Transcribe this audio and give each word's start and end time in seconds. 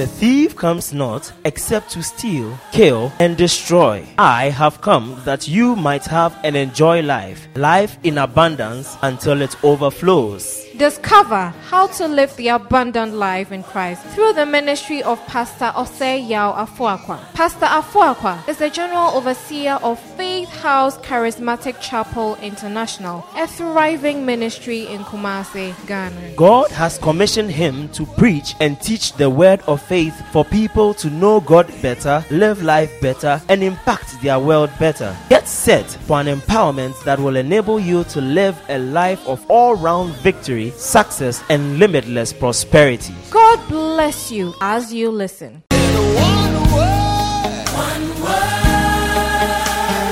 The 0.00 0.06
thief 0.06 0.56
comes 0.56 0.94
not 0.94 1.30
except 1.44 1.90
to 1.90 2.02
steal, 2.02 2.58
kill, 2.72 3.12
and 3.18 3.36
destroy. 3.36 4.02
I 4.16 4.48
have 4.48 4.80
come 4.80 5.20
that 5.26 5.46
you 5.46 5.76
might 5.76 6.06
have 6.06 6.34
and 6.42 6.56
enjoy 6.56 7.02
life, 7.02 7.46
life 7.54 7.98
in 8.02 8.16
abundance 8.16 8.96
until 9.02 9.42
it 9.42 9.62
overflows. 9.62 10.69
Discover 10.80 11.52
how 11.68 11.88
to 11.88 12.08
live 12.08 12.34
the 12.36 12.48
abundant 12.48 13.12
life 13.12 13.52
in 13.52 13.62
Christ 13.62 14.02
through 14.14 14.32
the 14.32 14.46
ministry 14.46 15.02
of 15.02 15.20
Pastor 15.26 15.72
Osei 15.76 16.26
Yao 16.26 16.54
Afuakwa. 16.54 17.18
Pastor 17.34 17.66
Afuakwa 17.66 18.48
is 18.48 18.56
the 18.56 18.70
General 18.70 19.10
Overseer 19.10 19.78
of 19.82 20.00
Faith 20.16 20.48
House 20.48 20.96
Charismatic 21.00 21.78
Chapel 21.82 22.36
International, 22.36 23.26
a 23.36 23.46
thriving 23.46 24.24
ministry 24.24 24.86
in 24.86 25.02
Kumasi, 25.02 25.74
Ghana. 25.86 26.32
God 26.36 26.70
has 26.70 26.96
commissioned 26.96 27.50
him 27.50 27.90
to 27.90 28.06
preach 28.06 28.54
and 28.58 28.80
teach 28.80 29.12
the 29.12 29.28
word 29.28 29.60
of 29.66 29.82
faith 29.82 30.18
for 30.32 30.46
people 30.46 30.94
to 30.94 31.10
know 31.10 31.40
God 31.40 31.70
better, 31.82 32.24
live 32.30 32.62
life 32.62 32.90
better, 33.02 33.38
and 33.50 33.62
impact 33.62 34.18
their 34.22 34.38
world 34.38 34.70
better. 34.78 35.14
Get 35.28 35.46
set 35.46 35.84
for 35.84 36.20
an 36.22 36.26
empowerment 36.26 37.04
that 37.04 37.18
will 37.18 37.36
enable 37.36 37.78
you 37.78 38.04
to 38.04 38.22
live 38.22 38.58
a 38.70 38.78
life 38.78 39.28
of 39.28 39.44
all 39.50 39.74
round 39.76 40.14
victory, 40.22 40.69
success, 40.78 41.42
and 41.48 41.78
limitless 41.78 42.32
prosperity. 42.32 43.14
God 43.30 43.68
bless 43.68 44.30
you 44.30 44.54
as 44.60 44.92
you 44.92 45.10
listen. 45.10 45.62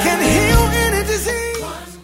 can 0.03 0.21
heal 0.23 0.59
any 0.85 1.07
disease. 1.07 1.99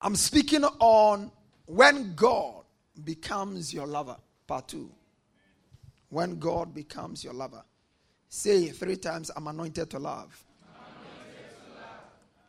I'm 0.00 0.16
speaking 0.16 0.64
on 0.64 1.30
when 1.66 2.14
God 2.14 2.64
becomes 3.04 3.72
your 3.72 3.86
lover. 3.86 4.16
Part 4.46 4.68
two. 4.68 4.90
When 6.08 6.38
God 6.38 6.74
becomes 6.74 7.24
your 7.24 7.32
lover. 7.32 7.62
Say 8.28 8.68
three 8.68 8.96
times 8.96 9.30
I'm 9.36 9.46
anointed 9.46 9.90
to 9.90 9.98
love. 9.98 10.44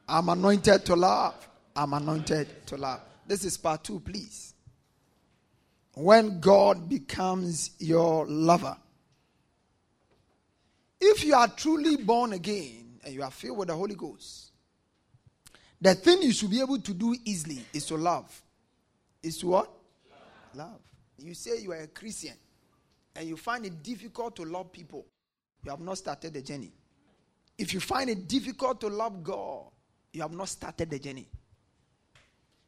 I'm 0.08 0.30
anointed 0.30 0.86
to 0.86 0.96
love. 0.96 1.48
I'm 1.76 1.94
anointed 1.94 2.68
to 2.68 2.78
love. 2.78 3.02
This 3.26 3.46
is 3.46 3.58
part 3.58 3.84
two, 3.84 4.00
please. 4.00 4.53
When 5.96 6.40
God 6.40 6.90
becomes 6.90 7.72
your 7.80 8.26
lover. 8.26 8.76
If 11.00 11.24
you 11.24 11.36
are 11.36 11.48
truly 11.50 11.98
born 11.98 12.34
again 12.34 13.00
and 13.04 13.14
you 13.14 13.24
are 13.24 13.32
filled 13.32 13.58
with 13.58 13.68
the 13.68 13.76
Holy 13.76 13.96
Ghost, 13.96 14.52
the 15.80 15.94
thing 15.96 16.22
you 16.22 16.32
should 16.32 16.50
be 16.50 16.62
able 16.62 16.80
to 16.80 16.94
do 16.94 17.16
easily 17.26 17.64
is 17.74 17.86
to 17.88 17.98
love. 17.98 18.42
Is 19.22 19.38
to 19.40 19.48
what? 19.48 19.70
Love. 20.56 20.72
love. 20.72 20.80
You 21.18 21.34
say 21.34 21.60
you 21.60 21.74
are 21.74 21.82
a 21.82 21.88
Christian 21.88 22.34
and 23.16 23.28
you 23.28 23.38
find 23.38 23.66
it 23.66 23.84
difficult 23.84 24.36
to 24.38 24.44
love 24.44 24.72
people, 24.72 25.06
you 25.64 25.72
have 25.72 25.80
not 25.80 25.98
started 25.98 26.34
the 26.34 26.42
journey. 26.42 26.72
If 27.58 27.74
you 27.74 27.80
find 27.80 28.10
it 28.10 28.28
difficult 28.28 28.82
to 28.82 28.88
love 28.88 29.24
God, 29.24 29.66
you 30.12 30.22
have 30.22 30.32
not 30.32 30.50
started 30.50 30.90
the 30.90 31.00
journey. 31.00 31.28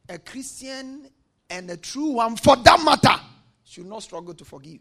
A 0.08 0.18
Christian 0.18 1.08
and 1.48 1.70
a 1.70 1.76
true 1.76 2.12
one, 2.12 2.36
for 2.36 2.56
that 2.56 2.82
matter, 2.84 3.20
should 3.64 3.86
not 3.86 4.02
struggle 4.02 4.34
to 4.34 4.44
forgive. 4.44 4.80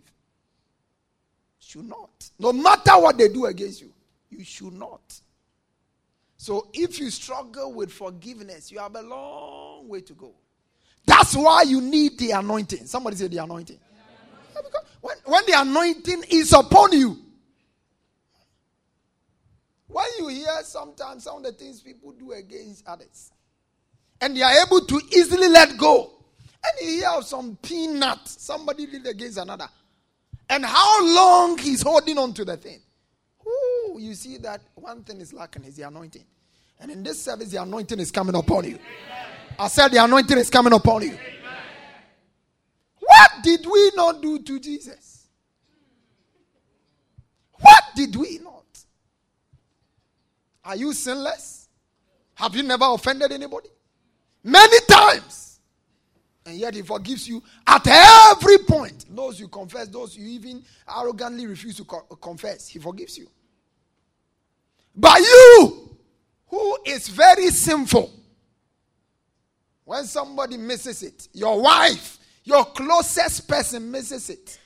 Should 1.59 1.87
not. 1.87 2.29
No 2.39 2.53
matter 2.53 2.91
what 2.99 3.17
they 3.17 3.27
do 3.27 3.45
against 3.45 3.81
you, 3.81 3.91
you 4.29 4.43
should 4.43 4.73
not. 4.73 5.19
So 6.37 6.67
if 6.73 6.99
you 6.99 7.09
struggle 7.09 7.73
with 7.73 7.91
forgiveness, 7.91 8.71
you 8.71 8.79
have 8.79 8.95
a 8.95 9.01
long 9.01 9.87
way 9.87 10.01
to 10.01 10.13
go. 10.13 10.33
That's 11.05 11.35
why 11.35 11.63
you 11.63 11.81
need 11.81 12.17
the 12.19 12.31
anointing. 12.31 12.85
Somebody 12.85 13.15
say 13.15 13.27
the 13.27 13.37
anointing. 13.37 13.79
Yeah, 13.79 14.61
when, 15.01 15.15
when 15.25 15.45
the 15.45 15.53
anointing 15.61 16.23
is 16.29 16.51
upon 16.53 16.91
you, 16.93 17.17
when 19.87 20.05
you 20.17 20.27
hear 20.27 20.61
sometimes 20.63 21.23
some 21.23 21.37
of 21.37 21.43
the 21.43 21.51
things 21.51 21.81
people 21.81 22.11
do 22.11 22.33
against 22.33 22.85
others, 22.87 23.31
and 24.19 24.35
they 24.35 24.41
are 24.41 24.65
able 24.65 24.81
to 24.81 25.01
easily 25.15 25.47
let 25.47 25.77
go, 25.77 26.11
and 26.65 26.87
you 26.87 26.95
hear 26.97 27.09
of 27.09 27.25
some 27.25 27.57
peanut 27.61 28.27
somebody 28.27 28.85
did 28.87 29.07
against 29.07 29.37
another, 29.37 29.67
and 30.49 30.65
how 30.65 31.05
long 31.05 31.57
he's 31.57 31.81
holding 31.81 32.17
on 32.17 32.33
to 32.33 32.45
the 32.45 32.57
thing. 32.57 32.81
Ooh, 33.47 33.97
you 33.99 34.13
see 34.13 34.37
that 34.37 34.61
one 34.75 35.03
thing 35.03 35.21
is 35.21 35.33
lacking 35.33 35.63
is 35.65 35.75
the 35.75 35.83
anointing. 35.83 36.25
And 36.79 36.91
in 36.91 37.03
this 37.03 37.21
service, 37.21 37.51
the 37.51 37.61
anointing 37.61 37.99
is 37.99 38.11
coming 38.11 38.35
upon 38.35 38.65
you. 38.65 38.75
Amen. 38.75 39.27
I 39.57 39.67
said 39.67 39.89
the 39.89 40.03
anointing 40.03 40.37
is 40.37 40.49
coming 40.49 40.73
upon 40.73 41.03
you. 41.03 41.11
Amen. 41.11 41.21
What 42.99 43.31
did 43.43 43.65
we 43.65 43.91
not 43.95 44.21
do 44.21 44.39
to 44.39 44.59
Jesus? 44.59 45.27
What 47.53 47.83
did 47.95 48.15
we 48.15 48.39
not? 48.43 48.63
Are 50.65 50.75
you 50.75 50.91
sinless? 50.93 51.69
Have 52.33 52.55
you 52.55 52.63
never 52.63 52.85
offended 52.85 53.31
anybody? 53.31 53.69
Many 54.43 54.77
times. 54.89 55.54
And 56.45 56.57
yet 56.57 56.75
he 56.75 56.83
forgives 56.83 57.27
you 57.27 57.41
at 57.65 57.85
every 57.87 58.59
point. 58.59 59.05
Those 59.09 59.39
you 59.39 59.47
confess, 59.47 59.87
those 59.87 60.15
you 60.15 60.27
even 60.27 60.63
arrogantly 60.87 61.47
refuse 61.47 61.75
to 61.77 61.85
co- 61.85 62.01
confess, 62.21 62.67
he 62.67 62.77
forgives 62.77 63.17
you. 63.17 63.27
But 64.95 65.19
you, 65.19 65.97
who 66.47 66.77
is 66.85 67.07
very 67.07 67.49
sinful, 67.49 68.13
when 69.83 70.05
somebody 70.05 70.57
misses 70.57 71.03
it, 71.03 71.27
your 71.33 71.61
wife, 71.61 72.19
your 72.43 72.63
closest 72.65 73.47
person 73.47 73.89
misses 73.91 74.29
it, 74.29 74.59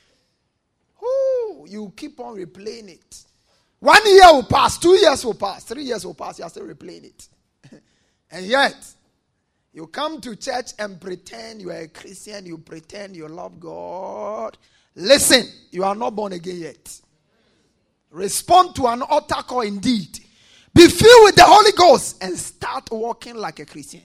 who 0.95 1.65
you 1.67 1.93
keep 1.95 2.19
on 2.19 2.35
replaying 2.35 2.89
it. 2.89 3.23
One 3.79 4.05
year 4.05 4.33
will 4.33 4.43
pass, 4.43 4.77
two 4.77 4.95
years 4.97 5.23
will 5.23 5.33
pass, 5.33 5.63
three 5.63 5.83
years 5.83 6.05
will 6.05 6.13
pass, 6.13 6.37
you 6.39 6.45
are 6.45 6.49
still 6.49 6.67
replaying 6.67 7.05
it. 7.05 7.29
and 8.31 8.45
yet, 8.45 8.75
you 9.73 9.87
come 9.87 10.19
to 10.21 10.35
church 10.35 10.71
and 10.79 10.99
pretend 10.99 11.61
you 11.61 11.69
are 11.71 11.81
a 11.81 11.87
Christian, 11.87 12.45
you 12.45 12.57
pretend 12.57 13.15
you 13.15 13.27
love 13.27 13.59
God. 13.59 14.57
Listen, 14.95 15.47
you 15.71 15.83
are 15.83 15.95
not 15.95 16.15
born 16.15 16.33
again 16.33 16.57
yet. 16.57 17.01
Respond 18.11 18.75
to 18.75 18.87
an 18.87 19.01
altar 19.03 19.43
call 19.43 19.61
indeed. 19.61 20.19
Be 20.73 20.87
filled 20.87 21.23
with 21.25 21.35
the 21.35 21.43
Holy 21.45 21.71
Ghost 21.73 22.23
and 22.23 22.37
start 22.37 22.89
walking 22.91 23.35
like 23.35 23.59
a 23.59 23.65
Christian. 23.65 24.01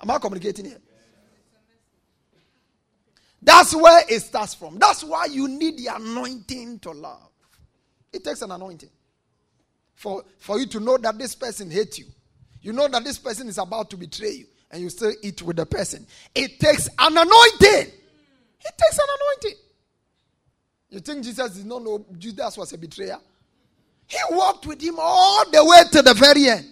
Am 0.00 0.10
I 0.10 0.18
communicating 0.18 0.66
here? 0.66 0.80
That's 3.42 3.74
where 3.74 4.04
it 4.08 4.20
starts 4.20 4.54
from. 4.54 4.78
That's 4.78 5.02
why 5.02 5.26
you 5.26 5.48
need 5.48 5.78
the 5.78 5.88
anointing 5.96 6.78
to 6.80 6.92
love. 6.92 7.30
It 8.12 8.22
takes 8.22 8.42
an 8.42 8.52
anointing 8.52 8.90
for, 9.94 10.22
for 10.38 10.60
you 10.60 10.66
to 10.66 10.80
know 10.80 10.96
that 10.98 11.18
this 11.18 11.34
person 11.34 11.70
hates 11.70 11.98
you. 11.98 12.06
You 12.60 12.72
know 12.72 12.86
that 12.86 13.02
this 13.02 13.18
person 13.18 13.48
is 13.48 13.58
about 13.58 13.90
to 13.90 13.96
betray 13.96 14.30
you, 14.30 14.46
and 14.72 14.80
you 14.82 14.88
still 14.88 15.12
eat 15.22 15.42
with 15.42 15.56
the 15.56 15.66
person. 15.66 16.06
It 16.34 16.58
takes 16.58 16.88
an 16.98 17.16
anointing. 17.16 17.92
It 18.64 18.78
takes 18.78 18.98
an 18.98 19.06
anointing. 19.20 19.60
You 20.88 21.00
think 21.00 21.24
Jesus 21.24 21.52
did 21.56 21.66
not 21.66 21.82
know 21.82 22.04
Judas 22.18 22.56
was 22.56 22.72
a 22.72 22.78
betrayer? 22.78 23.18
He 24.06 24.18
walked 24.30 24.66
with 24.66 24.80
him 24.82 24.96
all 24.98 25.48
the 25.50 25.64
way 25.64 25.82
to 25.92 26.02
the 26.02 26.14
very 26.14 26.48
end. 26.48 26.66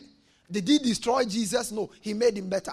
Did 0.51 0.67
he 0.67 0.79
destroy 0.79 1.25
Jesus? 1.25 1.71
No, 1.71 1.91
he 2.01 2.13
made 2.13 2.37
him 2.37 2.49
better. 2.49 2.73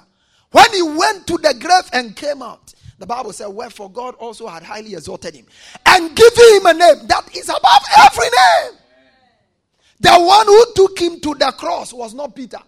When 0.51 0.73
he 0.73 0.81
went 0.81 1.27
to 1.27 1.37
the 1.37 1.53
grave 1.59 1.89
and 1.93 2.15
came 2.15 2.41
out, 2.41 2.73
the 2.97 3.05
Bible 3.05 3.31
said, 3.33 3.47
Wherefore 3.47 3.91
God 3.91 4.15
also 4.15 4.47
had 4.47 4.63
highly 4.63 4.93
exalted 4.93 5.35
him 5.35 5.45
and 5.85 6.15
given 6.15 6.55
him 6.55 6.65
a 6.65 6.73
name 6.73 7.07
that 7.07 7.29
is 7.35 7.49
above 7.49 7.83
every 7.97 8.25
name. 8.25 8.79
The 9.99 10.13
one 10.13 10.47
who 10.47 10.65
took 10.75 10.99
him 10.99 11.19
to 11.19 11.35
the 11.35 11.51
cross 11.51 11.93
was 11.93 12.13
not 12.13 12.35
Peter. 12.35 12.59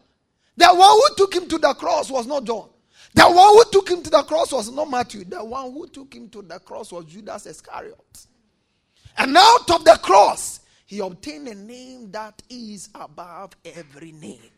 The 0.59 0.67
one 0.67 0.91
who 0.91 1.15
took 1.15 1.33
him 1.33 1.47
to 1.47 1.57
the 1.57 1.73
cross 1.73 2.11
was 2.11 2.27
not 2.27 2.44
John. 2.44 2.67
The 3.13 3.23
one 3.23 3.47
who 3.53 3.63
took 3.71 3.89
him 3.89 4.03
to 4.03 4.09
the 4.09 4.23
cross 4.23 4.51
was 4.51 4.69
not 4.69 4.89
Matthew. 4.89 5.23
The 5.23 5.41
one 5.41 5.71
who 5.71 5.88
took 5.88 6.13
him 6.13 6.27
to 6.31 6.41
the 6.41 6.59
cross 6.59 6.91
was 6.91 7.06
Judas 7.06 7.45
Iscariot. 7.45 8.25
And 9.17 9.38
out 9.38 9.71
of 9.71 9.85
the 9.85 9.97
cross, 10.03 10.59
he 10.85 11.00
obtained 11.00 11.47
a 11.47 11.56
name 11.56 12.11
that 12.11 12.41
is 12.50 12.89
above 12.94 13.53
every 13.63 14.11
name. 14.11 14.51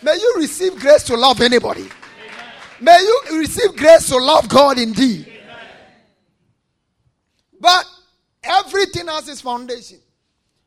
May 0.00 0.14
you 0.14 0.34
receive 0.36 0.76
grace 0.76 1.02
to 1.04 1.16
love 1.16 1.40
anybody. 1.40 1.80
Amen. 1.80 1.90
May 2.80 3.00
you 3.00 3.40
receive 3.40 3.74
grace 3.74 4.06
to 4.10 4.16
love 4.18 4.48
God 4.48 4.78
indeed. 4.78 5.26
Amen. 5.26 5.56
But 7.58 7.84
everything 8.44 9.08
has 9.08 9.28
its 9.28 9.40
foundation. 9.40 9.98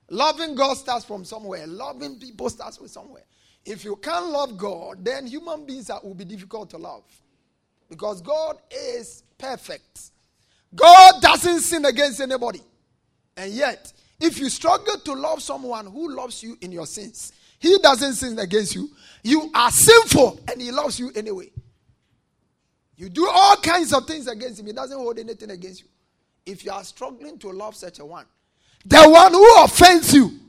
Loving 0.09 0.53
God 0.53 0.75
starts 0.75 1.05
from 1.05 1.23
somewhere. 1.23 1.65
Loving 1.65 2.19
people 2.19 2.49
starts 2.49 2.77
with 2.77 2.91
somewhere. 2.91 3.23
If 3.65 3.83
you 3.83 3.95
can't 3.95 4.27
love 4.27 4.57
God, 4.57 5.03
then 5.05 5.27
human 5.27 5.65
beings 5.65 5.89
are, 5.89 6.01
will 6.03 6.15
be 6.15 6.25
difficult 6.25 6.69
to 6.71 6.77
love. 6.77 7.03
Because 7.89 8.21
God 8.21 8.57
is 8.71 9.23
perfect. 9.37 10.11
God 10.73 11.21
doesn't 11.21 11.59
sin 11.59 11.85
against 11.85 12.21
anybody. 12.21 12.61
And 13.37 13.51
yet, 13.51 13.91
if 14.19 14.39
you 14.39 14.49
struggle 14.49 14.97
to 14.97 15.13
love 15.13 15.41
someone 15.41 15.85
who 15.87 16.15
loves 16.15 16.41
you 16.41 16.57
in 16.61 16.71
your 16.71 16.85
sins, 16.85 17.33
he 17.59 17.77
doesn't 17.79 18.13
sin 18.13 18.39
against 18.39 18.75
you. 18.75 18.89
You 19.23 19.51
are 19.53 19.71
sinful 19.71 20.39
and 20.49 20.61
he 20.61 20.71
loves 20.71 20.99
you 20.99 21.11
anyway. 21.15 21.51
You 22.95 23.09
do 23.09 23.27
all 23.27 23.57
kinds 23.57 23.93
of 23.93 24.05
things 24.05 24.27
against 24.27 24.59
him, 24.59 24.67
he 24.67 24.73
doesn't 24.73 24.97
hold 24.97 25.17
anything 25.19 25.49
against 25.51 25.81
you. 25.81 25.87
If 26.45 26.65
you 26.65 26.71
are 26.71 26.83
struggling 26.83 27.37
to 27.39 27.49
love 27.49 27.75
such 27.75 27.99
a 27.99 28.05
one, 28.05 28.25
the 28.85 29.01
one 29.09 29.33
who 29.33 29.63
offends 29.63 30.13
you, 30.13 30.39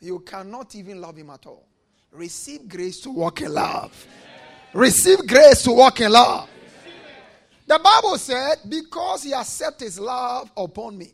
you 0.00 0.20
cannot 0.20 0.74
even 0.74 1.00
love 1.00 1.16
him 1.16 1.30
at 1.30 1.46
all. 1.46 1.66
Receive 2.12 2.68
grace 2.68 3.00
to 3.00 3.10
walk 3.10 3.40
in 3.40 3.52
love. 3.52 4.06
Receive 4.74 5.26
grace 5.26 5.62
to 5.62 5.72
walk 5.72 6.00
in 6.00 6.12
love. 6.12 6.48
The 7.66 7.78
Bible 7.78 8.18
said, 8.18 8.56
because 8.68 9.22
he 9.22 9.30
has 9.30 9.48
set 9.48 9.80
his 9.80 9.98
love 9.98 10.50
upon 10.56 10.98
me. 10.98 11.12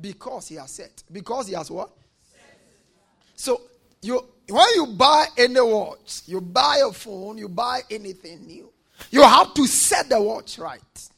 Because 0.00 0.48
he 0.48 0.54
has 0.56 0.70
set. 0.70 1.02
Because 1.10 1.48
he 1.48 1.54
has 1.54 1.70
what? 1.70 1.90
So 3.34 3.62
you 4.02 4.22
when 4.50 4.66
you 4.74 4.86
buy 4.86 5.26
any 5.36 5.60
watch, 5.60 6.22
you 6.26 6.40
buy 6.40 6.82
a 6.86 6.92
phone, 6.92 7.38
you 7.38 7.48
buy 7.48 7.80
anything 7.90 8.46
new, 8.46 8.70
you 9.10 9.22
have 9.22 9.54
to 9.54 9.66
set 9.66 10.08
the 10.08 10.20
watch 10.20 10.58
right. 10.58 11.08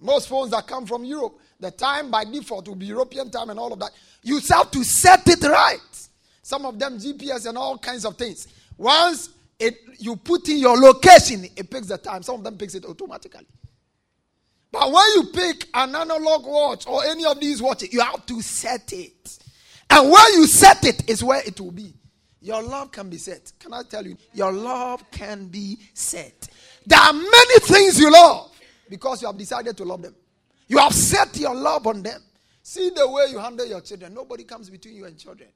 Most 0.00 0.28
phones 0.28 0.50
that 0.50 0.66
come 0.66 0.86
from 0.86 1.04
Europe, 1.04 1.38
the 1.58 1.70
time 1.70 2.10
by 2.10 2.24
default 2.24 2.68
will 2.68 2.74
be 2.74 2.86
European 2.86 3.30
time 3.30 3.50
and 3.50 3.58
all 3.58 3.72
of 3.72 3.78
that. 3.78 3.90
You 4.22 4.40
have 4.50 4.70
to 4.72 4.84
set 4.84 5.26
it 5.28 5.42
right. 5.42 6.08
Some 6.44 6.66
of 6.66 6.78
them 6.78 6.98
GPS 6.98 7.46
and 7.46 7.56
all 7.56 7.78
kinds 7.78 8.04
of 8.04 8.18
things. 8.18 8.48
Once 8.76 9.30
it, 9.58 9.78
you 9.98 10.14
put 10.14 10.46
in 10.50 10.58
your 10.58 10.76
location, 10.76 11.46
it 11.56 11.70
picks 11.70 11.86
the 11.86 11.96
time. 11.96 12.22
Some 12.22 12.34
of 12.36 12.44
them 12.44 12.58
picks 12.58 12.74
it 12.74 12.84
automatically. 12.84 13.46
But 14.70 14.92
when 14.92 15.06
you 15.14 15.22
pick 15.32 15.68
an 15.72 15.96
analog 15.96 16.44
watch 16.44 16.86
or 16.86 17.02
any 17.06 17.24
of 17.24 17.40
these 17.40 17.62
watches, 17.62 17.94
you 17.94 18.00
have 18.02 18.26
to 18.26 18.42
set 18.42 18.92
it. 18.92 19.38
And 19.88 20.10
where 20.10 20.34
you 20.34 20.46
set 20.46 20.84
it 20.84 21.08
is 21.08 21.24
where 21.24 21.40
it 21.46 21.58
will 21.58 21.70
be. 21.70 21.94
Your 22.42 22.62
love 22.62 22.92
can 22.92 23.08
be 23.08 23.16
set. 23.16 23.50
Can 23.58 23.72
I 23.72 23.82
tell 23.82 24.06
you? 24.06 24.18
Your 24.34 24.52
love 24.52 25.10
can 25.10 25.46
be 25.46 25.78
set. 25.94 26.46
There 26.84 26.98
are 26.98 27.12
many 27.14 27.58
things 27.60 27.98
you 27.98 28.12
love 28.12 28.50
because 28.90 29.22
you 29.22 29.28
have 29.28 29.38
decided 29.38 29.78
to 29.78 29.84
love 29.84 30.02
them. 30.02 30.14
You 30.68 30.76
have 30.76 30.92
set 30.92 31.38
your 31.38 31.54
love 31.54 31.86
on 31.86 32.02
them. 32.02 32.20
See 32.62 32.90
the 32.94 33.08
way 33.08 33.28
you 33.30 33.38
handle 33.38 33.66
your 33.66 33.80
children. 33.80 34.12
Nobody 34.12 34.44
comes 34.44 34.68
between 34.68 34.94
you 34.94 35.06
and 35.06 35.16
children. 35.16 35.48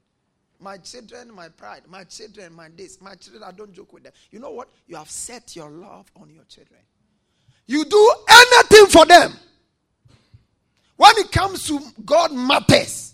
My 0.59 0.77
children, 0.77 1.33
my 1.33 1.49
pride. 1.49 1.83
My 1.87 2.03
children, 2.03 2.53
my 2.53 2.69
this. 2.75 3.01
My 3.01 3.15
children, 3.15 3.43
I 3.43 3.51
don't 3.51 3.73
joke 3.73 3.93
with 3.93 4.03
them. 4.03 4.13
You 4.31 4.39
know 4.39 4.51
what? 4.51 4.69
You 4.87 4.97
have 4.97 5.09
set 5.09 5.55
your 5.55 5.69
love 5.69 6.11
on 6.19 6.29
your 6.29 6.43
children. 6.45 6.81
You 7.65 7.85
do 7.85 8.13
anything 8.29 8.87
for 8.87 9.05
them. 9.05 9.33
When 10.97 11.17
it 11.17 11.31
comes 11.31 11.65
to 11.67 11.79
God 12.03 12.33
matters, 12.33 13.13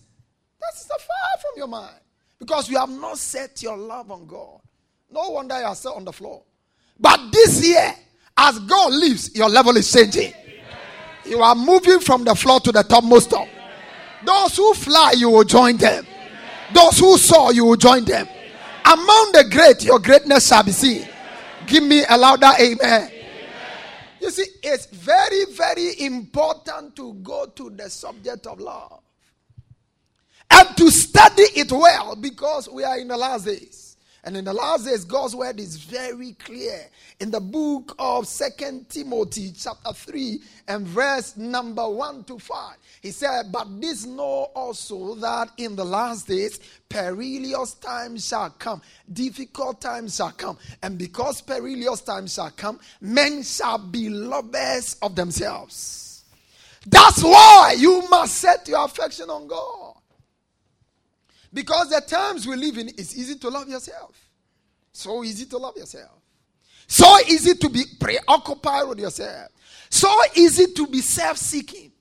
that's 0.60 0.88
far 0.88 0.98
from 1.42 1.58
your 1.58 1.68
mind. 1.68 2.00
Because 2.40 2.70
you 2.70 2.78
have 2.78 2.90
not 2.90 3.18
set 3.18 3.62
your 3.62 3.78
love 3.78 4.10
on 4.12 4.26
God. 4.26 4.60
No 5.12 5.30
wonder 5.30 5.60
you 5.60 5.66
are 5.66 5.76
still 5.76 5.94
on 5.94 6.04
the 6.04 6.12
floor. 6.12 6.42
But 7.00 7.32
this 7.32 7.68
year, 7.68 7.94
as 8.38 8.60
God 8.60 8.92
lives, 8.92 9.36
your 9.36 9.50
level 9.50 9.78
is 9.78 9.92
changing. 9.92 10.34
You 11.26 11.42
are 11.42 11.56
moving 11.56 12.00
from 12.00 12.24
the 12.24 12.36
floor 12.36 12.60
to 12.62 12.72
the 12.72 12.84
topmost 12.84 13.30
top. 13.30 13.48
Those 14.26 14.58
who 14.58 14.74
fly, 14.74 15.14
you 15.18 15.30
will 15.30 15.44
join 15.44 15.78
them. 15.78 16.06
Those 16.74 17.00
who 17.00 17.18
saw, 17.18 17.52
you 17.52 17.66
will 17.66 17.76
join 17.76 18.06
them. 18.06 18.28
Among 18.86 19.32
the 19.34 19.48
great, 19.50 19.84
your 19.84 20.00
greatness 20.00 20.48
shall 20.48 20.64
be 20.64 20.72
seen. 20.72 21.08
Give 21.66 21.84
me 21.84 22.04
a 22.08 22.18
louder 22.18 22.52
amen. 22.60 23.12
You 24.22 24.32
see, 24.32 24.46
it's 24.64 24.88
very, 24.88 25.46
very 25.52 26.02
important 26.02 26.96
to 26.96 27.14
go 27.16 27.46
to 27.46 27.70
the 27.70 27.90
subject 27.90 28.48
of 28.48 28.60
love 28.60 29.02
and 30.50 30.78
to 30.78 30.90
study 30.90 31.44
it 31.56 31.72
well 31.72 32.16
because 32.16 32.70
we 32.70 32.84
are 32.84 32.98
in 32.98 33.08
the 33.08 33.18
last 33.18 33.46
days. 33.46 33.98
And 34.24 34.36
in 34.36 34.44
the 34.44 34.54
last 34.54 34.86
days, 34.86 35.06
God's 35.06 35.36
word 35.36 35.60
is 35.60 35.78
very 35.78 36.34
clear. 36.34 36.88
In 37.20 37.30
the 37.30 37.40
book 37.40 37.96
of 38.00 38.28
Second 38.28 38.90
Timothy, 38.90 39.52
chapter 39.56 39.94
3, 39.94 40.40
and 40.68 40.88
verse 40.88 41.38
number 41.38 41.88
1 41.88 42.24
to 42.24 42.40
5, 42.40 42.76
he 43.06 43.12
said, 43.12 43.52
But 43.52 43.80
this 43.80 44.04
know 44.04 44.50
also 44.56 45.14
that 45.14 45.52
in 45.58 45.76
the 45.76 45.86
last 45.86 46.28
days, 46.28 46.60
perilous 46.90 47.76
times 47.76 48.28
shall 48.28 48.50
come, 48.50 48.82
difficult 49.14 49.80
times 49.80 50.16
shall 50.16 50.32
come. 50.32 50.58
And 50.82 50.98
because 50.98 51.40
perilous 51.40 52.02
times 52.02 52.34
shall 52.34 52.50
come, 52.50 52.80
men 53.00 53.44
shall 53.44 53.78
be 53.78 54.10
lovers 54.10 54.98
of 55.04 55.16
themselves. 55.16 56.24
That's 56.88 57.24
why 57.24 57.76
you 57.78 58.10
must 58.10 58.40
set 58.40 58.68
your 58.68 58.84
affection 58.84 59.30
on 59.30 59.46
God. 59.46 59.98
Because 61.54 61.92
the 61.92 62.02
times 62.02 62.48
we 62.48 62.56
live 62.56 62.80
in, 62.80 62.88
it's 62.88 63.16
easy 63.16 63.36
to 63.36 63.50
love 63.50 63.70
yourself. 63.70 64.20
So 64.94 65.24
easy 65.24 65.46
to 65.46 65.60
love 65.60 65.78
yourself. 65.78 66.24
So 66.88 67.20
easy 67.28 67.54
to 67.54 67.70
be 67.70 67.84
preoccupied 68.00 68.88
with 68.90 69.00
yourself. 69.00 69.52
So 69.92 70.12
easy 70.34 70.74
to 70.74 70.88
be 70.88 71.02
self 71.02 71.38
seeking. 71.38 71.92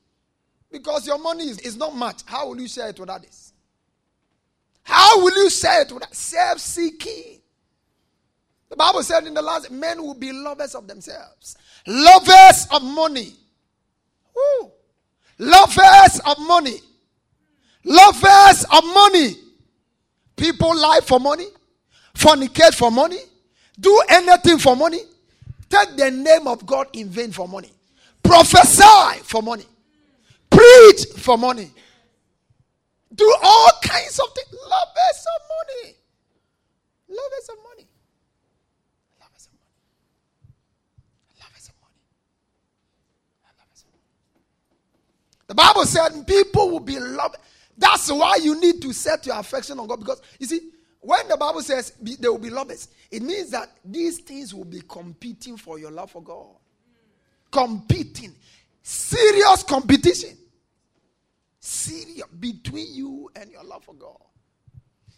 Because 0.75 1.07
your 1.07 1.21
money 1.21 1.45
is, 1.45 1.61
is 1.61 1.77
not 1.77 1.95
much. 1.95 2.23
How 2.27 2.49
will 2.49 2.61
you 2.61 2.67
share 2.67 2.89
it 2.89 2.99
with 2.99 3.09
others? 3.09 3.53
How 4.83 5.23
will 5.23 5.37
you 5.37 5.49
share 5.49 5.83
it 5.83 5.93
with 5.93 6.03
self 6.13 6.59
seeking? 6.59 7.39
The 8.71 8.75
Bible 8.75 9.05
said 9.05 9.25
in 9.25 9.35
the 9.35 9.41
last, 9.41 9.71
men 9.71 10.03
will 10.03 10.15
be 10.15 10.33
lovers 10.33 10.75
of 10.75 10.89
themselves, 10.89 11.57
lovers 11.87 12.67
of 12.73 12.83
money. 12.83 13.35
Woo. 14.35 14.73
Lovers 15.39 16.21
of 16.27 16.41
money. 16.41 16.79
Lovers 17.85 18.65
of 18.73 18.85
money. 18.85 19.37
People 20.35 20.77
lie 20.77 21.03
for 21.05 21.21
money, 21.21 21.47
fornicate 22.15 22.75
for 22.75 22.91
money, 22.91 23.21
do 23.79 24.03
anything 24.09 24.59
for 24.59 24.75
money, 24.75 25.03
take 25.69 25.97
the 25.97 26.11
name 26.11 26.49
of 26.49 26.67
God 26.67 26.89
in 26.95 27.09
vain 27.09 27.31
for 27.31 27.47
money, 27.47 27.71
prophesy 28.25 29.21
for 29.23 29.41
money, 29.41 29.67
preach 30.65 31.23
for 31.23 31.37
money, 31.39 31.71
do 33.15 33.37
all 33.43 33.71
kinds 33.83 34.19
of 34.19 34.27
things. 34.35 34.49
Lovers 34.53 35.27
of 35.27 35.43
money. 35.55 35.95
Lovers 37.09 37.49
of 37.49 37.57
money. 37.63 37.87
Lovers 39.21 39.47
of 39.47 39.53
money. 39.53 39.77
Lovers 41.41 41.69
of 41.69 41.75
money. 41.81 42.03
Lovers 43.45 43.85
of 43.85 43.91
money. 43.91 44.03
The 45.47 45.55
Bible 45.55 45.85
said 45.85 46.27
people 46.27 46.71
will 46.71 46.81
be 46.81 46.99
loved. 46.99 47.37
That's 47.77 48.11
why 48.11 48.39
you 48.43 48.61
need 48.61 48.81
to 48.83 48.93
set 48.93 49.27
your 49.27 49.39
affection 49.39 49.79
on 49.79 49.87
God. 49.87 50.01
Because 50.01 50.23
you 50.39 50.47
see, 50.47 50.71
when 51.01 51.29
the 51.29 51.37
Bible 51.37 51.61
says 51.61 51.91
be, 51.91 52.17
they 52.17 52.29
will 52.29 52.39
be 52.39 52.51
lovers, 52.51 52.89
it 53.11 53.23
means 53.23 53.51
that 53.51 53.69
these 53.85 54.21
things 54.21 54.55
will 54.55 54.65
be 54.65 54.81
competing 54.89 55.57
for 55.57 55.79
your 55.79 55.91
love 55.91 56.11
for 56.11 56.23
God. 56.23 56.57
Competing. 57.51 58.35
Serious 58.83 59.63
competition. 59.63 60.37
Serious 61.65 62.27
between 62.39 62.95
you 62.95 63.31
and 63.35 63.51
your 63.51 63.65
love 63.65 63.85
for 63.85 63.95
God. 63.95 64.21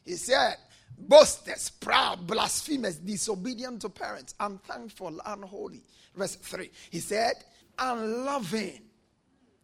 He 0.05 0.13
said, 0.13 0.55
boasters, 0.97 1.71
proud, 1.71 2.25
blasphemous, 2.25 2.99
disobedient 2.99 3.83
to 3.83 3.89
parents, 3.89 4.37
unthankful, 4.39 5.21
unholy. 5.27 5.83
Verse 6.15 6.37
3. 6.37 6.71
He 6.91 7.01
said, 7.01 7.35
unloving. 7.77 8.83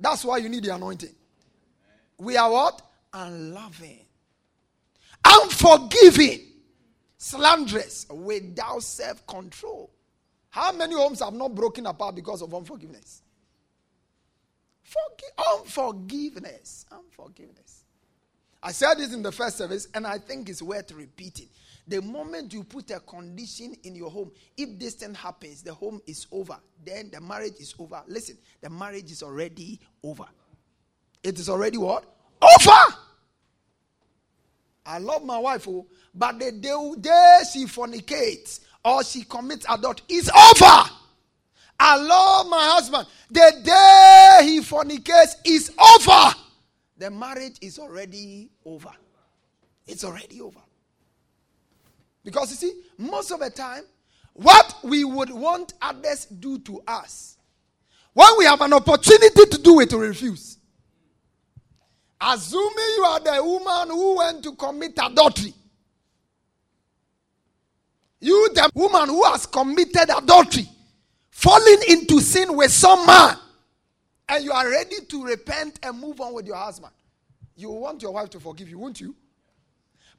That's 0.00 0.24
why 0.24 0.38
you 0.38 0.48
need 0.48 0.64
the 0.64 0.74
anointing. 0.74 1.14
We 2.18 2.36
are 2.36 2.50
what? 2.50 2.82
Unloving. 3.12 4.04
Unforgiving. 5.24 6.40
Slanderous. 7.16 8.08
Without 8.10 8.82
self 8.82 9.24
control. 9.28 9.92
How 10.50 10.72
many 10.72 10.96
homes 10.96 11.20
have 11.20 11.32
not 11.32 11.54
broken 11.54 11.86
apart 11.86 12.16
because 12.16 12.42
of 12.42 12.52
unforgiveness? 12.52 13.22
Forgi- 14.84 15.58
unforgiveness. 15.58 16.86
Unforgiveness. 16.90 17.84
I 18.62 18.72
said 18.72 18.94
this 18.94 19.12
in 19.12 19.22
the 19.22 19.32
first 19.32 19.58
service, 19.58 19.88
and 19.94 20.06
I 20.06 20.18
think 20.18 20.48
it's 20.48 20.62
worth 20.62 20.92
repeating. 20.92 21.48
The 21.88 22.00
moment 22.00 22.52
you 22.52 22.62
put 22.62 22.90
a 22.92 23.00
condition 23.00 23.74
in 23.82 23.96
your 23.96 24.08
home, 24.08 24.30
if 24.56 24.78
this 24.78 24.94
thing 24.94 25.14
happens, 25.14 25.62
the 25.62 25.74
home 25.74 26.00
is 26.06 26.28
over, 26.30 26.56
then 26.84 27.10
the 27.12 27.20
marriage 27.20 27.54
is 27.58 27.74
over. 27.76 28.02
Listen, 28.06 28.38
the 28.60 28.70
marriage 28.70 29.10
is 29.10 29.22
already 29.22 29.80
over. 30.04 30.26
It 31.24 31.40
is 31.40 31.48
already 31.48 31.78
what? 31.78 32.04
Over. 32.40 32.96
I 34.86 34.98
love 34.98 35.24
my 35.24 35.38
wife, 35.38 35.66
oh, 35.68 35.86
but 36.14 36.38
the 36.38 36.52
day, 36.52 36.92
day 37.00 37.40
she 37.52 37.66
fornicates 37.66 38.60
or 38.84 39.04
she 39.04 39.22
commits 39.22 39.64
adultery 39.68 40.06
is 40.08 40.28
over. 40.30 40.90
Love 41.82 42.48
my 42.48 42.64
husband. 42.74 43.06
The 43.30 43.60
day 43.64 44.38
he 44.42 44.60
fornicates 44.60 45.36
is 45.44 45.72
over. 45.78 46.34
The 46.98 47.10
marriage 47.10 47.56
is 47.60 47.78
already 47.78 48.50
over. 48.64 48.90
It's 49.86 50.04
already 50.04 50.40
over. 50.40 50.60
Because 52.24 52.50
you 52.50 52.56
see, 52.56 52.82
most 52.98 53.30
of 53.32 53.40
the 53.40 53.50
time, 53.50 53.82
what 54.34 54.76
we 54.84 55.04
would 55.04 55.30
want 55.30 55.74
others 55.82 56.26
do 56.26 56.58
to 56.60 56.82
us, 56.86 57.36
when 58.14 58.28
we 58.38 58.44
have 58.44 58.60
an 58.60 58.72
opportunity 58.72 59.46
to 59.50 59.58
do 59.62 59.80
it, 59.80 59.92
we 59.92 60.06
refuse. 60.06 60.58
Assuming 62.20 62.94
you 62.96 63.02
are 63.04 63.20
the 63.20 63.42
woman 63.42 63.88
who 63.88 64.16
went 64.18 64.44
to 64.44 64.52
commit 64.54 64.92
adultery. 65.02 65.52
You, 68.20 68.50
the 68.54 68.70
woman 68.74 69.08
who 69.08 69.24
has 69.24 69.46
committed 69.46 70.08
adultery, 70.16 70.68
falling 71.32 71.82
into 71.88 72.20
sin 72.20 72.56
with 72.56 72.70
some 72.70 73.04
man, 73.04 73.36
and 74.28 74.44
you 74.44 74.52
are 74.52 74.70
ready 74.70 75.00
to 75.08 75.24
repent 75.24 75.80
and 75.82 75.98
move 75.98 76.20
on 76.20 76.32
with 76.34 76.46
your 76.46 76.56
husband. 76.56 76.92
You 77.56 77.70
want 77.70 78.00
your 78.02 78.12
wife 78.12 78.30
to 78.30 78.40
forgive 78.40 78.68
you, 78.68 78.78
won't 78.78 79.00
you? 79.00 79.16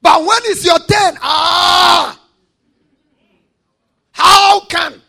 But 0.02 0.20
when 0.20 0.42
is 0.46 0.64
your 0.66 0.78
turn, 0.80 1.16
ah, 1.22 2.20
how 4.12 4.60
can, 4.66 5.00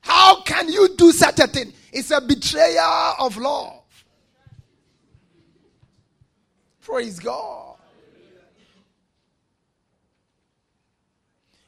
how 0.00 0.42
can 0.42 0.68
you 0.68 0.94
do 0.96 1.10
such 1.12 1.40
a 1.40 1.46
thing? 1.46 1.72
It's 1.92 2.10
a 2.10 2.20
betrayal 2.20 3.14
of 3.18 3.36
love. 3.38 3.82
Praise 6.82 7.18
God. 7.18 7.75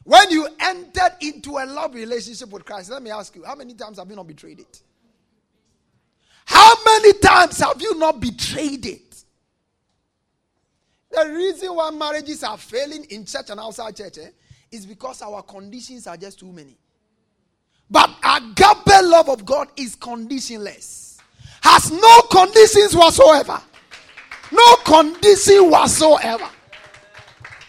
When 0.09 0.31
you 0.31 0.49
entered 0.59 1.17
into 1.21 1.59
a 1.59 1.67
love 1.67 1.95
relationship 1.95 2.49
with 2.49 2.65
Christ, 2.65 2.91
let 2.91 3.03
me 3.03 3.11
ask 3.11 3.37
you, 3.37 3.45
how 3.45 3.55
many 3.55 3.75
times 3.75 3.99
have 3.99 4.09
you 4.09 4.17
not 4.17 4.27
betrayed 4.27 4.59
it? 4.59 4.81
How 6.47 6.73
many 6.83 7.13
times 7.13 7.59
have 7.59 7.83
you 7.83 7.95
not 7.99 8.19
betrayed 8.19 8.87
it? 8.87 9.23
The 11.11 11.31
reason 11.31 11.75
why 11.75 11.91
marriages 11.91 12.43
are 12.43 12.57
failing 12.57 13.05
in 13.11 13.27
church 13.27 13.51
and 13.51 13.61
outside 13.61 13.97
church 13.97 14.17
eh, 14.17 14.31
is 14.71 14.87
because 14.87 15.21
our 15.21 15.43
conditions 15.43 16.07
are 16.07 16.17
just 16.17 16.39
too 16.39 16.53
many. 16.53 16.79
But 17.91 18.09
agape 18.25 19.03
love 19.03 19.29
of 19.29 19.45
God 19.45 19.69
is 19.77 19.95
conditionless, 19.95 21.19
has 21.61 21.93
no 21.93 22.21
conditions 22.31 22.97
whatsoever. 22.97 23.61
No 24.53 24.77
condition 24.87 25.69
whatsoever. 25.71 26.49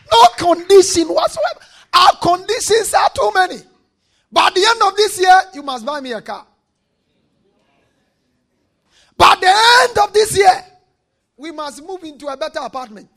No 0.10 0.26
condition 0.38 1.10
whatsoever. 1.10 1.66
Our 1.94 2.12
conditions 2.22 2.94
are 2.94 3.10
too 3.14 3.32
many. 3.34 3.58
By 4.32 4.50
the 4.54 4.66
end 4.66 4.82
of 4.84 4.96
this 4.96 5.20
year, 5.20 5.42
you 5.54 5.64
must 5.64 5.86
buy 5.86 6.00
me 6.02 6.14
a 6.14 6.22
car. 6.22 6.46
By 9.18 9.36
the 9.42 9.48
end 9.48 9.98
of 9.98 10.14
this 10.14 10.38
year, 10.38 10.64
we 11.36 11.52
must 11.52 11.84
move 11.84 12.04
into 12.04 12.28
a 12.28 12.38
better 12.38 12.60
apartment. 12.60 13.10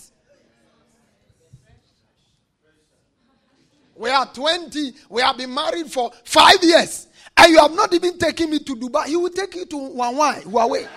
We 3.95 4.11
are 4.11 4.26
20. 4.26 4.95
We 5.11 5.23
have 5.23 5.37
been 5.37 5.55
married 5.55 5.87
for 5.93 6.11
five 6.25 6.62
years. 6.62 7.07
And 7.37 7.52
you 7.52 7.59
have 7.61 7.73
not 7.73 7.93
even 7.95 8.19
taken 8.19 8.50
me 8.50 8.59
to 8.61 8.75
Dubai. 8.75 9.07
He 9.07 9.17
will 9.17 9.31
take 9.31 9.55
you 9.55 9.64
to 9.67 9.76
Huawei. 9.76 10.43
Huawei. 10.45 10.88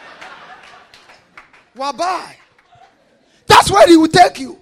Wabai. 1.75 2.35
That's 3.45 3.69
where 3.69 3.87
he 3.87 3.97
will 3.97 4.07
take 4.07 4.39
you. 4.39 4.59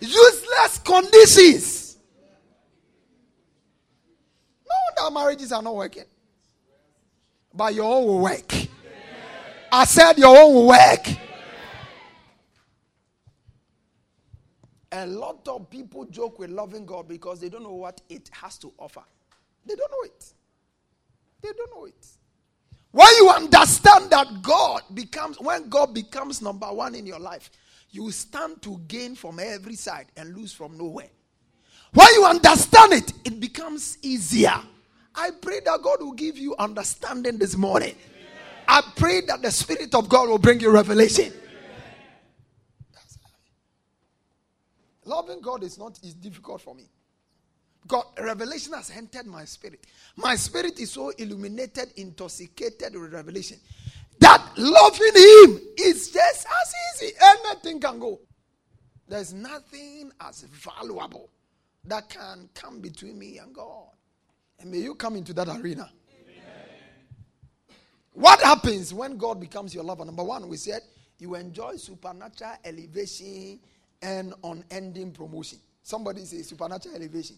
Useless 0.00 0.78
conditions. 0.78 1.96
No 4.66 5.04
wonder 5.04 5.14
marriages 5.14 5.52
are 5.52 5.62
not 5.62 5.74
working. 5.74 6.04
But 7.54 7.74
your 7.74 7.84
own 7.84 8.04
will 8.04 8.20
work. 8.20 8.52
I 9.72 9.84
said 9.84 10.18
your 10.18 10.36
own 10.36 10.54
will 10.54 10.68
work. 10.68 11.06
A 14.92 15.06
lot 15.06 15.46
of 15.48 15.68
people 15.68 16.04
joke 16.06 16.38
with 16.38 16.50
loving 16.50 16.86
God 16.86 17.08
because 17.08 17.40
they 17.40 17.48
don't 17.48 17.62
know 17.62 17.74
what 17.74 18.00
it 18.08 18.30
has 18.32 18.56
to 18.58 18.72
offer. 18.78 19.02
They 19.64 19.74
don't 19.74 19.90
know 19.90 20.02
it. 20.04 20.32
They 21.42 21.50
don't 21.52 21.74
know 21.74 21.84
it. 21.86 22.06
When 22.92 23.08
you 23.16 23.28
understand 23.28 24.10
that 24.10 24.42
God 24.42 24.82
becomes, 24.94 25.38
when 25.38 25.68
God 25.68 25.92
becomes 25.92 26.40
number 26.40 26.66
one 26.72 26.94
in 26.94 27.04
your 27.04 27.18
life, 27.18 27.50
you 27.96 28.10
stand 28.10 28.60
to 28.62 28.78
gain 28.86 29.14
from 29.14 29.40
every 29.40 29.74
side 29.74 30.06
and 30.16 30.36
lose 30.36 30.52
from 30.52 30.76
nowhere. 30.76 31.08
When 31.94 32.06
you 32.14 32.26
understand 32.26 32.92
it, 32.92 33.12
it 33.24 33.40
becomes 33.40 33.96
easier. 34.02 34.60
I 35.14 35.30
pray 35.40 35.60
that 35.64 35.80
God 35.82 36.00
will 36.00 36.12
give 36.12 36.36
you 36.36 36.54
understanding 36.58 37.38
this 37.38 37.56
morning. 37.56 37.94
I 38.68 38.82
pray 38.96 39.22
that 39.22 39.40
the 39.40 39.50
Spirit 39.50 39.94
of 39.94 40.08
God 40.08 40.28
will 40.28 40.38
bring 40.38 40.60
you 40.60 40.70
revelation. 40.70 41.32
Loving 45.06 45.40
God 45.40 45.62
is 45.62 45.78
not 45.78 45.98
is 46.02 46.14
difficult 46.14 46.60
for 46.60 46.74
me. 46.74 46.90
God, 47.86 48.04
revelation 48.20 48.72
has 48.72 48.90
entered 48.90 49.26
my 49.26 49.44
spirit. 49.44 49.86
My 50.16 50.34
spirit 50.34 50.80
is 50.80 50.90
so 50.90 51.10
illuminated, 51.10 51.92
intoxicated 51.96 52.94
with 52.94 53.12
revelation 53.12 53.58
that 54.20 54.46
loving 54.56 55.14
Him 55.14 55.60
is 55.78 56.10
just 56.10 56.46
as 56.46 56.74
easy. 57.02 57.14
Anything 57.22 57.80
can 57.80 57.98
go. 57.98 58.20
There's 59.08 59.32
nothing 59.32 60.10
as 60.20 60.42
valuable 60.42 61.30
that 61.84 62.08
can 62.08 62.48
come 62.54 62.80
between 62.80 63.18
me 63.18 63.38
and 63.38 63.54
God. 63.54 63.88
And 64.58 64.70
may 64.70 64.78
you 64.78 64.94
come 64.94 65.16
into 65.16 65.32
that 65.34 65.48
arena. 65.48 65.90
Amen. 66.24 66.42
What 68.12 68.40
happens 68.40 68.92
when 68.92 69.16
God 69.16 69.40
becomes 69.40 69.74
your 69.74 69.84
lover? 69.84 70.04
Number 70.04 70.24
one, 70.24 70.48
we 70.48 70.56
said 70.56 70.80
you 71.18 71.34
enjoy 71.34 71.76
supernatural 71.76 72.56
elevation 72.64 73.60
and 74.02 74.34
unending 74.42 75.12
promotion. 75.12 75.58
Somebody 75.82 76.24
say 76.24 76.42
supernatural 76.42 76.96
elevation. 76.96 77.36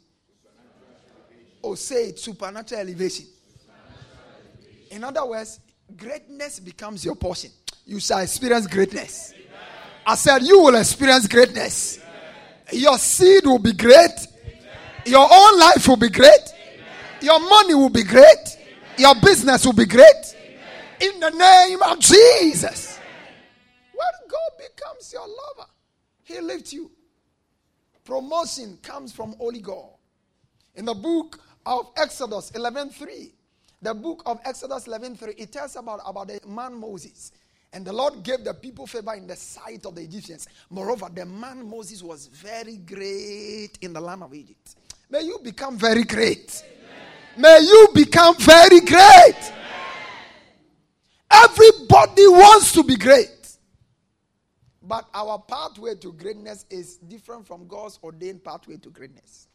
Or 1.61 1.73
oh, 1.73 1.75
say 1.75 2.11
it 2.11 2.19
supernatural 2.19 2.81
elevation. 2.81 3.27
supernatural 3.27 3.97
elevation. 4.63 4.97
In 4.97 5.05
other 5.05 5.27
words, 5.27 5.61
greatness 5.99 6.61
becomes 6.61 7.05
your 7.05 7.17
portion. 7.17 7.51
You 7.85 8.01
shall 8.01 8.21
experience 8.21 8.67
greatness. 8.67 9.33
Amen. 9.35 9.47
I 10.07 10.15
said, 10.15 10.43
You 10.43 10.63
will 10.63 10.75
experience 10.77 11.27
greatness. 11.27 11.99
Amen. 11.99 12.83
Your 12.83 12.99
seed 12.99 13.45
will 13.45 13.59
be 13.59 13.73
great. 13.73 13.97
Amen. 13.97 14.61
Your 15.07 15.29
own 15.31 15.59
life 15.59 15.89
will 15.89 15.97
be 15.97 16.11
great. 16.11 16.55
Your 17.21 17.41
money 17.41 17.75
will 17.75 17.89
be 17.89 18.05
great. 18.05 18.57
Your 18.97 19.15
business 19.17 19.65
will 19.65 19.73
be 19.73 19.87
great. 19.87 20.37
In 21.01 21.21
the 21.21 21.31
name 21.31 21.83
of 21.83 21.99
Jesus. 22.01 22.99
When 23.93 24.29
God 24.29 24.69
becomes 24.69 25.13
your 25.13 25.27
lover, 25.27 25.69
He 26.25 26.41
lifts 26.41 26.73
you. 26.73 26.91
Promotion 28.05 28.79
comes 28.83 29.13
from 29.13 29.35
Holy 29.35 29.61
God. 29.61 29.91
In 30.75 30.85
the 30.85 30.95
book 30.95 31.41
of 31.67 31.91
Exodus 31.97 32.51
11:3, 32.53 33.33
the 33.81 33.95
book 33.95 34.23
of 34.27 34.41
Exodus 34.45 34.87
11:3, 34.87 35.35
it 35.39 35.53
tells 35.53 35.77
about, 35.77 36.01
about 36.05 36.29
the 36.29 36.41
man 36.47 36.75
Moses. 36.75 37.33
And 37.73 37.85
the 37.85 37.93
Lord 37.93 38.23
gave 38.23 38.45
the 38.45 38.55
people 38.55 38.87
favor 38.87 39.15
in 39.15 39.27
the 39.27 39.37
sight 39.37 39.85
of 39.85 39.95
the 39.95 40.01
Egyptians. 40.01 40.49
Moreover, 40.71 41.09
the 41.13 41.27
man 41.27 41.69
Moses 41.69 42.03
was 42.03 42.27
very 42.27 42.79
great 42.79 43.79
in 43.83 43.93
the 43.93 44.01
land 44.01 44.23
of 44.23 44.35
Egypt. 44.35 44.77
May 45.11 45.23
you 45.23 45.39
become 45.43 45.77
very 45.77 46.05
great. 46.05 46.63
Amen. 46.65 46.81
May 47.37 47.61
you 47.61 47.89
become 47.95 48.37
very 48.39 48.81
great. 48.81 49.37
Amen. 49.37 49.59
Everybody 51.31 52.27
wants 52.27 52.73
to 52.73 52.83
be 52.83 52.97
great. 52.97 53.29
But 54.83 55.07
our 55.13 55.39
pathway 55.39 55.95
to 55.97 56.13
greatness 56.13 56.65
is 56.71 56.97
different 56.97 57.47
from 57.47 57.69
God's 57.69 57.99
ordained 58.03 58.43
pathway 58.43 58.79
to 58.79 58.89
greatness 58.89 59.48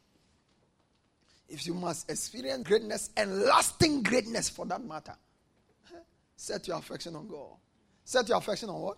if 1.50 1.66
you 1.66 1.74
must 1.74 2.10
experience 2.10 2.68
greatness 2.68 3.10
and 3.16 3.42
lasting 3.44 4.04
greatness 4.04 4.50
for 4.50 4.66
that 4.66 4.84
matter, 4.84 5.16
set 6.36 6.68
your 6.68 6.78
affection 6.78 7.16
on 7.16 7.28
God. 7.28 7.58
Set 8.04 8.28
your 8.28 8.38
affection 8.38 8.70
on 8.70 8.82
what? 8.82 8.98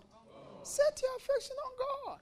Set 0.62 1.00
your 1.02 1.16
affection 1.16 1.56
on 1.64 1.72
God. 1.78 2.18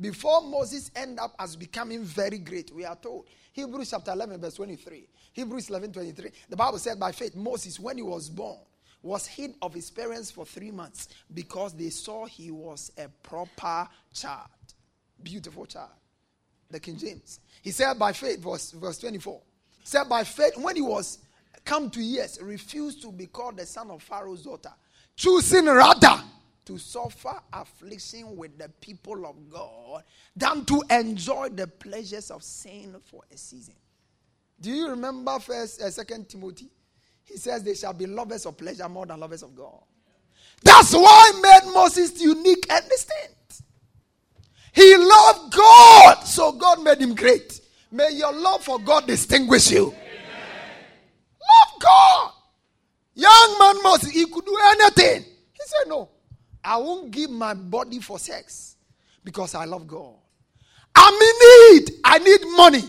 Before 0.00 0.42
Moses 0.42 0.90
end 0.96 1.18
up 1.18 1.34
as 1.38 1.56
becoming 1.56 2.04
very 2.04 2.38
great, 2.38 2.72
we 2.72 2.84
are 2.84 2.96
told. 2.96 3.26
Hebrews 3.52 3.90
chapter 3.90 4.12
11, 4.12 4.40
verse 4.40 4.54
23. 4.54 5.08
Hebrews 5.32 5.68
11, 5.68 5.92
23. 5.92 6.30
The 6.48 6.56
Bible 6.56 6.78
said, 6.78 6.98
by 6.98 7.12
faith, 7.12 7.34
Moses, 7.34 7.78
when 7.78 7.96
he 7.96 8.02
was 8.02 8.30
born, 8.30 8.58
was 9.02 9.26
hid 9.26 9.54
of 9.60 9.74
his 9.74 9.90
parents 9.90 10.30
for 10.30 10.46
three 10.46 10.70
months 10.70 11.08
because 11.34 11.74
they 11.74 11.90
saw 11.90 12.24
he 12.24 12.50
was 12.50 12.92
a 12.96 13.08
proper 13.22 13.88
child. 14.14 14.48
Beautiful 15.22 15.66
child. 15.66 15.90
The 16.70 16.80
King 16.80 16.96
James. 16.96 17.40
He 17.62 17.72
said 17.72 17.98
by 17.98 18.12
faith, 18.12 18.40
verse, 18.40 18.70
verse 18.70 18.98
24 18.98 19.40
said 19.82 20.04
by 20.08 20.24
faith, 20.24 20.56
when 20.56 20.76
he 20.76 20.82
was 20.82 21.18
come 21.64 21.90
to 21.90 22.00
years, 22.00 22.38
refused 22.40 23.02
to 23.02 23.12
be 23.12 23.26
called 23.26 23.56
the 23.56 23.66
son 23.66 23.90
of 23.90 24.02
Pharaoh's 24.02 24.42
daughter, 24.42 24.72
choosing 25.16 25.66
rather 25.66 26.22
to 26.64 26.78
suffer 26.78 27.34
affliction 27.52 28.36
with 28.36 28.56
the 28.58 28.68
people 28.80 29.26
of 29.26 29.50
God 29.50 30.04
than 30.36 30.64
to 30.66 30.82
enjoy 30.90 31.48
the 31.48 31.66
pleasures 31.66 32.30
of 32.30 32.42
sin 32.42 32.96
for 33.04 33.22
a 33.32 33.36
season. 33.36 33.74
Do 34.60 34.70
you 34.70 34.88
remember 34.88 35.38
first 35.40 35.82
uh, 35.82 35.90
second 35.90 36.28
Timothy? 36.28 36.70
He 37.24 37.36
says 37.36 37.64
they 37.64 37.74
shall 37.74 37.92
be 37.92 38.06
lovers 38.06 38.46
of 38.46 38.56
pleasure 38.56 38.88
more 38.88 39.06
than 39.06 39.18
lovers 39.18 39.42
of 39.42 39.56
God. 39.56 39.82
That's 40.62 40.92
why 40.92 41.32
made 41.42 41.72
Moses 41.74 42.20
unique 42.20 42.66
and 42.70 42.88
distinct. 42.88 43.62
He 44.72 44.96
loved 44.96 45.52
God, 45.52 46.22
so 46.22 46.52
God 46.52 46.82
made 46.82 46.98
him 46.98 47.14
great. 47.14 47.60
May 47.92 48.08
your 48.14 48.32
love 48.32 48.64
for 48.64 48.78
God 48.78 49.06
distinguish 49.06 49.70
you. 49.70 49.88
Amen. 49.88 49.98
Love 51.40 51.80
God. 51.80 52.32
Young 53.14 53.56
man 53.58 53.82
must, 53.82 54.10
he 54.10 54.24
could 54.24 54.46
do 54.46 54.58
anything. 54.62 55.24
He 55.24 55.60
said, 55.66 55.88
No, 55.88 56.08
I 56.64 56.78
won't 56.78 57.10
give 57.10 57.28
my 57.28 57.52
body 57.52 58.00
for 58.00 58.18
sex 58.18 58.76
because 59.22 59.54
I 59.54 59.66
love 59.66 59.86
God. 59.86 60.14
I'm 60.94 61.12
in 61.12 61.74
need. 61.76 61.90
I 62.02 62.18
need 62.18 62.40
money. 62.56 62.84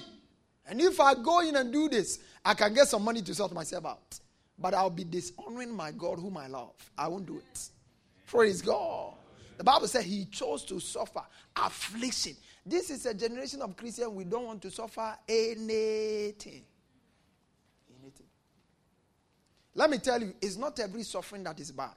And 0.67 0.79
if 0.79 0.99
I 1.01 1.15
go 1.15 1.41
in 1.41 1.57
and 1.57 1.73
do 1.73 1.89
this, 1.89 2.19
I 2.45 2.53
can 2.53 2.73
get 2.73 2.87
some 2.87 3.03
money 3.03 3.21
to 3.23 3.35
sort 3.35 3.51
myself 3.51 3.85
out. 3.85 4.19
But 4.57 4.73
I'll 4.73 4.89
be 4.89 5.03
dishonoring 5.03 5.75
my 5.75 5.91
God 5.91 6.19
whom 6.19 6.37
I 6.37 6.47
love. 6.47 6.75
I 6.97 7.09
won't 7.09 7.25
do 7.25 7.37
it. 7.37 7.69
Praise 8.27 8.61
God. 8.61 9.15
The 9.57 9.65
Bible 9.65 9.87
said 9.87 10.05
he 10.05 10.25
chose 10.25 10.63
to 10.65 10.79
suffer 10.79 11.21
affliction. 11.55 12.35
This 12.65 12.89
is 12.89 13.05
a 13.05 13.13
generation 13.13 13.61
of 13.61 13.75
Christians, 13.75 14.09
we 14.09 14.23
don't 14.23 14.45
want 14.45 14.61
to 14.61 14.71
suffer 14.71 15.17
anything. 15.27 16.63
Anything. 18.01 18.25
Let 19.75 19.89
me 19.89 19.97
tell 19.97 20.21
you, 20.21 20.33
it's 20.41 20.55
not 20.55 20.79
every 20.79 21.03
suffering 21.03 21.43
that 21.43 21.59
is 21.59 21.71
bad. 21.71 21.95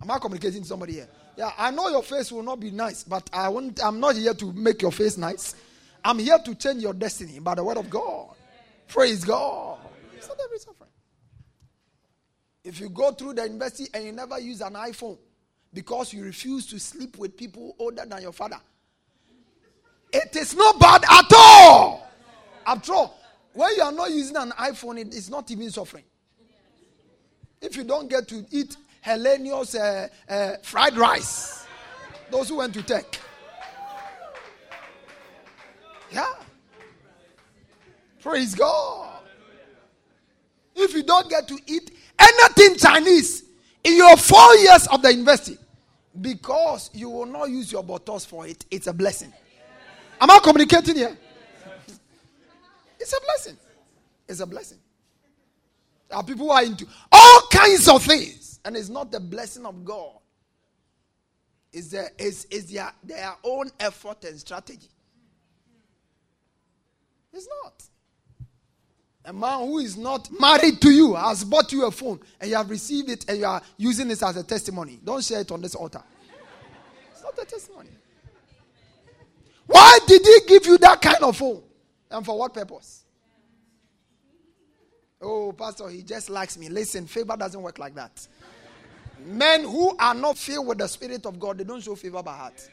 Am 0.00 0.10
I 0.10 0.18
communicating 0.18 0.62
to 0.62 0.68
somebody 0.68 0.92
here? 0.92 1.08
Yeah, 1.36 1.50
I 1.58 1.70
know 1.72 1.88
your 1.88 2.02
face 2.02 2.30
will 2.30 2.44
not 2.44 2.60
be 2.60 2.70
nice, 2.70 3.02
but 3.02 3.28
I 3.32 3.48
won't, 3.48 3.82
I'm 3.82 3.98
not 3.98 4.14
here 4.16 4.34
to 4.34 4.52
make 4.52 4.82
your 4.82 4.92
face 4.92 5.16
nice. 5.16 5.56
I'm 6.04 6.20
here 6.20 6.38
to 6.38 6.54
change 6.54 6.82
your 6.82 6.94
destiny 6.94 7.40
by 7.40 7.56
the 7.56 7.64
word 7.64 7.76
of 7.76 7.90
God. 7.90 8.28
Praise 8.86 9.24
God. 9.24 9.78
It's 10.16 10.28
not 10.28 10.38
every 10.44 10.58
suffering. 10.58 10.90
If 12.62 12.80
you 12.80 12.88
go 12.88 13.12
through 13.12 13.34
the 13.34 13.42
university 13.44 13.88
and 13.92 14.04
you 14.04 14.12
never 14.12 14.38
use 14.38 14.60
an 14.60 14.74
iPhone 14.74 15.18
because 15.72 16.12
you 16.12 16.22
refuse 16.22 16.66
to 16.66 16.78
sleep 16.78 17.18
with 17.18 17.36
people 17.36 17.74
older 17.78 18.04
than 18.06 18.22
your 18.22 18.32
father, 18.32 18.60
it 20.12 20.36
is 20.36 20.54
not 20.54 20.78
bad 20.78 21.04
at 21.04 21.32
all. 21.34 22.08
After 22.66 22.92
all, 22.92 23.18
when 23.52 23.74
you 23.76 23.82
are 23.82 23.92
not 23.92 24.10
using 24.10 24.36
an 24.36 24.50
iPhone, 24.52 24.98
it 24.98 25.14
is 25.14 25.30
not 25.30 25.50
even 25.50 25.70
suffering. 25.70 26.04
If 27.60 27.76
you 27.76 27.84
don't 27.84 28.08
get 28.08 28.28
to 28.28 28.46
eat 28.50 28.76
Hellenius 29.04 29.74
uh, 29.74 30.08
uh, 30.32 30.56
fried 30.62 30.96
rice, 30.96 31.66
those 32.30 32.48
who 32.48 32.56
went 32.56 32.74
to 32.74 32.82
tech. 32.82 33.18
Yeah. 36.12 36.32
Praise 38.20 38.54
God. 38.54 39.20
If 40.74 40.94
you 40.94 41.02
don't 41.02 41.28
get 41.28 41.48
to 41.48 41.58
eat 41.66 41.90
anything 42.18 42.76
Chinese 42.76 43.44
in 43.82 43.96
your 43.96 44.16
four 44.16 44.54
years 44.56 44.86
of 44.88 45.02
the 45.02 45.12
university, 45.12 45.58
because 46.20 46.90
you 46.92 47.10
will 47.10 47.26
not 47.26 47.50
use 47.50 47.72
your 47.72 47.82
bottles 47.82 48.24
for 48.24 48.46
it, 48.46 48.64
it's 48.70 48.86
a 48.86 48.92
blessing. 48.92 49.32
Am 50.20 50.30
I 50.30 50.38
communicating 50.42 50.96
here? 50.96 51.16
It's 52.98 53.12
a 53.12 53.20
blessing. 53.20 53.56
It's 54.28 54.40
a 54.40 54.46
blessing. 54.46 54.78
There 56.08 56.18
are 56.18 56.24
people 56.24 56.46
who 56.46 56.52
are 56.52 56.64
into 56.64 56.86
all 57.12 57.42
kinds 57.50 57.88
of 57.88 58.02
things, 58.02 58.60
and 58.64 58.76
it's 58.76 58.88
not 58.88 59.10
the 59.12 59.20
blessing 59.20 59.66
of 59.66 59.84
God. 59.84 60.16
It's, 61.72 61.88
their, 61.88 62.10
it's, 62.18 62.46
it's 62.50 62.72
their, 62.72 62.90
their 63.04 63.34
own 63.44 63.70
effort 63.78 64.24
and 64.24 64.38
strategy. 64.38 64.88
It's 67.32 67.48
not. 67.62 67.82
A 69.26 69.32
man 69.32 69.66
who 69.66 69.78
is 69.78 69.96
not 69.96 70.28
married 70.40 70.80
to 70.80 70.90
you 70.90 71.14
has 71.14 71.44
bought 71.44 71.70
you 71.70 71.84
a 71.84 71.90
phone 71.90 72.18
and 72.40 72.50
you 72.50 72.56
have 72.56 72.70
received 72.70 73.10
it 73.10 73.26
and 73.28 73.38
you 73.38 73.44
are 73.44 73.60
using 73.76 74.10
it 74.10 74.22
as 74.22 74.36
a 74.38 74.42
testimony. 74.42 74.98
Don't 75.04 75.22
share 75.22 75.40
it 75.40 75.50
on 75.50 75.60
this 75.60 75.74
altar. 75.74 76.02
It's 77.12 77.22
not 77.22 77.38
a 77.38 77.44
testimony. 77.44 77.90
Why 79.68 79.98
did 80.06 80.24
he 80.24 80.40
give 80.48 80.66
you 80.66 80.78
that 80.78 81.00
kind 81.02 81.22
of 81.22 81.36
phone? 81.36 81.62
And 82.10 82.24
for 82.24 82.38
what 82.38 82.54
purpose? 82.54 83.04
Oh, 85.20 85.52
Pastor, 85.52 85.88
he 85.88 86.02
just 86.02 86.30
likes 86.30 86.56
me. 86.56 86.70
Listen, 86.70 87.06
favor 87.06 87.36
doesn't 87.36 87.60
work 87.60 87.78
like 87.78 87.94
that. 87.94 88.26
Men 89.26 89.64
who 89.64 89.94
are 89.98 90.14
not 90.14 90.38
filled 90.38 90.66
with 90.66 90.78
the 90.78 90.86
Spirit 90.86 91.26
of 91.26 91.38
God, 91.38 91.58
they 91.58 91.64
don't 91.64 91.82
show 91.82 91.94
favor 91.96 92.22
by 92.22 92.34
heart. 92.34 92.70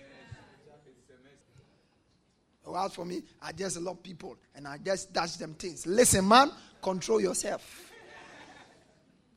Oh, 2.65 2.75
as 2.83 2.95
for 2.95 3.03
me, 3.03 3.23
I 3.41 3.51
just 3.51 3.77
love 3.79 4.01
people 4.01 4.37
and 4.55 4.67
I 4.67 4.77
just 4.77 5.11
dash 5.11 5.35
them 5.35 5.53
things. 5.53 5.85
Listen, 5.85 6.27
man, 6.27 6.49
control 6.81 7.19
yourself. 7.19 7.91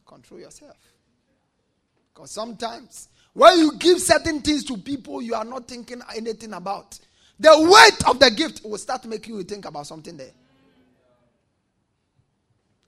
Control 0.07 0.41
yourself. 0.41 0.77
Because 2.15 2.31
sometimes 2.31 3.09
when 3.35 3.59
you 3.59 3.77
give 3.79 4.01
certain 4.01 4.41
things 4.41 4.65
to 4.65 4.77
people 4.79 5.21
you 5.21 5.35
are 5.35 5.45
not 5.45 5.69
thinking 5.69 6.01
anything 6.17 6.53
about, 6.55 6.99
the 7.39 7.51
weight 7.61 8.09
of 8.09 8.19
the 8.19 8.31
gift 8.31 8.65
will 8.65 8.79
start 8.79 9.05
making 9.05 9.35
you 9.35 9.43
think 9.45 9.65
about 9.65 9.87
something 9.87 10.17
there. 10.17 10.33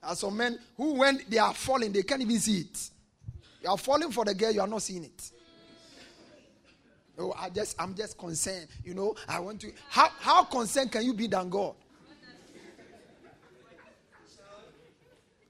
As 0.03 0.21
some 0.21 0.37
men 0.37 0.59
who, 0.77 0.95
when 0.95 1.21
they 1.29 1.39
are 1.39 1.55
falling, 1.55 1.93
they 1.93 2.03
can't 2.03 2.23
even 2.23 2.39
see 2.39 2.61
it. 2.61 2.91
You 3.63 3.71
are 3.71 3.79
falling 3.79 4.11
for 4.11 4.25
the 4.25 4.35
girl, 4.35 4.51
you 4.51 4.61
are 4.61 4.67
not 4.67 4.83
seeing 4.83 5.05
it. 5.05 5.31
Oh, 7.19 7.35
I 7.37 7.51
just, 7.51 7.81
I'm 7.81 7.95
just 7.95 8.17
concerned. 8.17 8.69
You 8.83 8.95
know, 8.95 9.15
I 9.29 9.41
want 9.41 9.61
to. 9.61 9.73
How, 9.91 10.09
how 10.21 10.45
concerned 10.45 10.91
can 10.91 11.05
you 11.05 11.13
be 11.13 11.27
than 11.27 11.51
God? 11.51 11.75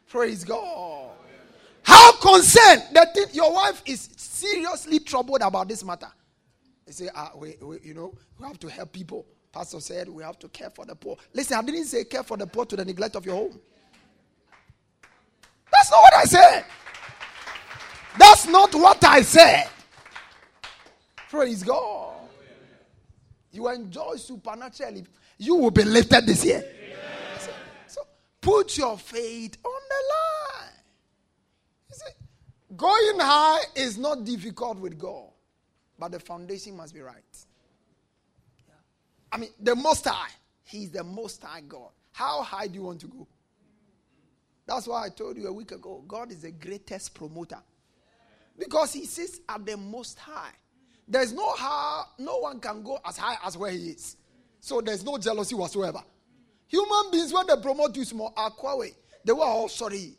Praise 0.09 0.43
God. 0.43 1.11
How 1.83 2.13
concerned 2.13 2.83
that 2.93 3.17
your 3.33 3.53
wife 3.53 3.81
is 3.87 4.09
seriously 4.17 4.99
troubled 4.99 5.43
about 5.43 5.69
this 5.69 5.85
matter. 5.85 6.09
They 6.91 7.07
say, 7.07 7.11
ah, 7.15 7.31
we, 7.37 7.55
we, 7.63 7.79
you 7.85 7.95
know, 7.95 8.13
we 8.37 8.49
have 8.49 8.59
to 8.59 8.69
help 8.69 8.93
people. 8.93 9.25
Pastor 9.53 9.79
said 9.79 10.09
we 10.09 10.25
have 10.25 10.41
to 10.41 10.49
care 10.49 10.71
for 10.71 10.85
the 10.85 10.97
poor. 10.97 11.17
Listen, 11.33 11.59
I 11.59 11.63
didn't 11.63 11.85
say 11.85 12.03
care 12.03 12.25
for 12.25 12.37
the 12.37 12.49
poor 12.49 12.67
to 12.67 12.75
the 12.75 12.85
neglect 12.85 13.15
of 13.15 13.25
your 13.25 13.37
home. 13.37 13.61
That's 15.73 15.89
not 15.89 16.01
what 16.01 16.15
I 16.15 16.25
said. 16.25 16.65
That's 18.19 18.49
not 18.49 18.75
what 18.75 19.05
I 19.05 19.23
said. 19.23 19.69
Praise 21.29 21.63
God. 21.63 22.17
You 23.53 23.69
enjoy 23.69 24.17
supernaturally. 24.17 25.07
You 25.39 25.55
will 25.55 25.71
be 25.71 25.85
lifted 25.85 26.27
this 26.27 26.45
year. 26.45 26.65
So, 27.39 27.53
so 27.87 28.01
put 28.41 28.77
your 28.77 28.99
faith 28.99 29.57
on 29.65 29.81
the 29.91 30.59
line. 30.65 30.73
You 31.89 31.95
see, 31.95 32.27
going 32.77 33.21
high 33.21 33.61
is 33.77 33.97
not 33.97 34.25
difficult 34.25 34.81
with 34.81 34.99
God, 34.99 35.29
but 36.01 36.13
the 36.13 36.19
foundation 36.19 36.77
must 36.77 36.95
be 36.95 37.01
right. 37.01 37.23
I 39.31 39.37
mean, 39.37 39.51
the 39.61 39.77
Most 39.77 40.07
High, 40.07 40.31
He's 40.65 40.91
the 40.91 41.05
Most 41.05 41.43
High 41.43 41.61
God. 41.61 41.91
How 42.11 42.43
high 42.43 42.67
do 42.67 42.75
you 42.75 42.83
want 42.83 43.01
to 43.03 43.07
go? 43.07 43.29
That's 44.67 44.89
why 44.89 45.05
I 45.05 45.09
told 45.11 45.37
you 45.37 45.47
a 45.47 45.53
week 45.53 45.73
ago 45.73 46.03
God 46.09 46.33
is 46.33 46.43
the 46.43 46.51
greatest 46.51 47.15
promoter. 47.15 47.59
Because 48.59 48.95
He 48.95 49.05
sits 49.05 49.41
at 49.49 49.65
the 49.65 49.77
Most 49.77 50.19
High. 50.19 50.53
There's 51.07 51.33
no 51.33 51.55
how, 51.55 52.07
no 52.19 52.39
one 52.39 52.59
can 52.61 52.83
go 52.83 52.99
as 53.07 53.19
high 53.19 53.37
as 53.45 53.57
where 53.57 53.71
He 53.71 53.91
is. 53.91 54.17
So 54.61 54.81
there's 54.81 55.05
no 55.05 55.19
jealousy 55.19 55.55
whatsoever. 55.55 56.03
Human 56.69 57.11
beings, 57.11 57.33
when 57.33 57.47
they 57.47 57.57
promote 57.57 57.97
you 57.97 58.05
small, 58.05 58.33
aquawe, 58.35 58.95
they 59.25 59.33
were 59.33 59.45
all 59.45 59.69
sorry. 59.69 60.15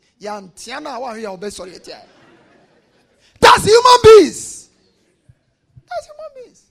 That's 3.39 3.65
human 3.65 3.97
beings. 4.03 4.69
That's 5.89 6.05
human 6.07 6.31
beings. 6.35 6.63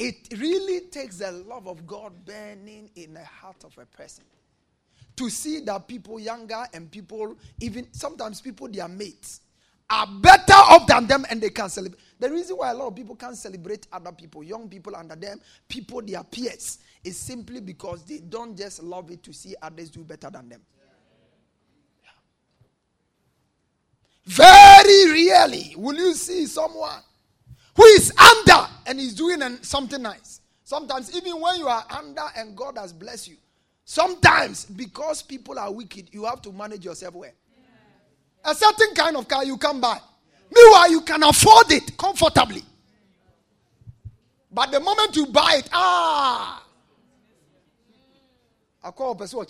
It 0.00 0.28
really 0.38 0.80
takes 0.86 1.18
the 1.18 1.30
love 1.30 1.68
of 1.68 1.86
God 1.86 2.24
burning 2.24 2.90
in 2.96 3.12
the 3.12 3.22
heart 3.22 3.64
of 3.64 3.76
a 3.76 3.84
person 3.84 4.24
to 5.14 5.28
see 5.28 5.60
that 5.60 5.86
people 5.86 6.18
younger 6.18 6.64
and 6.72 6.90
people, 6.90 7.36
even 7.60 7.86
sometimes 7.92 8.40
people, 8.40 8.66
their 8.66 8.88
mates, 8.88 9.42
are 9.90 10.06
better 10.06 10.54
off 10.54 10.86
than 10.86 11.06
them 11.06 11.26
and 11.28 11.38
they 11.38 11.50
can 11.50 11.68
celebrate. 11.68 12.00
The 12.18 12.30
reason 12.30 12.56
why 12.56 12.70
a 12.70 12.74
lot 12.74 12.86
of 12.86 12.96
people 12.96 13.14
can't 13.14 13.36
celebrate 13.36 13.88
other 13.92 14.10
people, 14.12 14.42
young 14.42 14.70
people 14.70 14.96
under 14.96 15.16
them, 15.16 15.38
people, 15.68 16.00
their 16.00 16.24
peers, 16.24 16.78
is 17.04 17.18
simply 17.18 17.60
because 17.60 18.02
they 18.04 18.20
don't 18.20 18.56
just 18.56 18.82
love 18.82 19.10
it 19.10 19.22
to 19.24 19.34
see 19.34 19.54
others 19.60 19.90
do 19.90 20.02
better 20.02 20.30
than 20.30 20.48
them. 20.48 20.62
Very 24.24 25.10
rarely 25.26 25.74
will 25.76 25.96
you 25.96 26.14
see 26.14 26.46
someone 26.46 27.02
who 27.76 27.84
is 27.84 28.12
under 28.18 28.66
and 28.86 28.98
is 29.00 29.14
doing 29.14 29.40
something 29.62 30.02
nice. 30.02 30.40
Sometimes, 30.64 31.14
even 31.16 31.40
when 31.40 31.58
you 31.58 31.68
are 31.68 31.84
under 31.90 32.22
and 32.36 32.56
God 32.56 32.78
has 32.78 32.92
blessed 32.92 33.28
you, 33.28 33.36
Sometimes, 33.90 34.66
because 34.66 35.20
people 35.20 35.58
are 35.58 35.72
wicked, 35.72 36.10
you 36.12 36.24
have 36.24 36.40
to 36.42 36.52
manage 36.52 36.84
yourself 36.84 37.12
well. 37.12 37.32
A 38.44 38.54
certain 38.54 38.94
kind 38.94 39.16
of 39.16 39.26
car 39.26 39.44
you 39.44 39.56
can 39.56 39.80
buy. 39.80 39.98
Meanwhile, 40.54 40.92
you 40.92 41.00
can 41.00 41.24
afford 41.24 41.72
it 41.72 41.96
comfortably. 41.98 42.62
But 44.48 44.70
the 44.70 44.78
moment 44.78 45.16
you 45.16 45.26
buy 45.26 45.56
it, 45.58 45.68
ah, 45.72 46.64
I 48.84 48.90
call 48.92 49.10
a 49.10 49.16
person 49.16 49.44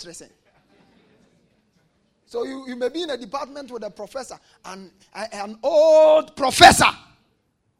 So 2.25 2.45
you, 2.45 2.65
you 2.67 2.77
may 2.77 2.89
be 2.89 3.03
in 3.03 3.11
a 3.11 3.19
department 3.19 3.71
with 3.71 3.85
a 3.85 3.91
professor, 3.91 4.39
and 4.65 4.91
an 5.13 5.59
old 5.63 6.35
professor 6.35 6.89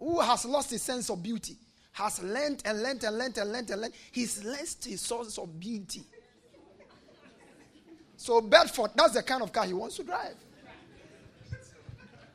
who 0.01 0.19
has 0.21 0.45
lost 0.47 0.71
his 0.71 0.83
sense 0.83 1.11
of 1.11 1.23
beauty, 1.23 1.57
has 1.93 2.23
learned 2.23 2.63
and 2.65 2.83
learned 2.83 3.05
and 3.05 3.19
learned 3.19 3.39
and 3.39 3.53
learned 3.53 3.71
and 3.71 3.81
learned. 3.83 3.95
He's 4.11 4.43
lost 4.43 4.85
his 4.87 5.01
source 5.03 5.37
of 5.39 5.61
beauty. 5.61 6.03
So 8.17 8.41
Bedford, 8.41 8.91
that's 8.97 9.15
the 9.15 9.23
kind 9.23 9.43
of 9.43 9.53
car 9.53 9.67
he 9.67 9.75
wants 9.75 9.97
to 9.97 10.05
drive. 10.05 10.35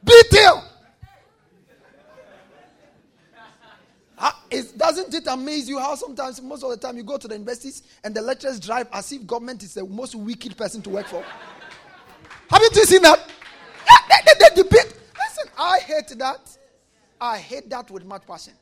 Detail. 0.03 0.63
Uh, 4.17 4.31
it, 4.49 4.77
doesn't 4.77 5.13
it 5.13 5.27
amaze 5.27 5.67
you 5.67 5.79
how 5.79 5.95
sometimes, 5.95 6.41
most 6.41 6.63
of 6.63 6.69
the 6.69 6.77
time, 6.77 6.95
you 6.95 7.03
go 7.03 7.17
to 7.17 7.27
the 7.27 7.33
universities 7.33 7.83
and 8.03 8.15
the 8.15 8.21
lecturers 8.21 8.59
drive 8.59 8.87
as 8.93 9.11
if 9.11 9.25
government 9.27 9.61
is 9.63 9.73
the 9.73 9.83
most 9.83 10.15
wicked 10.15 10.55
person 10.55 10.81
to 10.81 10.89
work 10.91 11.07
for? 11.07 11.23
Haven't 12.49 12.75
you 12.75 12.85
seen 12.85 13.01
that? 13.01 13.19
They, 14.09 14.15
they, 14.25 14.49
they 14.49 14.55
debate. 14.63 14.93
Listen, 15.17 15.51
I 15.57 15.79
hate 15.79 16.17
that. 16.19 16.57
I 17.19 17.37
hate 17.37 17.69
that 17.69 17.89
with 17.91 18.05
much 18.05 18.25
passion. 18.27 18.53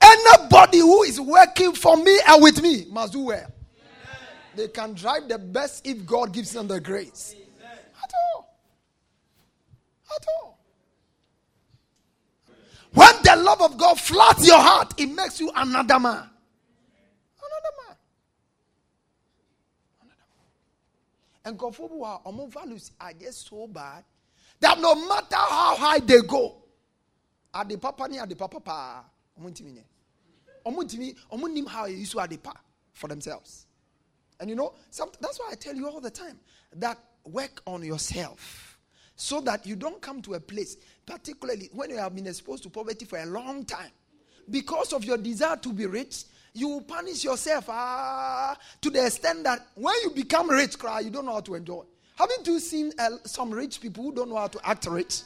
Anybody 0.00 0.78
who 0.78 1.02
is 1.02 1.20
working 1.20 1.72
for 1.72 1.96
me 1.96 2.18
and 2.26 2.42
with 2.42 2.62
me 2.62 2.86
must 2.90 3.12
do 3.12 3.20
well. 3.20 3.52
They 4.54 4.68
can 4.68 4.94
drive 4.94 5.28
the 5.28 5.38
best 5.38 5.86
if 5.86 6.04
God 6.04 6.32
gives 6.32 6.52
them 6.52 6.66
the 6.66 6.80
grace. 6.80 7.34
At 8.02 8.12
all. 8.34 8.58
At 10.16 10.26
all. 10.40 10.58
When 12.92 13.22
the 13.22 13.36
love 13.36 13.62
of 13.62 13.78
God 13.78 14.00
floods 14.00 14.46
your 14.46 14.58
heart, 14.58 14.94
it 14.98 15.06
makes 15.06 15.38
you 15.40 15.50
another 15.54 16.00
man. 16.00 16.28
Another 17.44 17.74
man. 17.78 17.96
Another 20.00 20.26
man. 20.34 20.46
And 21.44 21.58
God, 21.58 21.76
values 22.52 22.90
are 23.00 23.12
just 23.12 23.48
so 23.48 23.66
bad 23.66 24.04
that 24.60 24.80
no 24.80 24.94
matter 25.08 25.36
how 25.36 25.76
high 25.76 26.00
they 26.00 26.20
go, 26.22 26.56
the 27.68 27.76
papa 27.78 28.08
ni 28.08 28.18
at 28.18 28.28
the 28.28 28.36
papa 28.36 28.60
pa, 28.60 29.04
omuntimi 29.40 29.82
omuntimi 30.66 31.14
omunim 31.32 31.66
how 31.66 31.86
you 31.86 31.96
used 31.96 32.12
to 32.12 32.20
at 32.20 32.30
the 32.30 32.36
pa 32.36 32.52
for 32.92 33.08
themselves. 33.08 33.66
And 34.40 34.48
you 34.50 34.56
know, 34.56 34.74
that's 35.20 35.38
why 35.40 35.48
I 35.50 35.54
tell 35.54 35.74
you 35.74 35.88
all 35.88 36.00
the 36.00 36.10
time 36.10 36.38
that 36.76 36.98
work 37.24 37.60
on 37.66 37.82
yourself 37.82 38.78
so 39.16 39.40
that 39.40 39.66
you 39.66 39.74
don't 39.74 40.00
come 40.00 40.22
to 40.22 40.34
a 40.34 40.40
place, 40.40 40.76
particularly 41.04 41.70
when 41.72 41.90
you 41.90 41.96
have 41.96 42.14
been 42.14 42.26
exposed 42.26 42.62
to 42.62 42.70
poverty 42.70 43.04
for 43.04 43.18
a 43.18 43.26
long 43.26 43.64
time, 43.64 43.90
because 44.48 44.92
of 44.92 45.04
your 45.04 45.18
desire 45.18 45.56
to 45.56 45.72
be 45.72 45.86
rich. 45.86 46.24
You 46.54 46.68
will 46.68 46.80
punish 46.80 47.22
yourself 47.24 47.66
ah, 47.68 48.56
to 48.80 48.90
the 48.90 49.04
extent 49.06 49.44
that 49.44 49.64
when 49.74 49.94
you 50.02 50.10
become 50.10 50.48
rich, 50.50 50.78
cry, 50.78 51.00
you 51.00 51.10
don't 51.10 51.26
know 51.26 51.34
how 51.34 51.40
to 51.40 51.54
enjoy. 51.54 51.82
Haven't 52.16 52.46
you 52.46 52.58
seen 52.58 52.90
uh, 52.98 53.10
some 53.24 53.50
rich 53.50 53.80
people 53.80 54.02
who 54.04 54.12
don't 54.12 54.28
know 54.28 54.36
how 54.36 54.48
to 54.48 54.58
act 54.68 54.86
rich? 54.86 55.20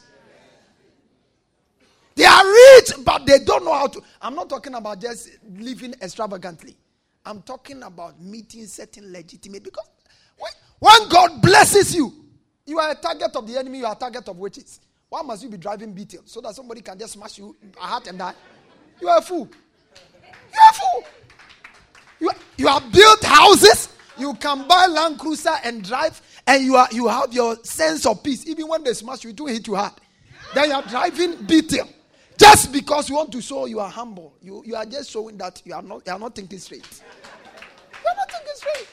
They 2.14 2.24
are 2.24 2.44
rich, 2.44 2.92
but 3.04 3.26
they 3.26 3.38
don't 3.38 3.64
know 3.64 3.72
how 3.72 3.86
to. 3.86 4.02
I'm 4.20 4.34
not 4.34 4.48
talking 4.48 4.74
about 4.74 5.00
just 5.00 5.30
living 5.56 5.94
extravagantly. 6.02 6.76
I'm 7.24 7.42
talking 7.42 7.82
about 7.82 8.20
meeting 8.20 8.66
certain 8.66 9.12
legitimate. 9.12 9.62
Because 9.62 9.88
when, 10.78 11.08
God 11.08 11.40
blesses 11.40 11.94
you, 11.94 12.12
you 12.66 12.78
are 12.78 12.90
a 12.90 12.94
target 12.94 13.34
of 13.34 13.46
the 13.46 13.56
enemy, 13.58 13.78
you 13.78 13.86
are 13.86 13.92
a 13.92 13.98
target 13.98 14.28
of 14.28 14.38
witches. 14.38 14.80
Why 15.08 15.22
must 15.22 15.42
you 15.42 15.50
be 15.50 15.56
driving 15.56 15.92
beetle 15.92 16.22
so 16.24 16.40
that 16.40 16.54
somebody 16.54 16.80
can 16.80 16.98
just 16.98 17.12
smash 17.14 17.38
you 17.38 17.56
a 17.80 17.84
heart 17.84 18.06
and 18.08 18.18
die? 18.18 18.34
You 19.00 19.08
are 19.08 19.18
a 19.18 19.22
fool. 19.22 19.48
You 20.52 20.58
are 20.58 20.70
a 20.70 20.74
fool. 20.74 21.04
You, 22.20 22.30
you 22.56 22.68
have 22.68 22.92
built 22.92 23.22
houses, 23.22 23.88
you 24.18 24.34
can 24.34 24.66
buy 24.68 24.86
Land 24.86 25.18
Cruiser 25.18 25.54
and 25.64 25.82
drive 25.82 26.20
and 26.46 26.62
you 26.64 26.76
are 26.76 26.88
you 26.92 27.08
have 27.08 27.32
your 27.32 27.56
sense 27.64 28.06
of 28.06 28.22
peace. 28.22 28.46
Even 28.46 28.68
when 28.68 28.84
they 28.84 28.92
smash 28.94 29.24
you, 29.24 29.30
it 29.30 29.40
will 29.40 29.48
hit 29.48 29.66
you 29.66 29.74
hard. 29.74 29.92
Then 30.54 30.70
you 30.70 30.74
are 30.76 30.82
driving 30.82 31.36
beating. 31.46 31.88
Just 32.38 32.72
because 32.72 33.08
you 33.08 33.16
want 33.16 33.32
to 33.32 33.40
show 33.40 33.66
you 33.66 33.80
are 33.80 33.90
humble. 33.90 34.34
You, 34.42 34.62
you 34.66 34.74
are 34.74 34.86
just 34.86 35.10
showing 35.10 35.36
that 35.38 35.62
you 35.64 35.74
are 35.74 35.82
not 35.82 36.06
you 36.06 36.12
are 36.12 36.18
not 36.18 36.34
thinking 36.34 36.58
straight. 36.58 37.02
You 37.92 38.10
are 38.10 38.16
not 38.16 38.30
thinking 38.30 38.52
straight. 38.54 38.88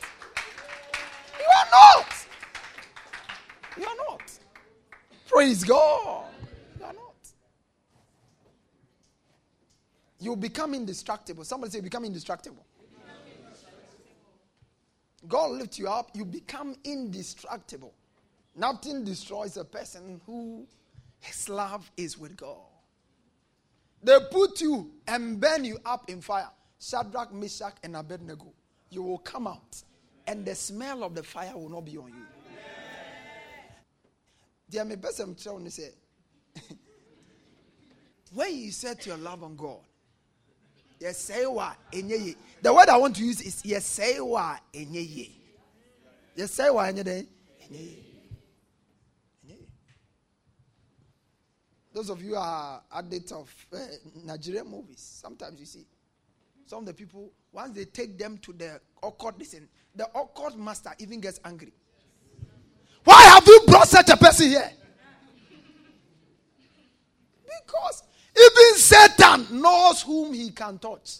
You 1.39 1.45
are 1.57 1.67
not. 1.71 2.27
You 3.77 3.83
are 3.85 3.95
not. 4.09 4.31
Praise 5.27 5.63
God. 5.63 6.25
You 6.79 6.85
are 6.85 6.93
not. 6.93 7.15
You 10.19 10.35
become 10.35 10.73
indestructible. 10.73 11.43
Somebody 11.43 11.71
say 11.71 11.81
become 11.81 12.05
indestructible. 12.05 12.65
God 15.27 15.51
lifts 15.51 15.77
you 15.77 15.87
up, 15.87 16.11
you 16.13 16.23
become 16.25 16.75
indestructible. 16.83 17.93
Nothing 18.55 19.03
destroys 19.03 19.57
a 19.57 19.65
person 19.65 20.21
who 20.25 20.65
his 21.19 21.49
love 21.49 21.89
is 21.97 22.17
with 22.17 22.37
God. 22.37 22.68
They 24.03 24.17
put 24.31 24.61
you 24.61 24.91
and 25.07 25.39
burn 25.39 25.65
you 25.65 25.77
up 25.85 26.09
in 26.09 26.21
fire. 26.21 26.49
Shadrach, 26.79 27.33
Meshach, 27.33 27.75
and 27.83 27.95
Abednego. 27.95 28.53
You 28.89 29.03
will 29.03 29.17
come 29.17 29.47
out, 29.47 29.83
and 30.25 30.45
the 30.45 30.55
smell 30.55 31.03
of 31.03 31.13
the 31.13 31.23
fire 31.23 31.51
will 31.53 31.69
not 31.69 31.85
be 31.85 31.97
on 31.97 32.07
you. 32.07 32.25
Dear 34.69 34.85
me, 34.85 34.95
best 34.95 35.19
I'm 35.19 35.35
trying 35.35 35.65
to 35.65 35.71
say, 35.71 35.89
when 38.33 38.55
you 38.55 38.71
set 38.71 39.05
your 39.05 39.17
love 39.17 39.43
on 39.43 39.55
God, 39.55 39.79
yɛsɛe 40.99 41.75
enye 41.91 42.25
ye. 42.25 42.35
The 42.61 42.73
word 42.73 42.87
I 42.89 42.97
want 42.97 43.15
to 43.17 43.25
use 43.25 43.41
is 43.41 43.61
yɛsɛe 43.63 44.25
wa 44.25 44.57
enye 44.73 45.15
ye. 45.15 45.41
Yɛsɛe 46.37 46.73
wa 46.73 46.83
Those 51.93 52.09
of 52.09 52.21
you 52.21 52.35
are 52.35 52.81
addicts 52.93 53.31
of 53.31 53.53
uh, 53.73 53.77
Nigerian 54.23 54.69
movies. 54.69 54.99
Sometimes 55.21 55.59
you 55.59 55.65
see 55.65 55.85
some 56.65 56.79
of 56.79 56.85
the 56.85 56.93
people 56.93 57.31
once 57.51 57.75
they 57.75 57.85
take 57.85 58.17
them 58.17 58.37
to 58.39 58.53
the 58.53 58.79
occult 59.01 59.39
listen, 59.39 59.67
the 59.95 60.05
occult 60.15 60.55
master 60.55 60.91
even 60.99 61.19
gets 61.19 61.39
angry. 61.43 61.73
Why 63.03 63.21
have 63.23 63.47
you 63.47 63.61
brought 63.65 63.87
such 63.87 64.09
a 64.09 64.17
person 64.17 64.49
here? 64.49 64.71
Because 67.65 68.03
even 68.37 68.75
Satan 68.77 69.61
knows 69.61 70.03
whom 70.03 70.33
he 70.33 70.51
can 70.51 70.77
touch. 70.77 71.17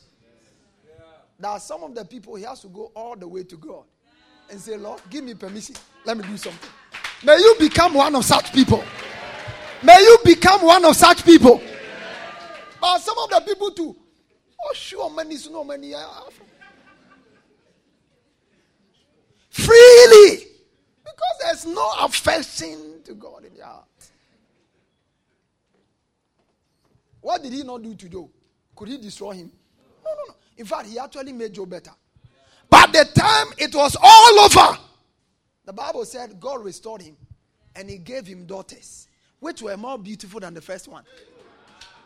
There 1.40 1.50
are 1.50 1.60
some 1.60 1.84
of 1.84 1.96
the 1.96 2.06
people 2.06 2.36
he 2.36 2.44
has 2.44 2.62
to 2.62 2.68
go 2.68 2.92
all 2.96 3.16
the 3.16 3.28
way 3.28 3.44
to 3.46 3.56
God 3.56 3.86
and 4.52 4.60
say, 4.60 4.78
Lord, 4.78 5.02
give 5.10 5.24
me 5.24 5.34
permission. 5.34 5.76
Let 6.06 6.18
me 6.18 6.24
do 6.28 6.38
something. 6.38 6.70
May 7.24 7.38
you 7.38 7.56
become 7.60 7.94
one 7.94 8.14
of 8.16 8.26
such 8.26 8.54
people. 8.54 8.84
May 9.84 10.00
you 10.02 10.18
become 10.24 10.62
one 10.62 10.84
of 10.86 10.96
such 10.96 11.24
people. 11.24 11.62
But 12.82 13.00
some 13.00 13.18
of 13.18 13.30
the 13.30 13.42
people 13.42 13.72
too. 13.72 13.96
Oh, 14.66 14.74
sure, 14.74 15.10
many 15.10 15.36
is 15.36 15.50
no 15.50 15.64
many. 15.64 15.94
Freely. 19.50 20.46
Because 21.04 21.36
there's 21.42 21.66
no 21.66 21.92
affection 22.02 23.02
to 23.06 23.14
God 23.14 23.46
in 23.46 23.56
your 23.56 23.66
heart. 23.66 23.86
What 27.22 27.44
did 27.44 27.54
he 27.54 27.64
not 27.64 27.82
do 27.84 27.96
to 27.96 28.10
Job? 28.10 28.30
Could 28.76 28.88
he 28.90 28.98
destroy 28.98 29.32
him? 29.32 29.52
No, 30.06 30.12
no, 30.12 30.24
no. 30.30 30.36
In 30.58 30.66
fact, 30.66 30.88
he 30.88 30.98
actually 30.98 31.34
made 31.34 31.54
Job 31.54 31.70
better. 31.70 31.92
But 32.70 32.94
the 32.94 33.06
time 33.14 33.48
it 33.58 33.76
was 33.76 33.98
all 34.02 34.40
over, 34.40 34.78
the 35.66 35.74
Bible 35.74 36.06
said 36.06 36.40
God 36.40 36.64
restored 36.64 37.02
him 37.02 37.18
and 37.76 37.90
he 37.90 37.98
gave 37.98 38.26
him 38.26 38.46
daughters, 38.46 39.09
which 39.40 39.62
were 39.62 39.78
more 39.78 39.98
beautiful 39.98 40.40
than 40.40 40.54
the 40.54 40.62
first 40.62 40.88
one. 40.88 41.04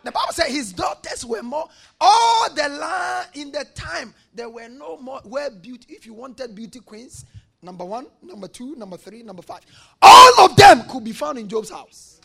The 0.04 0.12
Bible 0.12 0.34
said 0.34 0.48
his 0.48 0.74
daughters 0.74 1.26
were 1.26 1.42
more, 1.42 1.70
all 2.00 2.54
the 2.54 2.68
land 2.68 3.28
in 3.36 3.52
the 3.52 3.66
time, 3.74 4.14
there 4.34 4.50
were 4.50 4.68
no 4.68 4.98
more, 4.98 5.22
where 5.24 5.50
beauty, 5.50 5.94
if 5.94 6.06
you 6.06 6.14
wanted 6.14 6.54
beauty 6.54 6.80
queens, 6.82 7.26
number 7.62 7.86
one, 7.86 8.08
number 8.22 8.50
two, 8.50 8.76
number 8.76 8.98
three, 8.98 9.24
number 9.24 9.42
five, 9.42 9.62
all 10.02 10.46
of 10.46 10.56
them 10.58 10.84
could 10.90 11.06
be 11.06 11.14
found 11.14 11.38
in 11.38 11.48
Job's 11.48 11.70
house. 11.70 12.20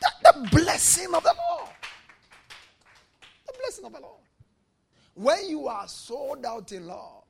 That, 0.00 0.34
the 0.34 0.48
blessing 0.50 1.14
of 1.14 1.22
the 1.22 1.34
Lord 1.50 1.70
The 3.46 3.52
blessing 3.58 3.84
of 3.86 3.92
the 3.94 4.00
Lord. 4.00 4.20
When 5.14 5.48
you 5.48 5.68
are 5.68 5.88
sold 5.88 6.44
out 6.44 6.70
in 6.72 6.86
love, 6.86 7.24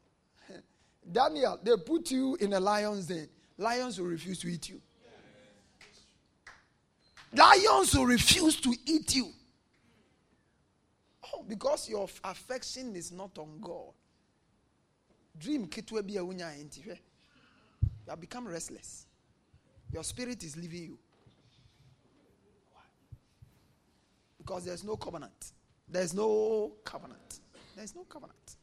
Daniel, 1.13 1.61
they 1.63 1.77
put 1.77 2.11
you 2.11 2.37
in 2.41 2.55
a 2.55 2.61
lion's 2.61 3.07
den. 3.07 3.29
Lions 3.57 4.01
will 4.01 4.09
refuse 4.09 4.41
to 4.41 4.49
eat 4.49 4.69
you. 4.69 4.81
Lions 7.35 7.95
will 7.95 8.07
refuse 8.07 8.61
to 8.61 8.75
eat 8.87 9.15
you. 9.15 9.29
Oh, 11.35 11.45
because 11.49 11.89
your 11.89 12.09
affection 12.23 12.95
is 12.95 13.11
not 13.11 13.37
on 13.39 13.59
God. 13.61 13.93
Dream 15.39 15.67
kitwe 15.67 16.07
be 16.07 16.17
eh? 16.17 16.21
You 16.21 18.11
have 18.11 18.21
become 18.21 18.47
restless. 18.47 19.07
Your 19.93 20.05
spirit 20.05 20.45
is 20.45 20.57
leaving 20.57 20.83
you. 20.83 20.99
Because 24.39 24.65
there's 24.65 24.85
no 24.85 24.97
covenant. 24.97 25.53
There's 25.89 26.15
no 26.15 26.73
covenant. 26.85 27.41
There's 27.75 27.95
no 27.95 28.03
covenant. 28.05 28.57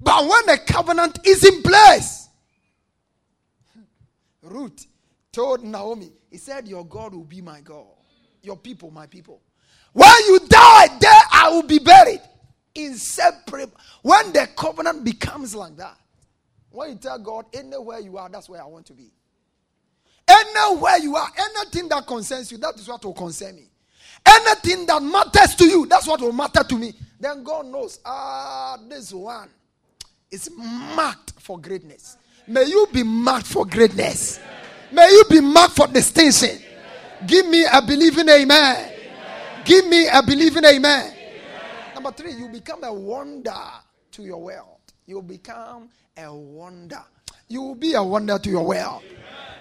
But 0.00 0.22
when 0.22 0.46
the 0.46 0.58
covenant 0.66 1.18
is 1.26 1.44
in 1.44 1.62
place, 1.62 2.28
Ruth 4.42 4.86
told 5.34 5.64
Naomi, 5.64 6.12
He 6.30 6.38
said, 6.38 6.68
Your 6.68 6.86
God 6.86 7.12
will 7.14 7.24
be 7.24 7.40
my 7.40 7.60
God, 7.60 7.86
your 8.42 8.56
people, 8.56 8.90
my 8.90 9.06
people. 9.06 9.42
When 9.92 10.10
you 10.26 10.40
die, 10.48 10.86
there 10.98 11.20
I 11.32 11.48
will 11.50 11.62
be 11.62 11.78
buried. 11.78 12.20
In 12.74 12.92
Inseparable. 12.92 13.76
When 14.02 14.32
the 14.32 14.48
covenant 14.56 15.04
becomes 15.04 15.54
like 15.54 15.76
that, 15.76 15.96
when 16.70 16.90
you 16.90 16.96
tell 16.96 17.18
God, 17.18 17.46
anywhere 17.54 18.00
you 18.00 18.18
are, 18.18 18.28
that's 18.28 18.48
where 18.48 18.60
I 18.60 18.66
want 18.66 18.86
to 18.86 18.92
be. 18.94 19.12
Anywhere 20.26 20.96
you 20.98 21.14
are, 21.14 21.28
anything 21.38 21.88
that 21.90 22.06
concerns 22.06 22.50
you, 22.50 22.58
that 22.58 22.74
is 22.76 22.88
what 22.88 23.04
will 23.04 23.12
concern 23.12 23.54
me. 23.56 23.68
Anything 24.26 24.86
that 24.86 25.00
matters 25.02 25.54
to 25.56 25.66
you, 25.66 25.86
that's 25.86 26.06
what 26.08 26.20
will 26.20 26.32
matter 26.32 26.64
to 26.64 26.76
me. 26.76 26.94
Then 27.20 27.44
God 27.44 27.66
knows, 27.66 28.00
ah, 28.04 28.78
this 28.88 29.12
one 29.12 29.50
is 30.30 30.50
marked 30.56 31.34
for 31.38 31.58
greatness. 31.60 32.16
May 32.48 32.64
you 32.64 32.88
be 32.92 33.02
marked 33.02 33.46
for 33.46 33.64
greatness. 33.64 34.40
May 34.92 35.08
you 35.10 35.24
be 35.28 35.40
marked 35.40 35.76
for 35.76 35.86
distinction. 35.86 36.60
Give 37.26 37.46
me 37.46 37.64
a 37.64 37.80
believing 37.82 38.28
amen. 38.28 38.92
Give 39.64 39.86
me 39.86 40.06
a 40.08 40.22
believing 40.22 40.64
amen. 40.64 41.06
amen. 41.06 41.94
Number 41.94 42.12
three, 42.12 42.32
you 42.32 42.48
become 42.48 42.84
a 42.84 42.92
wonder 42.92 43.52
to 44.12 44.22
your 44.22 44.42
world. 44.42 44.78
You 45.06 45.22
become 45.22 45.88
a 46.16 46.34
wonder. 46.34 47.02
You 47.48 47.62
will 47.62 47.74
be 47.74 47.94
a 47.94 48.02
wonder 48.02 48.38
to 48.38 48.50
your 48.50 48.64
world. 48.64 49.02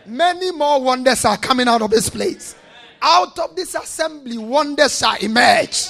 Many 0.06 0.52
more 0.52 0.82
wonders 0.82 1.24
are 1.26 1.38
coming 1.38 1.68
out 1.68 1.82
of 1.82 1.90
this 1.90 2.10
place. 2.10 2.56
Out 3.02 3.38
of 3.40 3.56
this 3.56 3.76
assembly, 3.76 4.38
wonders 4.38 4.98
shall 4.98 5.16
emerge. 5.18 5.90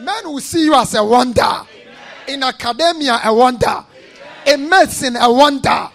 Men 0.00 0.24
will 0.24 0.40
see 0.40 0.64
you 0.64 0.74
as 0.74 0.94
a 0.94 1.04
wonder. 1.04 1.62
In 2.28 2.42
academia, 2.42 3.20
a 3.24 3.34
wonder. 3.34 3.84
In 4.46 4.68
medicine, 4.68 5.16
a 5.16 5.32
wonder. 5.32 5.88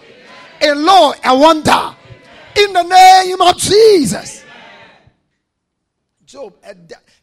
In 0.60 0.84
law, 0.84 1.12
a 1.24 1.38
wonder. 1.38 1.94
In 2.58 2.72
the 2.72 2.82
name 2.82 3.40
of 3.40 3.56
Jesus. 3.56 4.44
Job, 6.24 6.54
a 6.62 6.74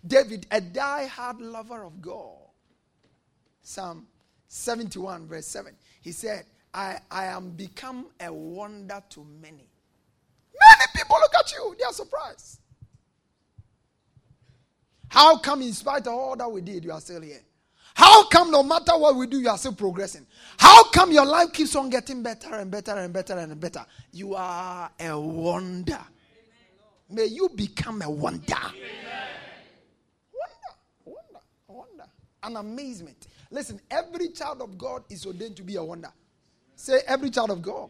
David, 0.05 0.47
a 0.49 0.61
die-hard 0.61 1.41
lover 1.41 1.83
of 1.83 2.01
God. 2.01 2.37
Psalm 3.61 4.07
71, 4.47 5.27
verse 5.27 5.47
7. 5.47 5.73
He 6.01 6.11
said, 6.11 6.45
I, 6.73 6.97
I 7.09 7.25
am 7.25 7.51
become 7.51 8.07
a 8.19 8.31
wonder 8.31 9.01
to 9.09 9.25
many. 9.41 9.67
Many 10.59 10.85
people 10.95 11.17
look 11.19 11.31
at 11.39 11.51
you, 11.53 11.75
they 11.77 11.83
are 11.83 11.93
surprised. 11.93 12.59
How 15.09 15.37
come, 15.37 15.61
in 15.61 15.73
spite 15.73 16.07
of 16.07 16.13
all 16.13 16.35
that 16.35 16.51
we 16.51 16.61
did, 16.61 16.83
you 16.83 16.91
are 16.91 17.01
still 17.01 17.21
here? 17.21 17.41
How 17.95 18.25
come, 18.25 18.51
no 18.51 18.62
matter 18.62 18.91
what 18.97 19.15
we 19.15 19.25
do, 19.25 19.39
you 19.39 19.47
are 19.47 19.58
still 19.58 19.73
progressing? 19.73 20.27
How 20.58 20.84
come 20.91 21.13
your 21.13 21.25
life 21.25 21.53
keeps 21.53 21.77
on 21.77 21.89
getting 21.89 22.21
better 22.21 22.53
and 22.55 22.69
better 22.69 22.91
and 22.91 23.13
better 23.13 23.38
and 23.38 23.58
better? 23.58 23.86
You 24.12 24.36
are 24.36 24.91
a 24.99 25.17
wonder. 25.17 26.01
May 27.10 27.27
you 27.27 27.49
become 27.55 28.01
a 28.01 28.10
wonder. 28.10 28.53
Wonder, 30.34 30.73
wonder, 31.05 31.39
wonder. 31.67 32.05
An 32.43 32.58
amazement. 32.58 33.27
Listen, 33.49 33.79
every 33.89 34.27
child 34.27 34.62
of 34.62 34.77
God 34.77 35.03
is 35.10 35.25
ordained 35.25 35.55
to 35.55 35.63
be 35.63 35.77
a 35.77 35.84
wonder. 35.84 36.12
Say, 36.75 36.99
every 37.08 37.29
child 37.29 37.51
of 37.51 37.62
God. 37.62 37.89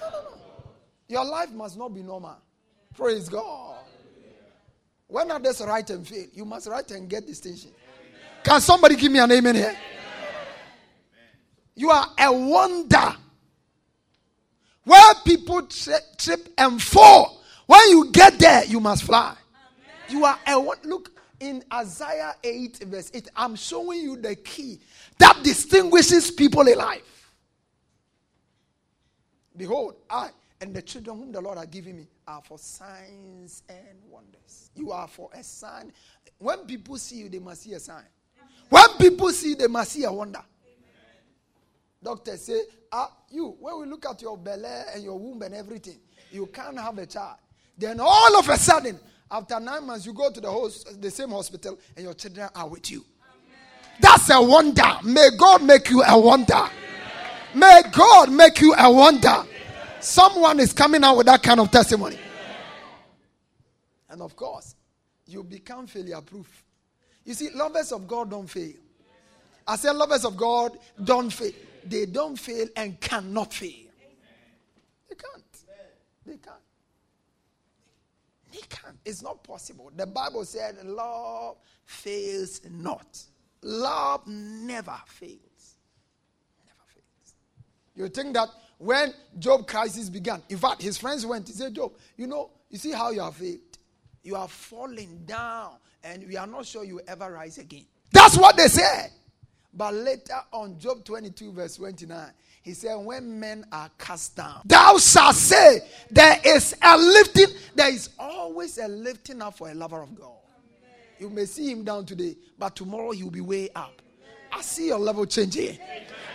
No, 0.00 0.10
no, 0.10 0.20
no. 0.22 0.36
Your 1.08 1.24
life 1.24 1.50
must 1.50 1.76
not 1.76 1.92
be 1.92 2.04
normal. 2.04 2.36
Praise 2.96 3.28
God. 3.28 3.78
When 5.08 5.28
others 5.32 5.60
write 5.60 5.90
and 5.90 6.06
fail, 6.06 6.26
you 6.32 6.44
must 6.44 6.68
write 6.68 6.92
and 6.92 7.08
get 7.08 7.26
distinction. 7.26 7.72
Can 8.44 8.60
somebody 8.60 8.96
give 8.96 9.10
me 9.10 9.18
an 9.18 9.32
amen 9.32 9.54
here? 9.54 9.76
You 11.74 11.90
are 11.90 12.06
a 12.18 12.32
wonder. 12.32 13.16
Where 14.84 15.14
people 15.24 15.62
tri- 15.62 15.98
trip 16.18 16.48
and 16.58 16.80
fall, 16.80 17.42
when 17.66 17.88
you 17.88 18.10
get 18.12 18.38
there, 18.38 18.64
you 18.66 18.80
must 18.80 19.04
fly. 19.04 19.34
You 20.08 20.26
are 20.26 20.38
a 20.46 20.60
wonder. 20.60 20.86
Look 20.86 21.10
in 21.40 21.64
Isaiah 21.72 22.34
8, 22.44 22.84
verse 22.86 23.10
8. 23.14 23.28
I'm 23.34 23.56
showing 23.56 24.00
you 24.00 24.16
the 24.16 24.36
key 24.36 24.78
that 25.18 25.40
distinguishes 25.42 26.30
people 26.30 26.68
in 26.68 26.76
life. 26.76 27.32
Behold, 29.56 29.96
I 30.10 30.30
and 30.60 30.74
the 30.74 30.82
children 30.82 31.16
whom 31.18 31.32
the 31.32 31.40
Lord 31.40 31.58
has 31.58 31.66
given 31.66 31.96
me 31.96 32.06
are 32.26 32.42
for 32.42 32.58
signs 32.58 33.62
and 33.68 33.98
wonders. 34.10 34.70
You 34.74 34.92
are 34.92 35.08
for 35.08 35.30
a 35.34 35.42
sign. 35.42 35.92
When 36.38 36.60
people 36.60 36.96
see 36.98 37.16
you, 37.16 37.28
they 37.28 37.38
must 37.38 37.62
see 37.62 37.72
a 37.72 37.80
sign. 37.80 38.04
When 38.74 38.88
people 38.98 39.30
see, 39.30 39.54
they 39.54 39.68
must 39.68 39.92
see 39.92 40.02
a 40.02 40.12
wonder. 40.12 40.42
Doctors 42.02 42.42
say, 42.42 42.60
ah, 42.90 43.08
you, 43.30 43.56
when 43.60 43.78
we 43.78 43.86
look 43.86 44.04
at 44.04 44.20
your 44.20 44.36
belly 44.36 44.68
and 44.92 45.04
your 45.04 45.16
womb 45.16 45.42
and 45.42 45.54
everything, 45.54 46.00
you 46.32 46.46
can't 46.46 46.76
have 46.80 46.98
a 46.98 47.06
child. 47.06 47.36
Then 47.78 48.00
all 48.00 48.36
of 48.36 48.48
a 48.48 48.56
sudden, 48.56 48.98
after 49.30 49.60
nine 49.60 49.86
months, 49.86 50.06
you 50.06 50.12
go 50.12 50.28
to 50.28 50.40
the, 50.40 50.50
host, 50.50 51.00
the 51.00 51.08
same 51.08 51.30
hospital 51.30 51.78
and 51.94 52.04
your 52.04 52.14
children 52.14 52.48
are 52.52 52.66
with 52.68 52.90
you. 52.90 53.04
That's 54.00 54.28
a 54.30 54.42
wonder. 54.42 54.90
May 55.04 55.28
God 55.38 55.62
make 55.62 55.88
you 55.90 56.02
a 56.02 56.18
wonder. 56.18 56.68
May 57.54 57.80
God 57.92 58.32
make 58.32 58.60
you 58.60 58.74
a 58.76 58.92
wonder. 58.92 59.44
Someone 60.00 60.58
is 60.58 60.72
coming 60.72 61.04
out 61.04 61.16
with 61.16 61.26
that 61.26 61.44
kind 61.44 61.60
of 61.60 61.70
testimony. 61.70 62.18
And 64.10 64.20
of 64.20 64.34
course, 64.34 64.74
you 65.26 65.44
become 65.44 65.86
failure 65.86 66.20
proof. 66.20 66.63
You 67.24 67.34
see, 67.34 67.50
lovers 67.54 67.92
of 67.92 68.06
God 68.06 68.30
don't 68.30 68.48
fail. 68.48 68.74
I 69.66 69.76
said, 69.76 69.92
lovers 69.92 70.24
of 70.24 70.36
God 70.36 70.78
don't 71.02 71.30
fail. 71.30 71.52
They 71.84 72.06
don't 72.06 72.36
fail 72.36 72.68
and 72.76 73.00
cannot 73.00 73.52
fail. 73.52 73.70
They 75.08 75.14
can't. 75.14 75.44
They 76.26 76.36
can't. 76.36 76.56
They 78.52 78.60
can't. 78.68 78.96
It's 79.04 79.22
not 79.22 79.42
possible. 79.42 79.90
The 79.96 80.06
Bible 80.06 80.44
said, 80.44 80.76
love 80.84 81.56
fails 81.84 82.60
not. 82.70 83.22
Love 83.62 84.26
never 84.26 84.96
fails. 85.06 85.76
Never 86.64 86.84
fails. 86.88 87.34
You 87.96 88.08
think 88.08 88.34
that 88.34 88.48
when 88.78 89.14
Job 89.38 89.66
crisis 89.66 90.10
began, 90.10 90.42
in 90.48 90.58
fact, 90.58 90.82
his 90.82 90.98
friends 90.98 91.24
went, 91.24 91.48
he 91.48 91.54
said, 91.54 91.74
Job, 91.74 91.92
you 92.16 92.26
know, 92.26 92.50
you 92.68 92.78
see 92.78 92.92
how 92.92 93.10
you 93.10 93.20
have 93.20 93.36
failed. 93.36 93.60
You 94.22 94.36
are 94.36 94.48
falling 94.48 95.22
down, 95.26 95.72
and 96.04 96.26
we 96.28 96.36
are 96.36 96.46
not 96.46 96.66
sure 96.66 96.84
you 96.84 96.96
will 96.96 97.04
ever 97.08 97.32
rise 97.32 97.58
again. 97.58 97.86
That's 98.12 98.36
what 98.36 98.56
they 98.56 98.68
said. 98.68 99.10
But 99.72 99.94
later 99.94 100.38
on, 100.52 100.78
Job 100.78 101.04
22, 101.04 101.52
verse 101.52 101.76
29, 101.76 102.30
he 102.62 102.74
said, 102.74 102.94
When 102.94 103.40
men 103.40 103.64
are 103.72 103.90
cast 103.98 104.36
down, 104.36 104.60
thou 104.64 104.98
shalt 104.98 105.34
say, 105.34 105.80
There 106.10 106.38
is 106.44 106.76
a 106.80 106.96
lifting, 106.96 107.46
there 107.74 107.88
is 107.92 108.10
always 108.18 108.78
a 108.78 108.86
lifting 108.86 109.42
up 109.42 109.56
for 109.56 109.70
a 109.70 109.74
lover 109.74 110.00
of 110.02 110.14
God. 110.14 110.30
You 111.18 111.30
may 111.30 111.46
see 111.46 111.70
him 111.70 111.84
down 111.84 112.06
today, 112.06 112.36
but 112.58 112.76
tomorrow 112.76 113.10
he 113.10 113.24
will 113.24 113.30
be 113.30 113.40
way 113.40 113.68
up. 113.74 114.00
I 114.52 114.60
see 114.60 114.88
your 114.88 114.98
level 114.98 115.26
changing. 115.26 115.78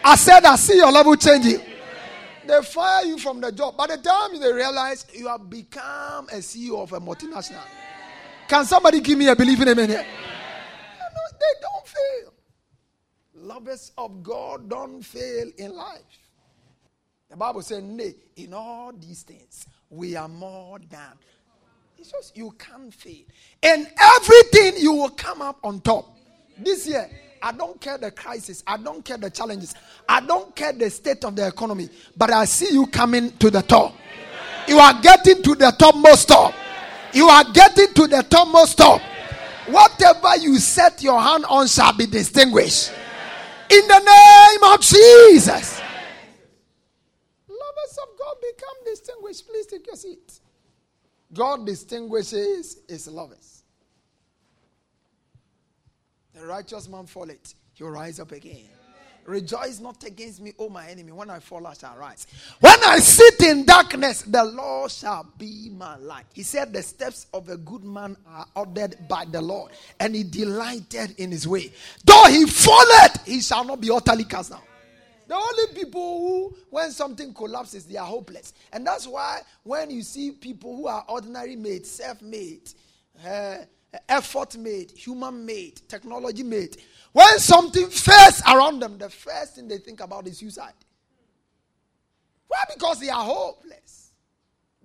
I 0.04 0.16
said, 0.16 0.44
I 0.44 0.56
see 0.56 0.78
your 0.78 0.92
level 0.92 1.16
changing. 1.16 1.62
They 2.46 2.62
fire 2.64 3.06
you 3.06 3.18
from 3.18 3.40
the 3.40 3.52
job. 3.52 3.78
By 3.78 3.88
the 3.88 3.98
time 3.98 4.40
they 4.40 4.52
realize 4.52 5.06
you 5.14 5.28
have 5.28 5.50
become 5.50 6.28
a 6.30 6.38
CEO 6.38 6.82
of 6.82 6.92
a 6.94 7.00
multinational. 7.00 7.64
Can 8.50 8.66
somebody 8.66 9.00
give 9.00 9.16
me 9.16 9.28
a 9.28 9.36
believing 9.36 9.68
amen 9.68 9.90
here? 9.90 10.06
No, 11.00 11.38
they 11.40 11.62
don't 11.62 11.88
fail. 11.88 12.34
Lovers 13.36 13.92
of 13.96 14.24
God 14.24 14.68
don't 14.68 15.04
fail 15.04 15.52
in 15.60 15.76
life. 15.76 16.02
The 17.30 17.38
Bible 17.38 17.62
says, 17.62 17.84
Nay, 17.84 18.16
in 18.38 18.56
all 18.56 18.92
these 18.92 19.22
things, 19.22 19.68
we 19.92 20.16
are 20.16 20.28
more 20.28 20.80
than. 20.80 21.12
It's 22.00 22.12
just 22.12 22.36
you 22.36 22.50
can't 22.58 22.92
fail. 22.92 23.22
In 23.62 23.88
everything, 24.16 24.82
you 24.82 24.94
will 24.94 25.12
come 25.12 25.44
up 25.44 25.60
on 25.64 25.80
top. 25.82 26.18
This 26.58 26.88
year, 26.88 27.08
I 27.44 27.52
don't 27.52 27.80
care 27.80 28.00
the 28.00 28.10
crisis. 28.10 28.64
I 28.66 28.78
don't 28.78 29.06
care 29.06 29.18
the 29.18 29.30
challenges. 29.30 29.76
I 30.08 30.22
don't 30.22 30.56
care 30.56 30.74
the 30.74 30.90
state 30.90 31.24
of 31.24 31.36
the 31.36 31.46
economy. 31.46 31.90
But 32.18 32.32
I 32.32 32.46
see 32.46 32.74
you 32.74 32.88
coming 32.88 33.30
to 33.38 33.52
the 33.52 33.62
top. 33.62 33.94
You 34.68 34.80
are 34.80 35.00
getting 35.02 35.44
to 35.44 35.54
the 35.54 35.70
topmost 35.78 36.30
top. 36.30 36.56
You 37.14 37.28
are 37.28 37.44
getting 37.52 37.94
to 37.94 38.08
the 38.08 38.24
topmost 38.24 38.78
top. 38.78 39.02
Whatever 39.68 40.38
you 40.38 40.58
set 40.58 41.02
your 41.04 41.22
hand 41.22 41.46
on 41.46 41.68
shall 41.68 41.96
be 41.96 42.06
distinguished. 42.06 42.92
In 43.70 43.88
the 43.88 44.00
name 44.00 44.74
of 44.74 44.82
Jesus. 44.82 45.80
Lovers 47.48 47.98
of 48.02 48.18
God 48.18 48.36
become 48.42 48.76
distinguished. 48.86 49.48
Please 49.48 49.66
take 49.68 49.86
your 49.86 49.96
seat. 49.96 50.40
God 51.34 51.66
distinguishes 51.66 52.78
his 52.88 53.08
lovers. 53.08 53.64
The 56.34 56.46
righteous 56.46 56.88
man 56.88 57.06
falleth, 57.06 57.54
he 57.74 57.84
will 57.84 57.92
rise 57.92 58.20
up 58.20 58.32
again. 58.32 58.70
Rejoice 59.30 59.80
not 59.80 60.04
against 60.04 60.42
me, 60.42 60.54
O 60.58 60.70
my 60.70 60.88
enemy. 60.88 61.12
When 61.12 61.30
I 61.30 61.40
fall, 61.40 61.68
I 61.68 61.74
shall 61.74 61.96
rise. 61.96 62.26
When 62.60 62.84
I 62.84 62.98
sit 62.98 63.42
in 63.42 63.64
darkness, 63.64 64.24
the 64.24 64.44
Lord 64.44 64.90
shall 64.90 65.32
be 65.38 65.70
my 65.72 65.98
light. 65.98 66.26
He 66.34 66.42
said, 66.42 66.74
The 66.74 66.82
steps 66.82 67.28
of 67.32 67.48
a 67.50 67.58
good 67.58 67.84
man 67.84 68.18
are 68.28 68.48
ordered 68.56 68.96
by 69.08 69.26
the 69.26 69.42
Lord, 69.42 69.72
and 70.00 70.16
he 70.16 70.24
delighted 70.24 71.14
in 71.20 71.30
his 71.30 71.48
way. 71.48 71.72
Though 72.04 72.26
he 72.26 72.46
falleth, 72.48 73.26
he 73.26 73.42
shall 73.42 73.64
not 73.64 73.80
be 73.80 73.92
utterly 73.92 74.24
cast 74.24 74.50
down. 74.50 74.62
The 75.28 75.36
only 75.36 75.76
people 75.76 76.20
who, 76.20 76.58
when 76.72 76.90
something 76.90 77.32
collapses, 77.32 77.86
they 77.86 77.98
are 77.98 78.08
hopeless. 78.08 78.54
And 78.74 78.86
that's 78.86 79.06
why 79.06 79.42
when 79.62 79.92
you 79.92 80.02
see 80.02 80.32
people 80.32 80.76
who 80.76 80.88
are 80.88 81.06
ordinary 81.08 81.56
made, 81.56 81.86
self 81.86 82.20
made, 82.24 82.72
uh, 83.24 83.58
effort 84.08 84.58
made, 84.58 84.92
human 84.92 85.46
made, 85.46 85.88
technology 85.88 86.42
made. 86.42 86.78
When 87.12 87.40
something 87.40 87.90
fails 87.90 88.42
around 88.48 88.80
them, 88.80 88.98
the 88.98 89.10
first 89.10 89.56
thing 89.56 89.68
they 89.68 89.80
think 89.80 90.00
about 90.00 90.28
is 90.28 90.38
suicide. 90.38 90.74
Why? 92.48 92.64
Because 92.74 93.00
they 93.00 93.10
are 93.10 93.24
hopeless. 93.24 94.12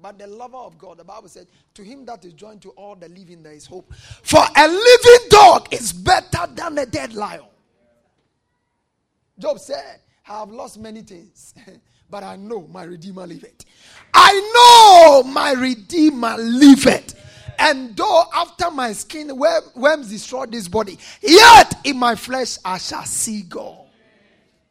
But 0.01 0.19
the 0.19 0.27
lover 0.27 0.57
of 0.57 0.77
God, 0.77 0.99
the 0.99 1.05
Bible 1.05 1.29
said, 1.29 1.47
to 1.75 1.83
him 1.83 2.05
that 2.07 2.25
is 2.25 2.35
joined 2.35 2.63
to 2.63 2.71
all 2.71 2.95
the 2.95 3.09
living, 3.09 3.43
there 3.43 3.53
is 3.53 3.67
hope. 3.67 3.93
For 4.23 4.43
a 4.57 4.69
living 4.69 5.29
dog 5.31 5.73
is 5.73 5.93
better 5.93 6.47
than 6.53 6.79
a 6.79 6.87
dead 6.87 7.15
lion. 7.15 7.45
Job 9.39 9.59
said, 9.59 10.01
I 10.29 10.41
have 10.41 10.51
lost 10.51 10.79
many 10.79 11.03
things, 11.03 11.55
but 12.11 12.23
I 12.23 12.37
know 12.37 12.69
my 12.71 12.85
Redeemer 12.85 13.27
liveth. 13.27 13.65
I 14.13 15.23
know 15.23 15.31
my 15.31 15.53
Redeemer 15.53 16.37
liveth 16.39 17.14
And 17.59 17.97
though 17.97 18.25
after 18.35 18.71
my 18.71 18.93
skin 18.93 19.37
worms 19.37 20.11
destroy 20.11 20.47
this 20.47 20.69
body, 20.69 20.99
yet 21.21 21.75
in 21.85 21.99
my 21.99 22.15
flesh 22.15 22.59
I 22.65 22.79
shall 22.79 23.05
see 23.05 23.43
God. 23.43 23.79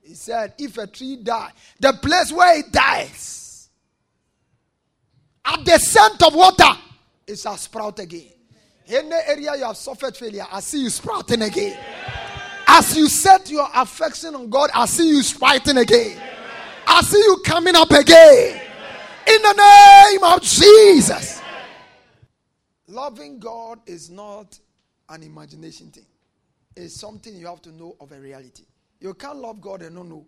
He 0.01 0.15
said, 0.15 0.53
If 0.57 0.77
a 0.77 0.87
tree 0.87 1.17
die, 1.17 1.51
the 1.79 1.93
place 1.93 2.31
where 2.31 2.59
it 2.59 2.71
dies, 2.71 3.69
at 5.45 5.65
the 5.65 5.77
scent 5.77 6.21
of 6.23 6.35
water, 6.35 6.77
it 7.27 7.39
shall 7.39 7.57
sprout 7.57 7.99
again. 7.99 8.31
In 8.85 9.09
the 9.09 9.29
area 9.29 9.55
you 9.57 9.63
have 9.63 9.77
suffered 9.77 10.15
failure, 10.15 10.45
I 10.51 10.59
see 10.59 10.83
you 10.83 10.89
sprouting 10.89 11.41
again. 11.41 11.77
As 12.67 12.97
you 12.97 13.07
set 13.07 13.49
your 13.49 13.67
affection 13.73 14.35
on 14.35 14.49
God, 14.49 14.69
I 14.73 14.85
see 14.85 15.09
you 15.09 15.23
sprouting 15.23 15.77
again. 15.77 16.21
I 16.85 17.01
see 17.01 17.17
you 17.17 17.41
coming 17.45 17.75
up 17.75 17.91
again. 17.91 18.61
In 19.27 19.41
the 19.41 19.53
name 19.53 20.23
of 20.23 20.41
Jesus. 20.41 21.42
Loving 22.93 23.39
God 23.39 23.79
is 23.87 24.11
not 24.11 24.59
an 25.09 25.23
imagination 25.23 25.89
thing, 25.89 26.05
it's 26.75 26.99
something 26.99 27.35
you 27.35 27.47
have 27.47 27.61
to 27.63 27.71
know 27.71 27.95
of 27.99 28.11
a 28.11 28.19
reality. 28.19 28.65
You 28.99 29.15
can't 29.15 29.39
love 29.39 29.61
God 29.61 29.81
and 29.81 29.95
not 29.95 30.05
know. 30.05 30.27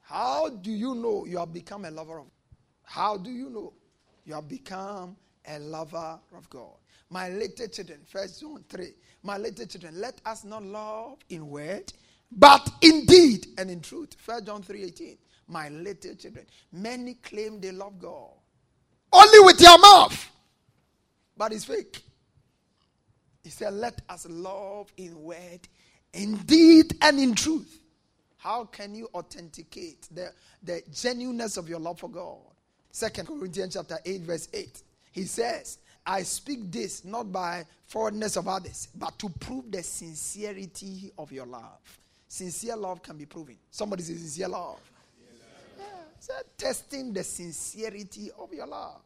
How 0.00 0.48
do 0.48 0.72
you 0.72 0.96
know 0.96 1.24
you 1.24 1.38
have 1.38 1.52
become 1.52 1.84
a 1.84 1.90
lover 1.92 2.18
of 2.18 2.24
God? 2.24 2.32
How 2.82 3.16
do 3.16 3.30
you 3.30 3.48
know 3.48 3.72
you 4.24 4.34
have 4.34 4.48
become 4.48 5.16
a 5.46 5.60
lover 5.60 6.18
of 6.36 6.50
God? 6.50 6.74
My 7.10 7.28
little 7.28 7.68
children, 7.68 8.00
First 8.04 8.40
John 8.40 8.64
3. 8.68 8.92
My 9.22 9.38
little 9.38 9.66
children, 9.66 10.00
let 10.00 10.20
us 10.26 10.42
not 10.42 10.64
love 10.64 11.18
in 11.28 11.48
word, 11.48 11.92
but 12.32 12.68
in 12.80 13.06
deed 13.06 13.46
and 13.56 13.70
in 13.70 13.80
truth. 13.80 14.16
First 14.18 14.46
John 14.46 14.62
3 14.62 14.82
18. 14.82 15.16
My 15.46 15.68
little 15.68 16.16
children. 16.16 16.46
Many 16.72 17.14
claim 17.14 17.60
they 17.60 17.70
love 17.70 18.00
God. 18.00 18.32
Only 19.12 19.40
with 19.40 19.60
your 19.60 19.78
mouth. 19.78 20.32
But 21.36 21.52
it's 21.52 21.64
fake. 21.64 22.02
He 23.42 23.50
said, 23.50 23.74
Let 23.74 24.00
us 24.08 24.26
love 24.28 24.92
in 24.96 25.22
word, 25.22 25.60
in 26.12 26.36
deed, 26.38 26.94
and 27.02 27.18
in 27.18 27.34
truth. 27.34 27.80
How 28.38 28.64
can 28.64 28.94
you 28.94 29.08
authenticate 29.14 30.08
the, 30.12 30.32
the 30.62 30.82
genuineness 30.92 31.56
of 31.56 31.68
your 31.68 31.80
love 31.80 31.98
for 31.98 32.08
God? 32.08 32.38
Second 32.90 33.26
Corinthians 33.26 33.74
chapter 33.74 33.98
8, 34.04 34.20
verse 34.22 34.48
8. 34.52 34.82
He 35.12 35.24
says, 35.24 35.78
I 36.06 36.22
speak 36.22 36.70
this 36.70 37.04
not 37.04 37.32
by 37.32 37.64
forwardness 37.86 38.36
of 38.36 38.46
others, 38.48 38.88
but 38.94 39.18
to 39.18 39.28
prove 39.28 39.70
the 39.70 39.82
sincerity 39.82 41.10
of 41.18 41.32
your 41.32 41.46
love. 41.46 41.80
Sincere 42.28 42.76
love 42.76 43.02
can 43.02 43.16
be 43.16 43.26
proven. 43.26 43.56
Somebody 43.70 44.02
says 44.02 44.18
sincere 44.18 44.48
love. 44.48 44.80
Yeah, 45.78 45.84
so 46.18 46.34
testing 46.56 47.12
the 47.12 47.24
sincerity 47.24 48.30
of 48.38 48.52
your 48.52 48.66
love. 48.66 49.00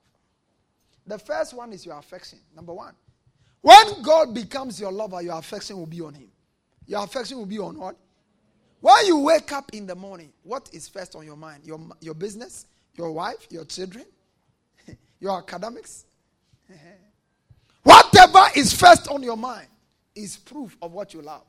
The 1.10 1.18
first 1.18 1.54
one 1.54 1.72
is 1.72 1.84
your 1.84 1.98
affection. 1.98 2.38
Number 2.54 2.72
one. 2.72 2.94
When 3.62 4.02
God 4.02 4.32
becomes 4.32 4.80
your 4.80 4.92
lover, 4.92 5.20
your 5.20 5.38
affection 5.38 5.76
will 5.76 5.86
be 5.86 6.00
on 6.00 6.14
Him. 6.14 6.28
Your 6.86 7.02
affection 7.02 7.36
will 7.36 7.46
be 7.46 7.58
on 7.58 7.78
what? 7.78 7.96
When 8.80 9.06
you 9.06 9.18
wake 9.18 9.52
up 9.52 9.70
in 9.74 9.86
the 9.86 9.94
morning, 9.96 10.32
what 10.44 10.70
is 10.72 10.88
first 10.88 11.16
on 11.16 11.26
your 11.26 11.36
mind? 11.36 11.64
Your, 11.64 11.80
your 12.00 12.14
business, 12.14 12.66
your 12.94 13.10
wife, 13.10 13.46
your 13.50 13.64
children, 13.64 14.06
your 15.20 15.36
academics, 15.36 16.06
Whatever 17.82 18.46
is 18.54 18.72
first 18.72 19.08
on 19.08 19.22
your 19.22 19.36
mind 19.36 19.66
is 20.14 20.36
proof 20.36 20.76
of 20.80 20.92
what 20.92 21.12
you 21.12 21.22
love. 21.22 21.42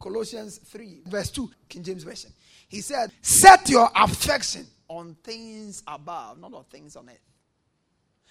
Colossians 0.00 0.58
3, 0.58 1.02
verse 1.06 1.30
2, 1.30 1.50
King 1.68 1.82
James 1.82 2.04
Version. 2.04 2.30
He 2.68 2.80
said, 2.80 3.12
Set 3.20 3.68
your 3.68 3.90
affection 3.94 4.66
on 4.88 5.16
things 5.22 5.82
above, 5.86 6.38
not 6.40 6.52
on 6.54 6.64
things 6.64 6.96
on 6.96 7.08
earth. 7.08 7.18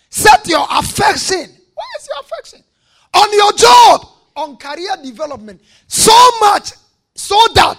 Set 0.09 0.47
your 0.47 0.65
affection. 0.69 1.37
Where 1.37 1.93
is 1.99 2.07
your 2.07 2.19
affection? 2.21 2.63
On 3.13 3.33
your 3.33 3.53
job, 3.53 4.07
on 4.35 4.57
career 4.57 4.95
development. 5.03 5.61
So 5.87 6.13
much 6.39 6.71
so 7.13 7.39
that 7.55 7.77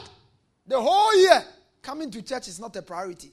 the 0.66 0.80
whole 0.80 1.14
year 1.20 1.42
coming 1.82 2.10
to 2.10 2.22
church 2.22 2.48
is 2.48 2.58
not 2.58 2.74
a 2.76 2.82
priority. 2.82 3.32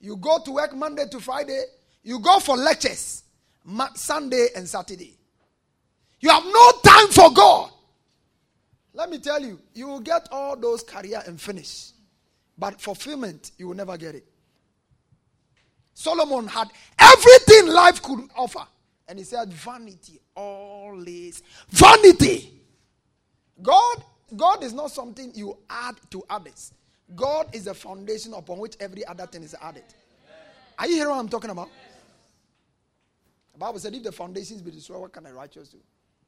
You 0.00 0.16
go 0.16 0.38
to 0.44 0.52
work 0.52 0.74
Monday 0.74 1.04
to 1.10 1.20
Friday, 1.20 1.62
you 2.02 2.18
go 2.20 2.38
for 2.38 2.56
lectures 2.56 3.24
Sunday 3.94 4.48
and 4.56 4.66
Saturday. 4.68 5.16
You 6.20 6.30
have 6.30 6.44
no 6.44 6.72
time 6.84 7.08
for 7.08 7.30
God. 7.32 7.70
Let 8.92 9.10
me 9.10 9.18
tell 9.18 9.40
you, 9.40 9.60
you 9.74 9.86
will 9.86 10.00
get 10.00 10.28
all 10.30 10.56
those 10.56 10.82
career 10.82 11.22
and 11.26 11.40
finish. 11.40 11.92
But 12.58 12.80
fulfillment, 12.80 13.52
you 13.56 13.68
will 13.68 13.76
never 13.76 13.96
get 13.96 14.14
it. 14.14 14.29
Solomon 16.00 16.48
had 16.48 16.68
everything 16.98 17.66
life 17.66 18.00
could 18.00 18.20
offer. 18.34 18.66
And 19.06 19.18
he 19.18 19.24
said, 19.24 19.52
vanity, 19.52 20.18
all 20.34 21.04
is 21.06 21.42
vanity. 21.68 22.54
God, 23.60 24.02
God 24.34 24.64
is 24.64 24.72
not 24.72 24.90
something 24.92 25.30
you 25.34 25.58
add 25.68 25.96
to 26.10 26.24
others. 26.30 26.72
God 27.14 27.54
is 27.54 27.64
the 27.64 27.74
foundation 27.74 28.32
upon 28.32 28.60
which 28.60 28.76
every 28.80 29.04
other 29.04 29.26
thing 29.26 29.42
is 29.42 29.54
added. 29.60 29.84
Are 30.78 30.86
you 30.86 30.94
hearing 30.94 31.10
what 31.10 31.18
I'm 31.18 31.28
talking 31.28 31.50
about? 31.50 31.68
The 33.52 33.58
Bible 33.58 33.78
said, 33.78 33.92
if 33.92 34.02
the 34.02 34.12
foundations 34.12 34.62
be 34.62 34.70
destroyed, 34.70 35.02
what 35.02 35.12
can 35.12 35.24
the 35.24 35.34
righteous 35.34 35.68
do? 35.68 35.76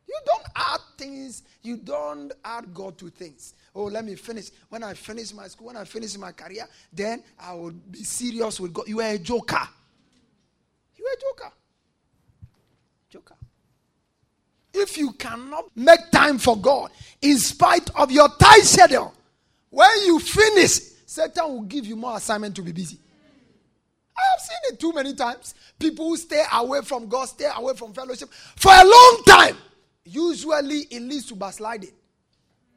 You 0.07 0.19
don't 0.27 0.47
add 0.55 0.81
things, 0.97 1.43
you 1.63 1.77
don't 1.77 2.33
add 2.45 2.73
God 2.73 2.99
to 2.99 3.11
things. 3.11 3.55
Oh, 3.75 3.85
let 3.85 4.05
me 4.05 4.15
finish. 4.15 4.51
When 4.69 4.83
I 4.83 4.95
finish 4.95 5.33
my 5.33 5.49
school, 5.49 5.69
when 5.69 5.77
I 5.77 5.85
finish 5.85 6.17
my 6.19 6.33
career, 6.33 6.67
then 6.93 7.23
I 7.39 7.55
will 7.55 7.71
be 7.71 8.05
serious 8.05 8.61
with 8.61 8.73
God. 8.73 8.87
You 8.89 9.01
are 9.01 9.11
a 9.11 9.19
joker. 9.19 9.69
You 10.97 11.07
are 11.07 11.13
a 11.13 11.21
joker. 11.21 11.53
Joker. 13.11 13.35
If 14.75 14.97
you 14.97 15.13
cannot 15.13 15.67
make 15.75 16.11
time 16.11 16.39
for 16.39 16.57
God 16.57 16.91
in 17.21 17.39
spite 17.39 17.91
of 17.97 18.11
your 18.11 18.29
tight 18.29 18.63
schedule, 18.63 19.15
when 19.71 19.91
you 20.05 20.19
finish, 20.19 20.81
Satan 21.07 21.45
will 21.45 21.63
give 21.63 21.87
you 21.87 21.97
more 21.97 22.17
assignment 22.17 22.57
to 22.57 22.63
be 22.63 22.73
busy. 22.73 22.99
I 24.17 24.21
have 24.33 24.41
seen 24.41 24.75
it 24.75 24.81
too 24.81 24.93
many 24.93 25.15
times. 25.15 25.55
People 25.79 26.09
who 26.09 26.17
stay 26.17 26.43
away 26.53 26.83
from 26.83 27.09
God, 27.09 27.27
stay 27.27 27.49
away 27.57 27.75
from 27.75 27.93
fellowship 27.93 28.29
for 28.57 28.71
a 28.71 28.85
long 28.85 29.23
time. 29.27 29.57
Usually 30.05 30.81
it 30.91 31.01
leads 31.03 31.27
to 31.27 31.37
backsliding. 31.37 31.93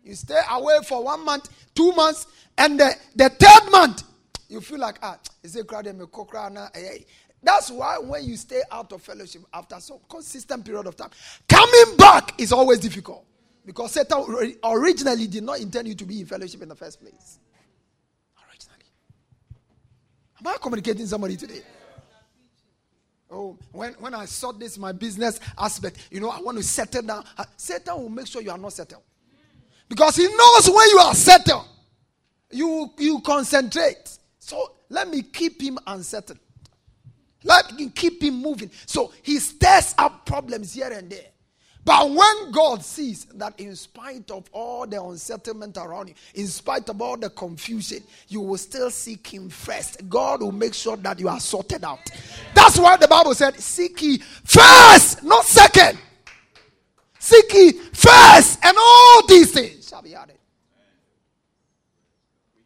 You 0.03 0.13
stay 0.13 0.39
away 0.51 0.77
for 0.87 1.03
one 1.03 1.25
month, 1.25 1.49
two 1.73 1.91
months, 1.93 2.27
and 2.57 2.79
the, 2.79 2.93
the 3.15 3.29
third 3.29 3.71
month, 3.71 4.03
you 4.47 4.61
feel 4.61 4.79
like, 4.79 4.99
ah, 5.01 5.17
is 5.43 5.55
it 5.55 5.65
crowded? 5.65 5.99
That's 7.41 7.71
why 7.71 7.97
when 7.97 8.23
you 8.23 8.37
stay 8.37 8.61
out 8.71 8.91
of 8.91 9.01
fellowship 9.01 9.41
after 9.53 9.79
some 9.79 9.99
consistent 10.09 10.63
period 10.63 10.85
of 10.85 10.95
time, 10.95 11.09
coming 11.49 11.97
back 11.97 12.39
is 12.39 12.51
always 12.51 12.79
difficult. 12.79 13.25
Because 13.65 13.93
Satan 13.93 14.55
originally 14.63 15.25
did 15.25 15.43
not 15.43 15.59
intend 15.59 15.87
you 15.87 15.95
to 15.95 16.05
be 16.05 16.19
in 16.19 16.27
fellowship 16.27 16.61
in 16.61 16.69
the 16.69 16.75
first 16.75 17.01
place. 17.01 17.39
Originally. 18.47 18.85
Am 20.39 20.47
I 20.47 20.57
communicating 20.61 21.07
somebody 21.07 21.35
today? 21.35 21.61
Oh, 23.31 23.57
when, 23.71 23.93
when 23.93 24.13
I 24.13 24.25
saw 24.25 24.51
this, 24.51 24.77
my 24.77 24.91
business 24.91 25.39
aspect, 25.57 25.97
you 26.11 26.19
know, 26.19 26.29
I 26.29 26.39
want 26.39 26.57
to 26.57 26.63
settle 26.63 27.01
down. 27.01 27.25
Satan 27.57 27.95
will 27.95 28.09
make 28.09 28.27
sure 28.27 28.41
you 28.41 28.51
are 28.51 28.57
not 28.57 28.73
settled. 28.73 29.01
Because 29.89 30.15
he 30.15 30.27
knows 30.27 30.69
when 30.69 30.89
you 30.89 30.97
are 30.99 31.13
settled, 31.13 31.65
you, 32.51 32.91
you 32.97 33.19
concentrate. 33.21 34.17
So 34.39 34.73
let 34.89 35.09
me 35.09 35.21
keep 35.23 35.61
him 35.61 35.79
unsettled. 35.87 36.39
Let 37.43 37.73
me 37.75 37.89
keep 37.89 38.21
him 38.21 38.41
moving. 38.41 38.71
So 38.85 39.11
he 39.21 39.39
stirs 39.39 39.93
up 39.97 40.25
problems 40.25 40.73
here 40.73 40.91
and 40.91 41.09
there. 41.09 41.27
But 41.85 42.09
when 42.09 42.51
God 42.51 42.83
sees 42.83 43.25
that, 43.35 43.59
in 43.59 43.75
spite 43.75 44.31
of 44.31 44.49
all 44.51 44.87
the 44.87 45.01
unsettlement 45.01 45.77
around 45.77 46.07
you, 46.07 46.15
in 46.33 46.47
spite 46.47 46.89
of 46.89 46.99
all 46.99 47.15
the 47.15 47.29
confusion, 47.29 48.01
you 48.27 48.41
will 48.41 48.57
still 48.57 48.89
seek 48.89 49.27
Him 49.27 49.49
first. 49.49 50.09
God 50.09 50.41
will 50.41 50.51
make 50.51 50.73
sure 50.73 50.97
that 50.97 51.19
you 51.19 51.29
are 51.29 51.39
sorted 51.39 51.83
out. 51.83 51.99
That's 52.55 52.79
why 52.79 52.97
the 52.97 53.07
Bible 53.07 53.35
said, 53.35 53.59
Seek 53.59 54.01
ye 54.01 54.17
first, 54.17 55.23
not 55.23 55.45
second. 55.45 55.99
Seek 57.19 57.53
ye 57.53 57.71
first, 57.71 58.65
and 58.65 58.75
all 58.79 59.27
these 59.27 59.51
things 59.51 59.87
shall 59.87 60.01
be 60.01 60.15
added. 60.15 60.39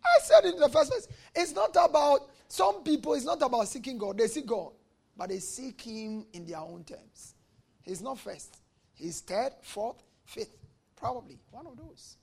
I 0.02 0.22
said 0.22 0.46
in 0.46 0.58
the 0.58 0.70
first 0.70 0.92
place, 0.92 1.08
it's 1.36 1.54
not 1.54 1.76
about 1.78 2.30
some 2.48 2.84
people, 2.84 3.16
it's 3.16 3.26
not 3.26 3.42
about 3.42 3.68
seeking 3.68 3.98
God. 3.98 4.18
They 4.18 4.28
seek 4.28 4.46
God, 4.46 4.72
but 5.18 5.28
they 5.28 5.40
seek 5.40 5.82
Him 5.82 6.26
in 6.32 6.46
their 6.46 6.60
own 6.60 6.86
terms. 6.86 7.36
He's 7.84 8.02
not 8.02 8.18
first. 8.18 8.59
He's 9.00 9.22
third, 9.22 9.52
fourth, 9.62 10.04
fifth. 10.26 10.58
Probably 10.96 11.40
one 11.52 11.66
of 11.66 11.78
those. 11.78 12.18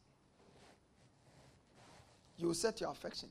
You 2.37 2.53
set 2.53 2.81
your 2.81 2.91
affection. 2.91 3.31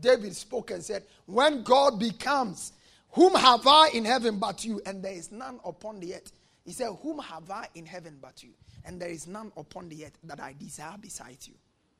David 0.00 0.34
spoke 0.36 0.70
and 0.70 0.82
said, 0.82 1.02
When 1.26 1.64
God 1.64 1.98
becomes, 1.98 2.72
whom 3.10 3.34
have 3.34 3.66
I 3.66 3.88
in 3.92 4.04
heaven 4.04 4.38
but 4.38 4.64
you? 4.64 4.80
And 4.86 5.02
there 5.02 5.12
is 5.12 5.32
none 5.32 5.58
upon 5.64 5.98
the 5.98 6.14
earth. 6.14 6.32
He 6.64 6.72
said, 6.72 6.90
Whom 7.02 7.18
have 7.18 7.50
I 7.50 7.66
in 7.74 7.84
heaven 7.84 8.18
but 8.20 8.42
you? 8.42 8.50
And 8.84 9.00
there 9.00 9.08
is 9.08 9.26
none 9.26 9.50
upon 9.56 9.88
the 9.88 10.04
earth 10.04 10.16
that 10.24 10.40
I 10.40 10.54
desire 10.56 10.96
besides 11.00 11.48
you. 11.48 11.54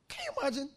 Can 0.08 0.24
you 0.24 0.40
imagine? 0.40 0.70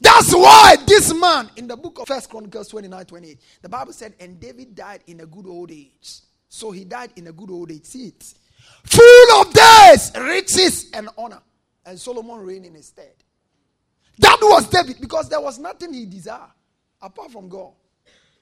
That's 0.00 0.32
why 0.34 0.76
this 0.86 1.12
man 1.14 1.50
in 1.56 1.66
the 1.66 1.76
book 1.76 2.00
of 2.00 2.08
First 2.08 2.30
Chronicles 2.30 2.68
29 2.68 3.04
28, 3.04 3.38
the 3.62 3.68
Bible 3.68 3.92
said, 3.92 4.14
and 4.20 4.40
David 4.40 4.74
died 4.74 5.02
in 5.06 5.20
a 5.20 5.26
good 5.26 5.46
old 5.46 5.70
age. 5.70 6.20
So 6.48 6.70
he 6.70 6.84
died 6.84 7.12
in 7.16 7.26
a 7.26 7.32
good 7.32 7.50
old 7.50 7.70
age. 7.70 7.84
See 7.84 8.08
it. 8.08 8.34
Full 8.84 9.40
of 9.40 9.52
days, 9.52 10.12
riches, 10.18 10.90
and 10.92 11.08
honor. 11.16 11.40
And 11.84 11.98
Solomon 11.98 12.38
reigned 12.38 12.66
in 12.66 12.74
his 12.74 12.86
stead. 12.86 13.14
That 14.18 14.38
was 14.42 14.68
David 14.68 14.96
because 15.00 15.28
there 15.28 15.40
was 15.40 15.58
nothing 15.58 15.92
he 15.92 16.06
desired 16.06 16.50
apart 17.00 17.30
from 17.30 17.48
God. 17.48 17.72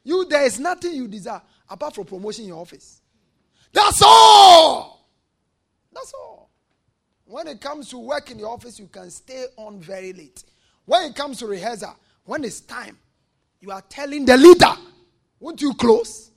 You, 0.04 0.24
there 0.24 0.44
is 0.44 0.58
nothing 0.58 0.94
you 0.94 1.08
desire 1.08 1.42
apart 1.68 1.94
from 1.94 2.04
promotion 2.04 2.44
in 2.44 2.48
your 2.48 2.60
office. 2.60 3.02
That's 3.72 4.00
all. 4.02 5.08
That's 5.92 6.12
all. 6.14 6.50
When 7.24 7.48
it 7.48 7.60
comes 7.60 7.88
to 7.90 7.98
work 7.98 8.30
in 8.30 8.38
your 8.38 8.50
office, 8.50 8.78
you 8.78 8.86
can 8.86 9.10
stay 9.10 9.46
on 9.56 9.80
very 9.80 10.12
late. 10.12 10.44
When 10.84 11.02
it 11.02 11.16
comes 11.16 11.38
to 11.38 11.46
rehearsal, 11.46 11.96
when 12.24 12.44
it's 12.44 12.60
time, 12.60 12.96
you 13.60 13.70
are 13.70 13.82
telling 13.82 14.24
the 14.24 14.36
leader, 14.36 14.72
won't 15.40 15.60
you 15.60 15.74
close? 15.74 16.30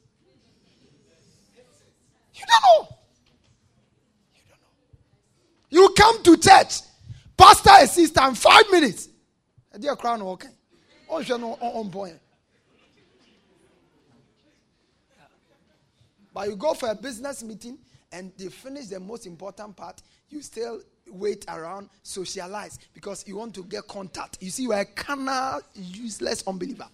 You 2.33 2.43
don't 2.47 2.87
know. 2.89 2.97
You. 5.69 5.81
You 5.81 5.89
come 5.97 6.23
to 6.23 6.37
church, 6.37 6.81
pastor 7.37 7.71
assist 7.79 8.15
time 8.15 8.35
five 8.35 8.63
minutes. 8.71 9.09
Dear 9.79 9.95
crown 9.95 10.21
okay. 10.21 10.49
Oh, 11.09 11.19
you 11.19 11.37
know, 11.37 11.53
On 11.61 11.89
point. 11.89 12.19
But 16.33 16.47
you 16.47 16.55
go 16.55 16.73
for 16.73 16.89
a 16.89 16.95
business 16.95 17.43
meeting 17.43 17.77
and 18.11 18.31
they 18.37 18.47
finish 18.47 18.87
the 18.87 18.99
most 18.99 19.25
important 19.25 19.75
part, 19.75 20.01
you 20.29 20.41
still 20.41 20.81
wait 21.07 21.45
around, 21.47 21.89
socialize 22.03 22.79
because 22.93 23.27
you 23.27 23.37
want 23.37 23.53
to 23.55 23.63
get 23.63 23.87
contact. 23.87 24.37
You 24.41 24.49
see, 24.49 24.63
you're 24.63 24.75
a 24.75 24.85
carnal, 24.85 25.61
useless 25.73 26.43
unbeliever. 26.47 26.87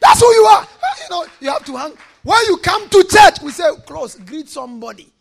That's 0.00 0.20
who 0.20 0.26
you 0.26 0.42
are. 0.44 0.66
Ah, 0.66 0.96
you 1.02 1.10
know, 1.10 1.26
you 1.40 1.50
have 1.50 1.64
to 1.64 1.76
hang. 1.76 1.92
When 2.22 2.38
you 2.46 2.58
come 2.58 2.88
to 2.88 3.04
church, 3.04 3.40
we 3.42 3.50
say, 3.50 3.64
close, 3.86 4.16
greet 4.16 4.48
somebody. 4.48 5.12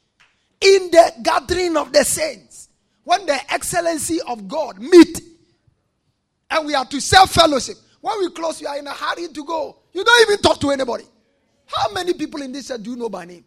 In 0.61 0.89
the 0.91 1.13
gathering 1.21 1.77
of 1.77 1.91
the 1.91 2.03
saints, 2.03 2.69
when 3.03 3.25
the 3.25 3.37
excellency 3.53 4.19
of 4.27 4.47
God 4.47 4.79
meet, 4.79 5.21
and 6.49 6.65
we 6.65 6.75
are 6.75 6.85
to 6.85 7.01
self 7.01 7.31
fellowship. 7.31 7.75
When 8.01 8.19
we 8.19 8.29
close, 8.31 8.61
you 8.61 8.67
are 8.67 8.77
in 8.77 8.85
a 8.85 8.93
hurry 8.93 9.27
to 9.29 9.43
go. 9.45 9.77
You 9.93 10.03
don't 10.03 10.29
even 10.29 10.41
talk 10.41 10.59
to 10.61 10.69
anybody. 10.71 11.05
How 11.65 11.91
many 11.91 12.13
people 12.13 12.41
in 12.41 12.51
this 12.51 12.67
church 12.67 12.83
do 12.83 12.91
you 12.91 12.95
know 12.95 13.09
by 13.09 13.25
name? 13.25 13.43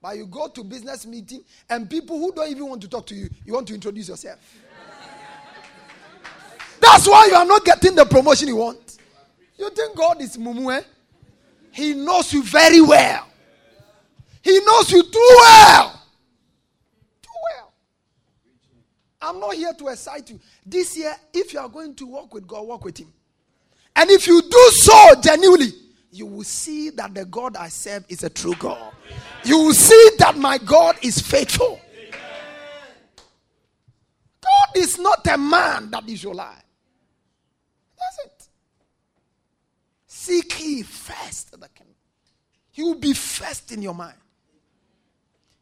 But 0.00 0.16
you 0.16 0.26
go 0.26 0.48
to 0.48 0.64
business 0.64 1.06
meeting 1.06 1.42
and 1.68 1.88
people 1.88 2.18
who 2.18 2.32
don't 2.32 2.50
even 2.50 2.68
want 2.68 2.82
to 2.82 2.88
talk 2.88 3.06
to 3.06 3.14
you, 3.14 3.28
you 3.44 3.54
want 3.54 3.66
to 3.68 3.74
introduce 3.74 4.08
yourself. 4.08 4.38
That's 6.80 7.08
why 7.08 7.26
you 7.30 7.34
are 7.34 7.44
not 7.44 7.64
getting 7.64 7.94
the 7.94 8.04
promotion 8.04 8.48
you 8.48 8.56
want. 8.56 8.98
You 9.56 9.70
think 9.70 9.96
God 9.96 10.20
is 10.20 10.36
mumu, 10.36 10.78
eh? 10.78 10.82
He 11.72 11.94
knows 11.94 12.32
you 12.32 12.42
very 12.42 12.80
well. 12.80 13.27
He 14.48 14.60
knows 14.60 14.90
you 14.90 15.02
too 15.02 15.28
well. 15.40 16.02
Too 17.20 17.28
well. 17.50 17.72
I'm 19.20 19.38
not 19.38 19.52
here 19.52 19.74
to 19.74 19.88
excite 19.88 20.30
you. 20.30 20.40
This 20.64 20.96
year, 20.96 21.14
if 21.34 21.52
you 21.52 21.60
are 21.60 21.68
going 21.68 21.94
to 21.96 22.06
walk 22.06 22.32
with 22.32 22.46
God, 22.46 22.66
walk 22.66 22.82
with 22.86 22.96
Him. 22.96 23.12
And 23.94 24.08
if 24.10 24.26
you 24.26 24.40
do 24.40 24.70
so 24.70 25.20
genuinely, 25.20 25.72
you 26.10 26.24
will 26.24 26.44
see 26.44 26.88
that 26.90 27.12
the 27.12 27.26
God 27.26 27.56
I 27.58 27.68
serve 27.68 28.06
is 28.08 28.22
a 28.22 28.30
true 28.30 28.54
God. 28.58 28.94
You 29.44 29.58
will 29.58 29.74
see 29.74 30.10
that 30.18 30.38
my 30.38 30.56
God 30.56 30.96
is 31.02 31.20
faithful. 31.20 31.78
God 34.40 34.76
is 34.76 34.98
not 34.98 35.26
a 35.26 35.36
man 35.36 35.90
that 35.90 36.04
he 36.04 36.16
should 36.16 36.34
lie. 36.34 36.62
That's 37.98 38.18
it. 38.24 38.48
Seek 40.06 40.58
ye 40.58 40.82
first 40.84 41.50
the 41.50 41.68
kingdom. 41.68 41.94
He 42.70 42.82
will 42.82 42.94
be 42.94 43.12
first 43.12 43.72
in 43.72 43.82
your 43.82 43.94
mind. 43.94 44.16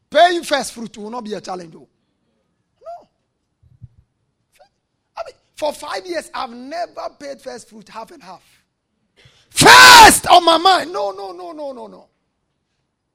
Paying 0.09 0.43
first 0.43 0.73
fruit 0.73 0.97
will 0.97 1.09
not 1.09 1.23
be 1.23 1.33
a 1.33 1.41
challenge. 1.41 1.73
No. 1.73 1.87
I 5.17 5.21
mean, 5.25 5.35
for 5.55 5.73
five 5.73 6.05
years, 6.05 6.31
I've 6.33 6.51
never 6.51 7.09
paid 7.19 7.41
first 7.41 7.69
fruit 7.69 7.89
half 7.89 8.11
and 8.11 8.23
half. 8.23 8.43
First 9.49 10.27
on 10.27 10.45
my 10.45 10.57
mind. 10.57 10.93
No, 10.93 11.11
no, 11.11 11.31
no, 11.31 11.51
no, 11.51 11.71
no, 11.71 11.87
no. 11.87 12.07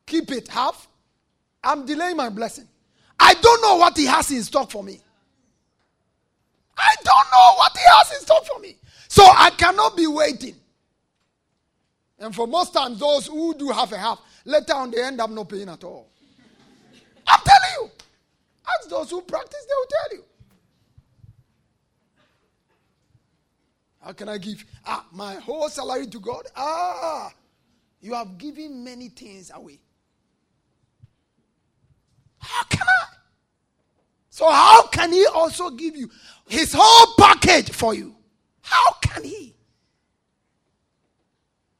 Keep 0.07 0.33
it 0.33 0.49
half. 0.49 0.89
I'm 1.65 1.87
delaying 1.87 2.17
my 2.17 2.29
blessing. 2.29 2.69
I 3.19 3.35
don't 3.35 3.63
know 3.63 3.77
what 3.77 3.97
he 3.97 4.05
has 4.07 4.31
in 4.31 4.43
stock 4.43 4.71
for 4.71 4.83
me. 4.83 5.01
I 6.77 6.95
don't 7.05 7.31
know 7.31 7.55
what 7.57 7.73
he 7.77 7.85
has 7.87 8.13
in 8.13 8.21
stock 8.21 8.45
for 8.45 8.59
me. 8.59 8.77
So 9.09 9.23
I 9.25 9.51
cannot 9.51 9.97
be 9.97 10.07
waiting. 10.07 10.57
And 12.19 12.35
for 12.35 12.47
most 12.47 12.73
times, 12.73 12.99
those 12.99 13.27
who 13.27 13.55
do 13.55 13.71
half 13.71 13.93
a 13.93 13.99
half, 13.99 14.21
later 14.45 14.75
on 14.75 14.91
they 14.91 15.03
end 15.03 15.21
up 15.21 15.31
not 15.31 15.49
paying 15.49 15.69
at 15.69 15.85
all. 15.85 16.12
I'm 17.27 17.41
telling 17.45 17.89
you. 17.89 17.91
Ask 18.67 18.89
those 18.89 19.11
who 19.11 19.23
practice, 19.23 19.67
they 19.69 19.75
will 19.75 19.87
tell 19.87 20.19
you. 20.19 20.25
How 24.01 24.13
can 24.13 24.29
I 24.29 24.39
give 24.39 24.65
ah, 24.85 25.07
my 25.13 25.35
whole 25.35 25.69
salary 25.69 26.07
to 26.09 26.19
God? 26.19 26.45
Ah, 26.57 27.33
you 28.01 28.15
have 28.15 28.37
given 28.37 28.83
many 28.83 29.09
things 29.09 29.51
away. 29.55 29.79
How 32.39 32.65
can 32.65 32.83
I? 32.83 33.05
So, 34.31 34.51
how 34.51 34.89
can 34.89 35.13
He 35.13 35.25
also 35.27 35.71
give 35.71 35.97
you 35.97 36.11
His 36.49 36.75
whole 36.77 37.15
package 37.17 37.71
for 37.71 37.95
you? 37.95 38.17
How 38.63 38.93
can 39.01 39.23
He? 39.23 39.55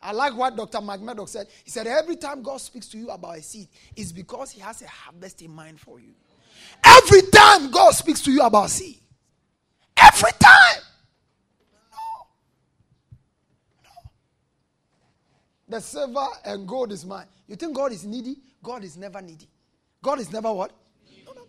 I 0.03 0.13
like 0.13 0.37
what 0.37 0.57
Dr. 0.57 0.81
Mike 0.81 1.01
Murdock 1.01 1.29
said. 1.29 1.47
He 1.65 1.71
said, 1.71 1.87
Every 1.87 2.17
time 2.17 2.43
God 2.43 2.61
speaks 2.61 2.89
to 2.89 2.99
you 2.99 3.11
about 3.11 3.39
a 3.39 3.43
seed, 3.43 3.69
it's 3.95 4.11
because 4.11 4.51
He 4.51 4.61
has 4.61 4.83
a 4.83 4.89
harvest 4.89 5.43
in 5.43 5.53
mind 5.53 5.79
for 5.79 6.01
you. 6.01 6.13
Every 6.83 7.23
time 7.23 7.71
God 7.71 7.93
speaks 7.93 8.21
to 8.23 8.33
you 8.33 8.43
about 8.43 8.71
seed, 8.71 8.99
every 9.97 10.33
time. 10.39 10.83
The 15.69 15.81
silver 15.81 16.27
and 16.45 16.69
gold 16.69 16.93
is 16.93 17.07
mine. 17.07 17.27
You 17.47 17.57
think 17.57 17.75
God 17.75 17.93
is 17.93 18.05
needy? 18.05 18.37
God 18.63 18.85
is 18.85 18.97
never 18.99 19.23
needy. 19.23 19.49
God 20.03 20.21
is 20.21 20.31
never 20.31 20.53
what? 20.53 20.73
No, 21.25 21.33
no, 21.33 21.43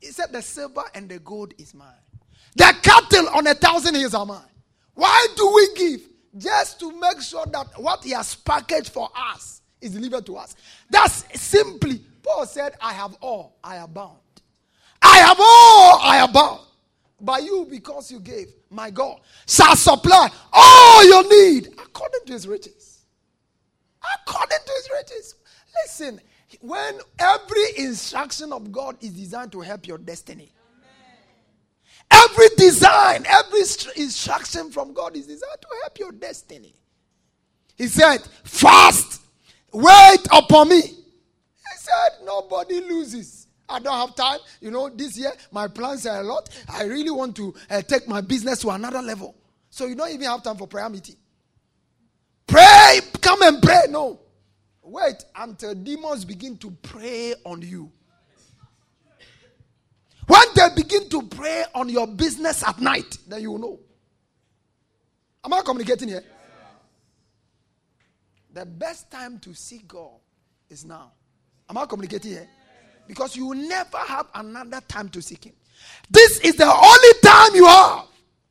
he 0.00 0.08
said, 0.08 0.32
The 0.32 0.42
silver 0.42 0.82
and 0.94 1.08
the 1.08 1.20
gold 1.20 1.54
is 1.56 1.72
mine. 1.72 1.88
The 2.56 2.74
cattle 2.82 3.28
on 3.30 3.46
a 3.46 3.54
thousand 3.54 3.94
hills 3.94 4.12
are 4.12 4.26
mine. 4.26 4.40
Why 4.94 5.26
do 5.36 5.52
we 5.54 5.74
give? 5.74 6.11
Just 6.36 6.80
to 6.80 6.98
make 6.98 7.20
sure 7.20 7.44
that 7.46 7.66
what 7.76 8.04
He 8.04 8.10
has 8.10 8.34
packaged 8.34 8.90
for 8.90 9.08
us 9.16 9.60
is 9.80 9.92
delivered 9.92 10.26
to 10.26 10.36
us. 10.36 10.54
That's 10.88 11.24
simply, 11.40 12.00
Paul 12.22 12.46
said, 12.46 12.74
I 12.80 12.92
have 12.92 13.16
all, 13.20 13.56
I 13.62 13.76
abound. 13.76 14.18
I 15.02 15.16
have 15.18 15.38
all, 15.38 15.98
I 16.00 16.24
abound. 16.24 16.60
By 17.20 17.38
you, 17.38 17.66
because 17.70 18.10
you 18.10 18.20
gave, 18.20 18.52
my 18.70 18.90
God 18.90 19.20
shall 19.46 19.76
supply 19.76 20.28
all 20.52 21.06
your 21.06 21.28
need 21.28 21.68
according 21.78 22.20
to 22.26 22.32
His 22.32 22.48
riches 22.48 22.92
according 24.26 24.58
to 24.66 24.72
his 24.76 24.90
riches. 24.92 25.34
Listen, 25.84 26.20
when 26.60 26.98
every 27.18 27.64
instruction 27.78 28.52
of 28.52 28.70
God 28.70 28.96
is 29.00 29.10
designed 29.12 29.52
to 29.52 29.60
help 29.60 29.86
your 29.86 29.98
destiny, 29.98 30.52
every 32.12 32.48
design, 32.56 33.24
every 33.26 33.60
instruction 33.96 34.70
from 34.70 34.92
God 34.92 35.16
is 35.16 35.26
designed 35.26 35.60
to 35.60 35.68
help 35.82 35.98
your 35.98 36.12
destiny. 36.12 36.74
He 37.76 37.88
said, 37.88 38.18
Fast, 38.44 39.22
wait 39.72 40.26
upon 40.30 40.68
me. 40.68 40.82
He 40.82 41.76
said, 41.76 42.24
Nobody 42.24 42.80
loses. 42.80 43.46
I 43.68 43.78
don't 43.78 43.96
have 43.96 44.14
time. 44.14 44.38
You 44.60 44.70
know, 44.70 44.90
this 44.90 45.16
year 45.16 45.32
my 45.50 45.66
plans 45.68 46.06
are 46.06 46.20
a 46.20 46.22
lot. 46.22 46.50
I 46.68 46.84
really 46.84 47.10
want 47.10 47.34
to 47.36 47.54
uh, 47.70 47.80
take 47.82 48.06
my 48.06 48.20
business 48.20 48.60
to 48.60 48.70
another 48.70 49.00
level. 49.00 49.34
So 49.70 49.86
you 49.86 49.94
don't 49.94 50.10
even 50.10 50.26
have 50.26 50.42
time 50.42 50.56
for 50.56 50.66
prayer 50.66 50.88
meeting. 50.88 51.16
Pray, 52.46 53.00
come 53.20 53.42
and 53.42 53.62
pray. 53.62 53.82
No. 53.88 54.20
Wait 54.82 55.24
until 55.36 55.74
demons 55.74 56.24
begin 56.24 56.58
to 56.58 56.70
prey 56.70 57.34
on 57.44 57.62
you. 57.62 57.90
When 60.32 60.48
they 60.54 60.74
begin 60.74 61.10
to 61.10 61.20
prey 61.24 61.64
on 61.74 61.90
your 61.90 62.06
business 62.06 62.66
at 62.66 62.80
night, 62.80 63.18
then 63.28 63.42
you 63.42 63.50
will 63.50 63.58
know. 63.58 63.80
Am 65.44 65.52
I 65.52 65.60
communicating 65.60 66.08
here? 66.08 66.24
The 68.54 68.64
best 68.64 69.10
time 69.10 69.38
to 69.40 69.52
seek 69.52 69.86
God 69.86 70.20
is 70.70 70.86
now. 70.86 71.12
Am 71.68 71.76
I 71.76 71.84
communicating 71.84 72.30
here? 72.30 72.48
Because 73.06 73.36
you 73.36 73.48
will 73.48 73.58
never 73.58 73.98
have 73.98 74.28
another 74.34 74.80
time 74.88 75.10
to 75.10 75.20
seek 75.20 75.44
Him. 75.44 75.52
This 76.08 76.40
is 76.40 76.56
the 76.56 76.64
only 76.64 77.20
time 77.22 77.54
you 77.54 77.66
have. 77.66 78.06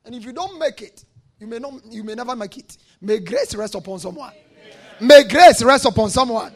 And 0.05 0.13
if 0.13 0.23
you 0.23 0.34
don't 0.34 0.59
make 0.59 0.84
it, 0.84 1.03
you 1.39 1.47
may 1.47 1.57
not 1.57 1.73
you 1.89 2.03
may 2.03 2.13
never 2.13 2.36
make 2.36 2.59
it. 2.59 2.77
May 3.01 3.21
grace 3.21 3.55
rest 3.55 3.73
upon 3.73 3.97
someone. 3.97 4.34
May 4.99 5.23
grace 5.23 5.63
rest 5.63 5.86
upon 5.86 6.11
someone. 6.11 6.53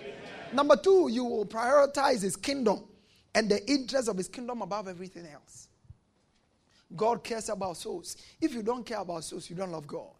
Number 0.53 0.75
two, 0.75 1.09
you 1.09 1.23
will 1.23 1.47
prioritize 1.47 2.21
his 2.21 2.35
kingdom 2.35 2.83
and 3.35 3.49
the 3.49 3.63
interest 3.69 4.07
of 4.07 4.17
his 4.17 4.29
kingdom 4.29 4.61
above 4.61 4.87
everything 4.87 5.27
else. 5.27 5.67
God 6.95 7.23
cares 7.23 7.49
about 7.49 7.77
souls. 7.77 8.15
If 8.39 8.53
you 8.53 8.63
don't 8.63 8.85
care 8.85 8.99
about 8.99 9.25
souls, 9.25 9.49
you 9.49 9.55
don't 9.55 9.71
love 9.71 9.85
God. 9.85 10.11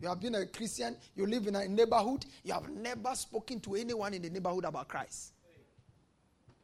You 0.00 0.08
have 0.08 0.20
been 0.20 0.34
a 0.34 0.46
Christian, 0.46 0.96
you 1.14 1.26
live 1.26 1.46
in 1.46 1.54
a 1.54 1.68
neighborhood, 1.68 2.24
you 2.42 2.52
have 2.52 2.68
never 2.70 3.14
spoken 3.14 3.60
to 3.60 3.76
anyone 3.76 4.14
in 4.14 4.22
the 4.22 4.30
neighborhood 4.30 4.64
about 4.64 4.88
Christ. 4.88 5.32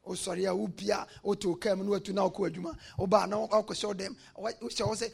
Oh, 0.05 0.15
sorry, 0.15 0.47
I 0.47 0.53
will 0.53 0.69
be 0.69 0.87
to 0.87 1.57
come 1.57 1.81
and 1.83 2.05
to 2.05 2.13
now 2.15 2.31
Kwaduma. 2.31 2.75
Oh, 2.99 3.07
but 3.07 3.31
I'll 3.31 3.49
oh, 3.53 3.75
show 3.75 3.93
them. 3.93 4.17
say, 4.95 5.09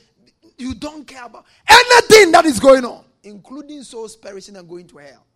You 0.56 0.74
don't 0.74 1.04
care 1.04 1.24
about 1.24 1.44
anything 1.68 2.30
that 2.30 2.44
is 2.46 2.60
going 2.60 2.84
on, 2.84 3.04
including 3.24 3.82
souls 3.82 4.14
perishing 4.14 4.56
and 4.56 4.68
going 4.68 4.86
to 4.86 4.98
hell. 4.98 5.26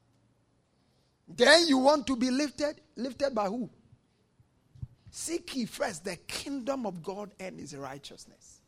Then 1.26 1.66
you 1.66 1.78
want 1.78 2.06
to 2.06 2.16
be 2.16 2.30
lifted? 2.30 2.80
Lifted 2.96 3.34
by 3.34 3.46
who? 3.46 3.68
Seek 5.10 5.56
ye 5.56 5.64
first 5.64 6.04
the 6.04 6.16
kingdom 6.16 6.86
of 6.86 7.02
God 7.02 7.30
and 7.40 7.58
his 7.58 7.74
righteousness. 7.76 8.60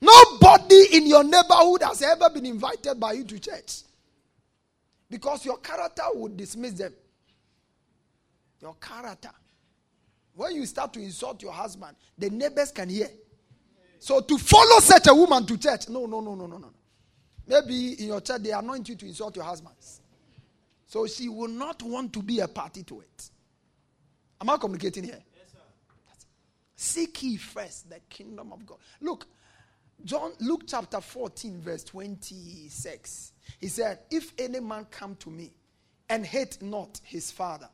Nobody 0.00 0.96
in 0.96 1.06
your 1.06 1.24
neighborhood 1.24 1.82
has 1.82 2.02
ever 2.02 2.28
been 2.30 2.44
invited 2.46 3.00
by 3.00 3.12
you 3.12 3.24
to 3.24 3.38
church 3.38 3.82
because 5.08 5.44
your 5.44 5.58
character 5.58 6.02
would 6.14 6.36
dismiss 6.36 6.74
them. 6.74 6.92
Your 8.60 8.74
character. 8.74 9.30
When 10.34 10.54
you 10.54 10.66
start 10.66 10.92
to 10.94 11.00
insult 11.00 11.42
your 11.42 11.52
husband, 11.52 11.96
the 12.18 12.28
neighbors 12.28 12.70
can 12.70 12.90
hear. 12.90 13.08
So 13.98 14.20
to 14.20 14.38
follow 14.38 14.80
such 14.80 15.06
a 15.06 15.14
woman 15.14 15.46
to 15.46 15.56
church, 15.56 15.88
no, 15.88 16.04
no, 16.04 16.20
no, 16.20 16.34
no, 16.34 16.46
no, 16.46 16.58
no. 16.58 16.70
Maybe 17.46 17.94
in 17.94 18.08
your 18.08 18.20
church 18.20 18.42
they 18.42 18.50
anoint 18.50 18.88
you 18.88 18.96
to 18.96 19.06
insult 19.06 19.36
your 19.36 19.44
husbands. 19.46 20.00
So 20.86 21.06
she 21.06 21.28
will 21.28 21.48
not 21.48 21.82
want 21.82 22.12
to 22.12 22.22
be 22.22 22.40
a 22.40 22.48
party 22.48 22.82
to 22.84 23.00
it. 23.00 23.30
Am 24.40 24.50
I 24.50 24.56
communicating 24.56 25.04
here? 25.04 25.22
Yes, 25.34 25.52
sir. 25.52 25.58
Seek 26.74 27.22
ye 27.22 27.36
first 27.36 27.88
the 27.88 28.00
kingdom 28.08 28.52
of 28.52 28.66
God. 28.66 28.78
Look, 29.00 29.26
John, 30.04 30.32
Luke 30.40 30.62
chapter 30.66 31.00
14, 31.00 31.60
verse 31.60 31.84
26. 31.84 33.32
He 33.58 33.68
said, 33.68 34.00
If 34.10 34.32
any 34.38 34.60
man 34.60 34.86
come 34.90 35.16
to 35.16 35.30
me 35.30 35.52
and 36.08 36.24
hate 36.24 36.60
not 36.62 37.00
his 37.02 37.30
father 37.30 37.68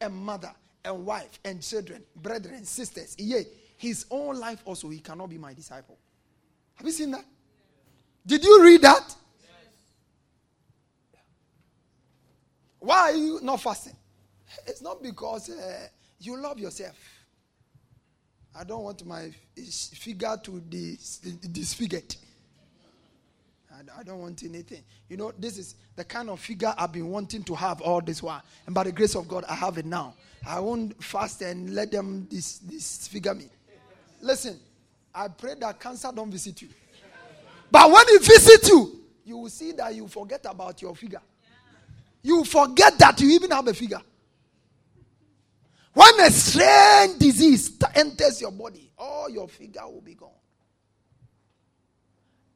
and 0.00 0.14
mother 0.14 0.52
and 0.84 1.06
wife 1.06 1.38
and 1.44 1.62
children, 1.62 2.02
brethren 2.16 2.64
sisters, 2.64 3.14
yea, 3.18 3.44
his 3.76 4.06
own 4.10 4.38
life 4.38 4.60
also, 4.64 4.88
he 4.88 4.98
cannot 4.98 5.30
be 5.30 5.38
my 5.38 5.54
disciple. 5.54 5.98
Have 6.74 6.86
you 6.86 6.92
seen 6.92 7.12
that? 7.12 7.24
Did 8.26 8.44
you 8.44 8.62
read 8.62 8.82
that? 8.82 9.14
Why 12.80 12.98
are 12.98 13.12
you 13.12 13.40
not 13.42 13.60
fasting? 13.60 13.96
It's 14.66 14.82
not 14.82 15.02
because 15.02 15.50
uh, 15.50 15.88
you 16.20 16.36
love 16.36 16.58
yourself. 16.58 16.96
I 18.58 18.64
don't 18.64 18.82
want 18.82 19.06
my 19.06 19.30
figure 19.94 20.36
to 20.42 20.50
be 20.60 20.98
disfigured. 21.52 22.16
I 23.96 24.02
don't 24.02 24.18
want 24.20 24.42
anything. 24.42 24.82
You 25.08 25.16
know, 25.16 25.32
this 25.38 25.56
is 25.56 25.76
the 25.94 26.04
kind 26.04 26.28
of 26.30 26.40
figure 26.40 26.74
I've 26.76 26.92
been 26.92 27.08
wanting 27.08 27.44
to 27.44 27.54
have 27.54 27.80
all 27.80 28.00
this 28.00 28.22
while. 28.22 28.42
And 28.66 28.74
by 28.74 28.84
the 28.84 28.92
grace 28.92 29.14
of 29.14 29.28
God, 29.28 29.44
I 29.48 29.54
have 29.54 29.78
it 29.78 29.86
now. 29.86 30.14
I 30.46 30.58
won't 30.58 31.02
fast 31.02 31.42
and 31.42 31.74
let 31.74 31.92
them 31.92 32.26
dis- 32.28 32.58
disfigure 32.58 33.34
me. 33.34 33.46
Listen, 34.20 34.58
I 35.14 35.28
pray 35.28 35.54
that 35.60 35.78
cancer 35.78 36.10
don't 36.14 36.30
visit 36.30 36.60
you. 36.62 36.68
But 37.70 37.90
when 37.90 38.04
it 38.08 38.22
visits 38.22 38.68
you, 38.68 39.00
you 39.24 39.36
will 39.36 39.50
see 39.50 39.72
that 39.72 39.94
you 39.94 40.08
forget 40.08 40.44
about 40.48 40.80
your 40.82 40.96
figure. 40.96 41.20
You 42.22 42.44
forget 42.44 42.98
that 42.98 43.20
you 43.20 43.30
even 43.30 43.50
have 43.50 43.68
a 43.68 43.74
figure. 43.74 44.00
When 45.92 46.20
a 46.20 46.30
strange 46.30 47.18
disease 47.18 47.78
enters 47.94 48.40
your 48.40 48.52
body, 48.52 48.90
all 48.98 49.28
your 49.28 49.48
figure 49.48 49.86
will 49.86 50.00
be 50.00 50.14
gone. 50.14 50.30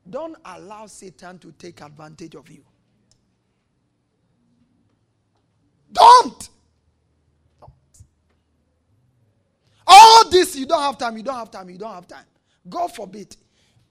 Don't 0.09 0.37
allow 0.45 0.87
Satan 0.87 1.39
to 1.39 1.53
take 1.53 1.81
advantage 1.81 2.35
of 2.35 2.49
you. 2.51 2.65
Don't. 5.93 6.49
Don't. 7.61 7.73
All 9.87 10.31
this, 10.31 10.57
you 10.57 10.67
don't 10.67 10.83
have 10.83 10.99
time, 10.99 11.17
you 11.17 11.23
don't 11.23 11.35
have 11.35 11.51
time, 11.51 11.69
you 11.71 11.79
don't 11.79 11.95
have 11.95 12.07
time. 12.07 12.25
God 12.69 12.95
forbid. 12.95 13.37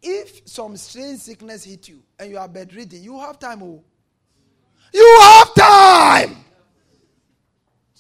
If 0.02 0.48
some 0.48 0.78
strange 0.78 1.20
sickness 1.20 1.64
hit 1.64 1.88
you 1.88 2.02
and 2.18 2.32
you 2.32 2.38
are 2.38 2.48
bedridden, 2.48 3.04
you 3.04 3.20
have 3.20 3.38
time. 3.38 3.62
Oh. 3.62 3.84
You 4.94 5.20
have 5.22 5.54
time. 5.54 6.38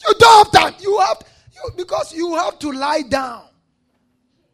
You 0.07 0.13
don't 0.17 0.53
have 0.53 0.73
time. 0.73 0.81
You 0.81 0.99
have 0.99 1.19
you, 1.63 1.71
because 1.75 2.13
you 2.13 2.35
have 2.35 2.59
to 2.59 2.71
lie 2.71 3.01
down. 3.01 3.43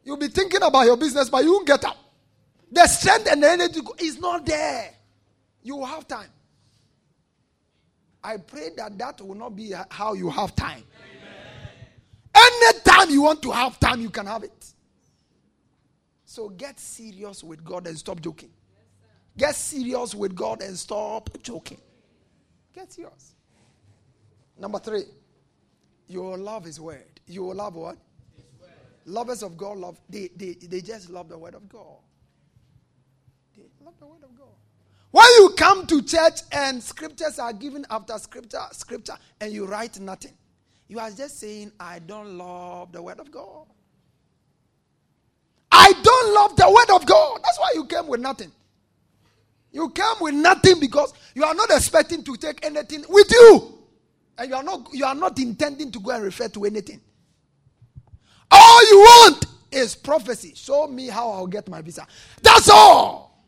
You'll 0.04 0.18
be 0.18 0.28
thinking 0.28 0.62
about 0.64 0.86
your 0.86 0.98
business, 0.98 1.30
but 1.30 1.44
you 1.44 1.54
won't 1.54 1.68
get 1.68 1.84
up. 1.84 1.98
The 2.72 2.88
strength 2.88 3.28
and 3.32 3.44
the 3.44 3.50
energy 3.50 3.80
is 4.00 4.20
not 4.20 4.46
there. 4.46 4.94
You 5.64 5.78
will 5.78 5.86
have 5.86 6.08
time. 6.08 6.30
I 8.24 8.38
pray 8.38 8.70
that 8.78 8.98
that 8.98 9.22
will 9.22 9.36
not 9.36 9.56
be 9.56 9.74
how 9.90 10.14
you 10.14 10.30
have 10.30 10.56
time. 10.56 10.84
Anytime 12.36 13.10
you 13.10 13.22
want 13.22 13.42
to 13.44 13.52
have 13.52 13.80
time, 13.80 14.02
you 14.02 14.10
can 14.10 14.26
have 14.26 14.44
it. 14.44 14.74
So 16.26 16.50
get 16.50 16.80
serious 16.80 17.44
with 17.44 17.64
God 17.64 17.88
and 17.88 17.98
stop 17.98 18.22
joking. 18.22 18.50
Get 19.38 19.56
serious 19.56 20.14
with 20.14 20.36
God 20.36 20.62
and 20.62 20.78
stop 20.78 21.30
joking. 21.42 21.80
Get 22.74 22.92
serious. 22.92 23.36
Number 24.60 24.80
three. 24.80 25.04
You 26.08 26.22
will 26.22 26.38
love 26.38 26.64
His 26.64 26.80
word. 26.80 27.20
You 27.28 27.44
will 27.44 27.56
love 27.56 27.76
what? 27.76 27.98
Lovers 29.06 29.42
of 29.42 29.58
God 29.58 29.78
love, 29.78 30.00
they, 30.10 30.30
they, 30.36 30.54
they 30.54 30.82
just 30.82 31.10
love 31.10 31.30
the 31.30 31.38
word 31.38 31.56
of 31.56 31.70
God. 31.70 31.98
They 33.56 33.64
love 33.84 33.94
the 34.00 34.06
word 34.06 34.24
of 34.24 34.38
God. 34.38 34.48
When 35.12 35.26
you 35.38 35.54
come 35.58 35.88
to 35.88 36.02
church 36.02 36.42
and 36.52 36.84
scriptures 36.84 37.40
are 37.40 37.54
given 37.54 37.86
after 37.90 38.18
scripture, 38.18 38.64
scripture, 38.74 39.16
and 39.40 39.54
you 39.54 39.66
write 39.66 40.00
nothing, 40.00 40.34
you 40.90 41.00
are 41.00 41.10
just 41.10 41.40
saying, 41.40 41.72
I 41.80 42.00
don't 42.00 42.38
love 42.38 42.92
the 42.92 43.02
word 43.02 43.20
of 43.20 43.32
God. 43.32 43.68
I 45.72 45.94
don't 46.04 46.34
love 46.34 46.56
the 46.58 46.70
word 46.70 46.96
of 46.96 47.06
God. 47.06 47.40
That's 47.44 47.60
why 47.60 47.72
you 47.76 47.86
came 47.86 48.08
with 48.08 48.20
nothing. 48.20 48.52
You 49.72 49.90
came 49.90 50.16
with 50.20 50.34
nothing 50.34 50.80
because 50.80 51.14
you 51.34 51.44
are 51.44 51.54
not 51.54 51.70
expecting 51.72 52.24
to 52.24 52.36
take 52.36 52.66
anything 52.66 53.06
with 53.08 53.32
you. 53.32 53.77
And 54.38 54.50
you 54.50 54.56
are 54.56 54.64
not 54.64 54.88
you 54.94 55.06
are 55.06 55.16
not 55.16 55.40
intending 55.40 55.92
to 55.92 56.00
go 56.00 56.12
and 56.12 56.24
refer 56.24 56.48
to 56.50 56.66
anything. 56.66 57.02
All 58.52 58.90
you 58.90 58.98
want 59.00 59.46
is 59.72 59.96
prophecy. 59.96 60.54
Show 60.56 60.88
me 60.88 61.08
how 61.08 61.32
I'll 61.32 61.48
get 61.48 61.68
my 61.68 61.82
visa. 61.82 62.08
That's 62.42 62.70
all. 62.70 63.46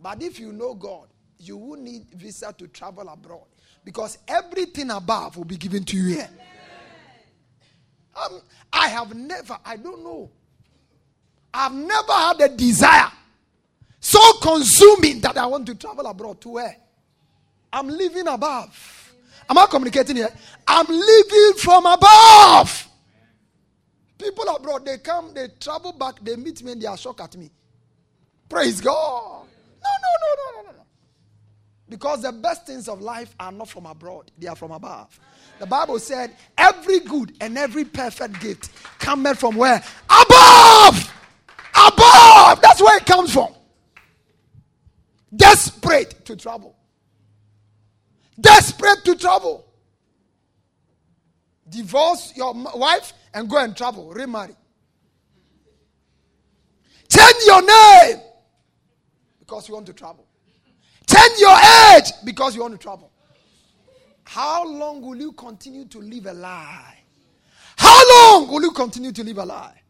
But 0.00 0.22
if 0.22 0.38
you 0.38 0.52
know 0.52 0.74
God, 0.74 1.08
you 1.38 1.56
will 1.56 1.76
need 1.76 2.06
visa 2.14 2.54
to 2.56 2.68
travel 2.68 3.08
abroad 3.08 3.46
because 3.84 4.18
everything 4.28 4.90
above 4.90 5.36
will 5.36 5.44
be 5.44 5.56
given 5.56 5.84
to 5.84 5.96
you 5.96 6.14
here. 6.16 6.28
Um, 8.16 8.40
I 8.72 8.88
have 8.88 9.14
never, 9.14 9.58
I 9.64 9.76
don't 9.76 10.02
know, 10.02 10.30
I've 11.52 11.74
never 11.74 12.12
had 12.12 12.40
a 12.40 12.48
desire 12.48 13.10
so 14.00 14.18
consuming 14.40 15.20
that 15.20 15.36
I 15.36 15.46
want 15.46 15.66
to 15.66 15.74
travel 15.74 16.06
abroad 16.06 16.40
to 16.42 16.48
where? 16.50 16.76
I'm 17.72 17.88
living 17.88 18.26
above. 18.28 19.14
Am 19.48 19.58
I 19.58 19.66
communicating 19.66 20.16
here? 20.16 20.30
I'm 20.66 20.86
living 20.86 21.52
from 21.56 21.86
above. 21.86 22.88
People 24.18 24.48
abroad, 24.48 24.84
they 24.84 24.98
come, 24.98 25.32
they 25.32 25.48
travel 25.60 25.92
back, 25.92 26.22
they 26.22 26.36
meet 26.36 26.62
me, 26.62 26.72
and 26.72 26.82
they 26.82 26.86
are 26.86 26.96
shocked 26.96 27.20
at 27.20 27.36
me. 27.36 27.50
Praise 28.48 28.80
God. 28.80 29.46
No, 29.82 29.90
no, 30.02 30.10
no, 30.20 30.62
no, 30.62 30.62
no, 30.70 30.78
no. 30.78 30.84
Because 31.88 32.22
the 32.22 32.32
best 32.32 32.66
things 32.66 32.88
of 32.88 33.00
life 33.00 33.34
are 33.38 33.52
not 33.52 33.68
from 33.68 33.86
abroad, 33.86 34.30
they 34.36 34.48
are 34.48 34.56
from 34.56 34.72
above. 34.72 35.18
The 35.60 35.66
Bible 35.66 35.98
said, 35.98 36.34
every 36.56 37.00
good 37.00 37.36
and 37.40 37.56
every 37.56 37.84
perfect 37.84 38.40
gift 38.40 38.70
cometh 38.98 39.38
from 39.38 39.56
where? 39.56 39.82
Above! 40.10 41.14
Above! 41.74 42.60
That's 42.60 42.82
where 42.82 42.96
it 42.98 43.06
comes 43.06 43.32
from. 43.32 43.54
Desperate 45.34 46.24
to 46.26 46.36
travel 46.36 46.74
desperate 48.40 49.04
to 49.04 49.14
travel. 49.16 49.64
Divorce 51.68 52.32
your 52.36 52.54
wife 52.74 53.12
and 53.34 53.48
go 53.48 53.58
and 53.58 53.76
travel, 53.76 54.10
remarry. 54.12 54.56
Change 57.08 57.36
your 57.46 57.62
name 57.62 58.20
because 59.40 59.68
you 59.68 59.74
want 59.74 59.86
to 59.86 59.92
travel. 59.92 60.26
Change 61.06 61.40
your 61.40 61.56
age 61.96 62.12
because 62.24 62.54
you 62.54 62.62
want 62.62 62.72
to 62.74 62.78
travel. 62.78 63.10
How 64.24 64.66
long 64.66 65.00
will 65.00 65.16
you 65.16 65.32
continue 65.32 65.86
to 65.86 65.98
live 66.00 66.26
a 66.26 66.34
lie? 66.34 66.98
How 67.78 68.02
long 68.10 68.48
will 68.48 68.60
you 68.62 68.72
continue 68.72 69.12
to 69.12 69.24
live 69.24 69.38
a 69.38 69.44
lie? 69.44 69.80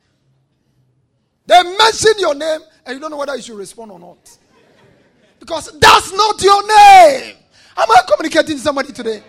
They 1.46 1.62
mention 1.62 2.12
your 2.18 2.34
name 2.34 2.60
and 2.86 2.94
you 2.94 3.00
don't 3.00 3.10
know 3.10 3.16
whether 3.16 3.34
you 3.34 3.42
should 3.42 3.56
respond 3.56 3.90
or 3.90 3.98
not. 3.98 4.38
Because 5.40 5.76
that's 5.80 6.12
not 6.12 6.42
your 6.42 6.66
name. 6.68 7.36
Am 7.78 7.88
I 7.88 8.00
communicating 8.10 8.56
to 8.56 8.62
somebody 8.62 8.92
today? 8.92 9.22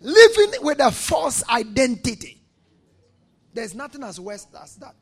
Living 0.00 0.52
with 0.62 0.78
a 0.78 0.92
false 0.92 1.42
identity. 1.48 2.40
There's 3.52 3.74
nothing 3.74 4.04
as 4.04 4.20
worse 4.20 4.46
as 4.62 4.76
that. 4.76 4.94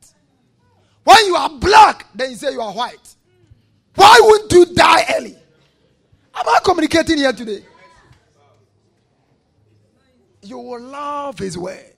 When 1.03 1.23
you 1.27 1.35
are 1.35 1.49
black, 1.49 2.07
then 2.15 2.31
you 2.31 2.35
say 2.35 2.51
you 2.51 2.61
are 2.61 2.73
white. 2.73 3.15
Why 3.93 4.19
wouldn't 4.23 4.51
you 4.51 4.73
die 4.73 5.05
early? 5.15 5.35
Am 6.33 6.49
I 6.49 6.59
communicating 6.63 7.17
here 7.17 7.31
today? 7.31 7.63
You 10.41 10.57
will 10.57 10.81
love 10.81 11.37
His 11.37 11.57
word. 11.57 11.94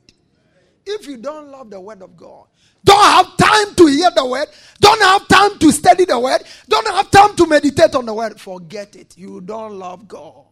If 0.88 1.08
you 1.08 1.18
don't 1.18 1.50
love 1.50 1.70
the 1.70 1.80
word 1.80 2.02
of 2.02 2.16
God, 2.16 2.48
don't 2.84 3.04
have 3.04 3.36
time 3.38 3.76
to 3.76 3.88
hear 3.88 4.10
the 4.16 4.26
word, 4.26 4.48
don't 4.80 5.02
have 5.02 5.28
time 5.28 5.60
to 5.60 5.72
study 5.72 6.06
the 6.06 6.18
word, 6.20 6.42
don't 6.70 6.88
have 6.88 7.12
time 7.12 7.36
to 7.36 7.46
meditate 7.46 7.94
on 7.96 8.06
the 8.06 8.14
word, 8.14 8.40
forget 8.40 8.96
it. 8.96 9.18
You 9.18 9.42
don't 9.42 9.74
love 9.78 10.08
God. 10.08 10.46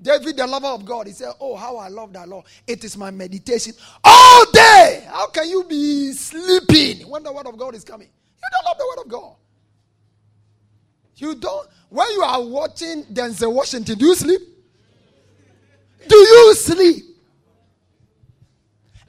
David, 0.00 0.36
the 0.36 0.46
lover 0.46 0.66
of 0.66 0.84
God, 0.84 1.06
he 1.06 1.12
said, 1.12 1.32
Oh, 1.40 1.56
how 1.56 1.78
I 1.78 1.88
love 1.88 2.12
that 2.12 2.28
law. 2.28 2.42
It 2.66 2.84
is 2.84 2.96
my 2.96 3.10
meditation 3.10 3.72
all 4.02 4.44
day. 4.52 5.04
How 5.08 5.28
can 5.28 5.48
you 5.48 5.64
be 5.64 6.12
sleeping 6.12 7.08
when 7.08 7.22
the 7.22 7.32
word 7.32 7.46
of 7.46 7.56
God 7.56 7.74
is 7.74 7.84
coming? 7.84 8.08
You 8.08 8.48
don't 8.52 8.64
love 8.66 8.78
the 8.78 8.86
word 8.86 9.04
of 9.04 9.10
God. 9.10 9.36
You 11.16 11.34
don't. 11.36 11.68
When 11.88 12.10
you 12.10 12.22
are 12.22 12.42
watching 12.42 13.04
Denzel 13.04 13.52
Washington, 13.52 13.96
do 13.96 14.06
you 14.06 14.14
sleep? 14.14 14.40
Do 16.06 16.16
you 16.16 16.54
sleep? 16.54 17.04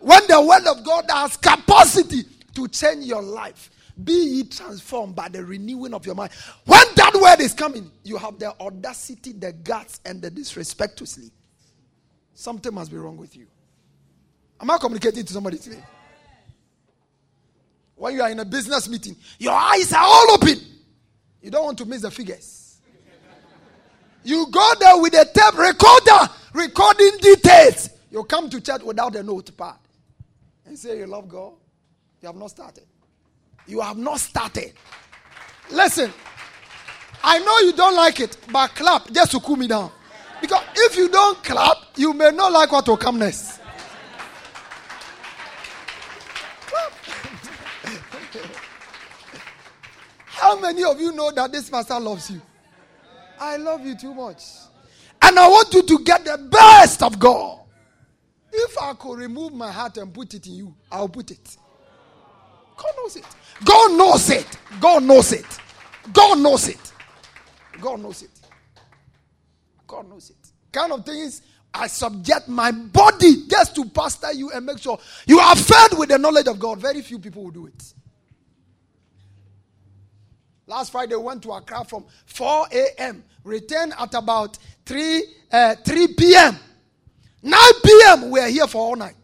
When 0.05 0.21
the 0.27 0.39
word 0.39 0.67
of 0.67 0.83
God 0.83 1.05
has 1.09 1.35
capacity 1.35 2.25
to 2.53 2.67
change 2.67 3.05
your 3.05 3.23
life, 3.23 3.71
be 4.03 4.13
ye 4.13 4.43
transformed 4.43 5.15
by 5.15 5.29
the 5.29 5.43
renewing 5.43 5.95
of 5.95 6.05
your 6.05 6.13
mind. 6.13 6.31
When 6.63 6.85
that 6.95 7.15
word 7.15 7.43
is 7.43 7.55
coming, 7.55 7.89
you 8.03 8.17
have 8.17 8.37
the 8.37 8.53
audacity, 8.59 9.31
the 9.31 9.51
guts, 9.51 10.01
and 10.05 10.21
the 10.21 10.29
disrespect 10.29 10.97
to 10.97 11.07
sleep. 11.07 11.33
Something 12.35 12.71
must 12.75 12.91
be 12.91 12.97
wrong 12.97 13.17
with 13.17 13.35
you. 13.35 13.47
Am 14.61 14.69
I 14.69 14.77
communicating 14.77 15.25
to 15.25 15.33
somebody 15.33 15.57
today? 15.57 15.83
When 17.95 18.13
you 18.13 18.21
are 18.21 18.29
in 18.29 18.37
a 18.37 18.45
business 18.45 18.87
meeting, 18.87 19.15
your 19.39 19.53
eyes 19.53 19.91
are 19.91 20.03
all 20.05 20.33
open. 20.33 20.59
You 21.41 21.49
don't 21.49 21.65
want 21.65 21.79
to 21.79 21.85
miss 21.85 22.03
the 22.03 22.11
figures. 22.11 22.79
You 24.23 24.45
go 24.51 24.71
there 24.79 25.01
with 25.01 25.15
a 25.15 25.25
tape 25.25 25.57
recorder, 25.57 26.31
recording 26.53 27.17
details. 27.21 27.89
You 28.11 28.23
come 28.25 28.51
to 28.51 28.61
church 28.61 28.83
without 28.83 29.15
a 29.15 29.23
notepad 29.23 29.77
and 30.75 30.79
say 30.81 30.97
you 30.97 31.07
love 31.07 31.29
God. 31.29 31.53
You 32.21 32.27
have 32.27 32.35
not 32.35 32.49
started. 32.49 32.83
You 33.65 33.79
have 33.79 33.95
not 33.97 34.19
started. 34.19 34.73
Listen, 35.71 36.11
I 37.23 37.39
know 37.39 37.59
you 37.59 37.71
don't 37.71 37.95
like 37.95 38.19
it, 38.19 38.35
but 38.51 38.75
clap 38.75 39.09
just 39.09 39.31
to 39.31 39.39
cool 39.39 39.55
me 39.55 39.67
down. 39.67 39.89
Because 40.41 40.61
if 40.75 40.97
you 40.97 41.07
don't 41.07 41.41
clap, 41.45 41.77
you 41.95 42.11
may 42.13 42.31
not 42.31 42.51
like 42.51 42.73
what 42.73 42.85
will 42.89 42.97
come 42.97 43.19
next. 43.19 43.61
How 50.25 50.59
many 50.59 50.83
of 50.83 50.99
you 50.99 51.13
know 51.13 51.31
that 51.31 51.53
this 51.53 51.69
pastor 51.69 52.01
loves 52.01 52.29
you? 52.29 52.41
I 53.39 53.55
love 53.55 53.85
you 53.85 53.95
too 53.95 54.13
much. 54.13 54.43
And 55.21 55.39
I 55.39 55.47
want 55.47 55.73
you 55.73 55.83
to 55.83 55.99
get 56.03 56.25
the 56.25 56.37
best 56.37 57.01
of 57.01 57.17
God. 57.17 57.64
If 58.57 58.77
I 58.79 58.93
could 58.93 59.19
remove 59.19 59.53
my 59.53 59.71
heart 59.71 59.97
and 59.97 60.13
put 60.13 60.33
it 60.33 60.47
in 60.47 60.53
you, 60.53 60.75
I'll 60.91 61.09
put 61.09 61.31
it. 61.31 61.57
God 62.77 62.91
knows 62.97 63.15
it. 63.17 63.25
God 63.63 63.97
knows 63.97 64.29
it. 64.29 64.47
God 64.79 65.03
knows 65.03 65.31
it. 65.33 65.45
God 66.13 66.39
knows 66.39 66.67
it. 66.67 66.91
God 67.81 67.99
knows 67.99 68.21
it. 68.21 68.29
God 69.87 70.09
knows 70.09 70.29
it. 70.29 70.51
Kind 70.71 70.91
of 70.93 71.05
things 71.05 71.41
I 71.73 71.87
subject 71.87 72.47
my 72.47 72.71
body 72.71 73.47
just 73.47 73.75
to 73.75 73.85
pastor 73.85 74.31
you 74.31 74.51
and 74.51 74.65
make 74.65 74.79
sure 74.79 74.97
you 75.27 75.39
are 75.39 75.55
fed 75.55 75.97
with 75.97 76.09
the 76.09 76.17
knowledge 76.17 76.47
of 76.47 76.57
God. 76.57 76.79
Very 76.79 77.01
few 77.01 77.19
people 77.19 77.43
will 77.43 77.51
do 77.51 77.67
it. 77.67 77.93
Last 80.67 80.91
Friday, 80.91 81.15
we 81.15 81.23
went 81.23 81.43
to 81.43 81.51
Accra 81.51 81.83
from 81.83 82.05
4 82.25 82.67
a.m., 82.71 83.23
returned 83.43 83.93
at 83.99 84.13
about 84.15 84.57
3, 84.85 85.23
uh, 85.51 85.75
3 85.75 86.07
p.m. 86.07 86.57
9 87.45 87.59
p.m., 87.83 88.31
we 88.31 88.39
are 88.39 88.49
here 88.49 88.65
for 88.65 88.79
all 88.79 88.95
night. 88.95 89.15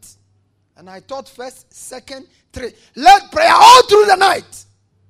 And 0.77 0.87
I 0.87 0.99
taught 0.99 1.27
first, 1.27 1.73
second, 1.73 2.27
three. 2.53 2.71
Let 2.95 3.31
prayer 3.31 3.51
all 3.51 3.83
through 3.87 4.05
the 4.05 4.15
night. 4.15 4.65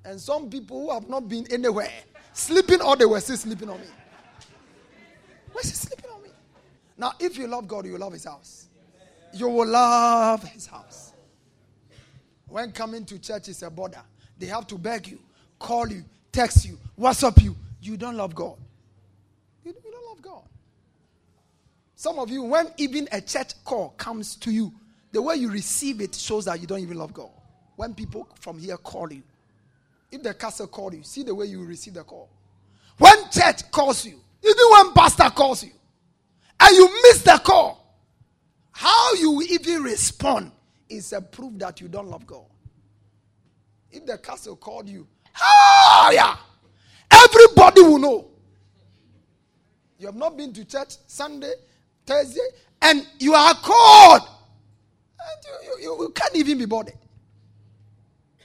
And 0.05 0.19
some 0.19 0.49
people 0.49 0.81
who 0.81 0.93
have 0.93 1.09
not 1.09 1.27
been 1.27 1.45
anywhere, 1.51 1.91
sleeping 2.31 2.81
or 2.81 2.95
they 2.95 3.03
were 3.03 3.19
still 3.19 3.35
sleeping 3.35 3.69
on 3.69 3.81
me. 3.81 3.87
Why 5.51 5.59
is 5.59 5.69
he 5.71 5.75
sleeping 5.75 6.09
on 6.09 6.23
me? 6.23 6.29
Now, 6.97 7.11
if 7.19 7.37
you 7.37 7.47
love 7.47 7.67
God, 7.67 7.85
you 7.85 7.97
love 7.97 8.13
his 8.13 8.23
house. 8.23 8.69
You 9.33 9.49
will 9.49 9.67
love 9.67 10.43
his 10.43 10.65
house. 10.65 11.11
When 12.47 12.71
coming 12.71 13.03
to 13.05 13.19
church 13.19 13.49
is 13.49 13.61
a 13.61 13.69
border, 13.69 14.01
they 14.37 14.45
have 14.45 14.67
to 14.67 14.77
beg 14.77 15.07
you, 15.07 15.19
call 15.59 15.89
you, 15.89 16.05
text 16.31 16.65
you, 16.65 16.77
WhatsApp 16.97 17.43
you. 17.43 17.57
You 17.81 17.97
don't 17.97 18.15
love 18.15 18.33
God. 18.33 18.55
You 19.65 19.73
don't 19.73 20.05
love 20.07 20.21
God. 20.21 20.43
Some 22.01 22.17
of 22.17 22.31
you, 22.31 22.41
when 22.41 22.65
even 22.77 23.07
a 23.11 23.21
church 23.21 23.53
call 23.63 23.89
comes 23.89 24.35
to 24.37 24.49
you, 24.49 24.73
the 25.11 25.21
way 25.21 25.35
you 25.35 25.51
receive 25.51 26.01
it 26.01 26.15
shows 26.15 26.45
that 26.45 26.59
you 26.59 26.65
don't 26.65 26.79
even 26.79 26.97
love 26.97 27.13
God. 27.13 27.29
When 27.75 27.93
people 27.93 28.27
from 28.39 28.57
here 28.57 28.75
call 28.77 29.13
you, 29.13 29.21
if 30.11 30.23
the 30.23 30.33
castle 30.33 30.65
call 30.65 30.91
you, 30.95 31.03
see 31.03 31.21
the 31.21 31.35
way 31.35 31.45
you 31.45 31.63
receive 31.63 31.93
the 31.93 32.03
call. 32.03 32.27
When 32.97 33.29
church 33.29 33.69
calls 33.69 34.03
you, 34.03 34.19
even 34.41 34.63
when 34.71 34.93
pastor 34.93 35.29
calls 35.29 35.63
you, 35.63 35.69
and 36.59 36.75
you 36.75 36.89
miss 37.03 37.21
the 37.21 37.39
call, 37.45 37.95
how 38.71 39.13
you 39.13 39.43
even 39.51 39.83
respond 39.83 40.51
is 40.89 41.13
a 41.13 41.21
proof 41.21 41.53
that 41.59 41.81
you 41.81 41.87
don't 41.87 42.07
love 42.07 42.25
God. 42.25 42.45
If 43.91 44.07
the 44.07 44.17
castle 44.17 44.55
called 44.55 44.89
you, 44.89 45.05
ah, 45.39 46.09
yeah, 46.09 46.35
everybody 47.11 47.81
will 47.81 47.99
know. 47.99 48.27
You 49.99 50.07
have 50.07 50.15
not 50.15 50.35
been 50.35 50.51
to 50.53 50.65
church 50.65 50.95
Sunday, 51.05 51.53
Thursday, 52.05 52.41
and 52.81 53.07
you 53.19 53.33
are 53.33 53.53
called 53.55 54.21
and 55.21 55.45
you, 55.63 55.83
you, 55.83 56.03
you 56.03 56.09
can't 56.09 56.35
even 56.35 56.57
be 56.57 56.65
bothered. 56.65 56.97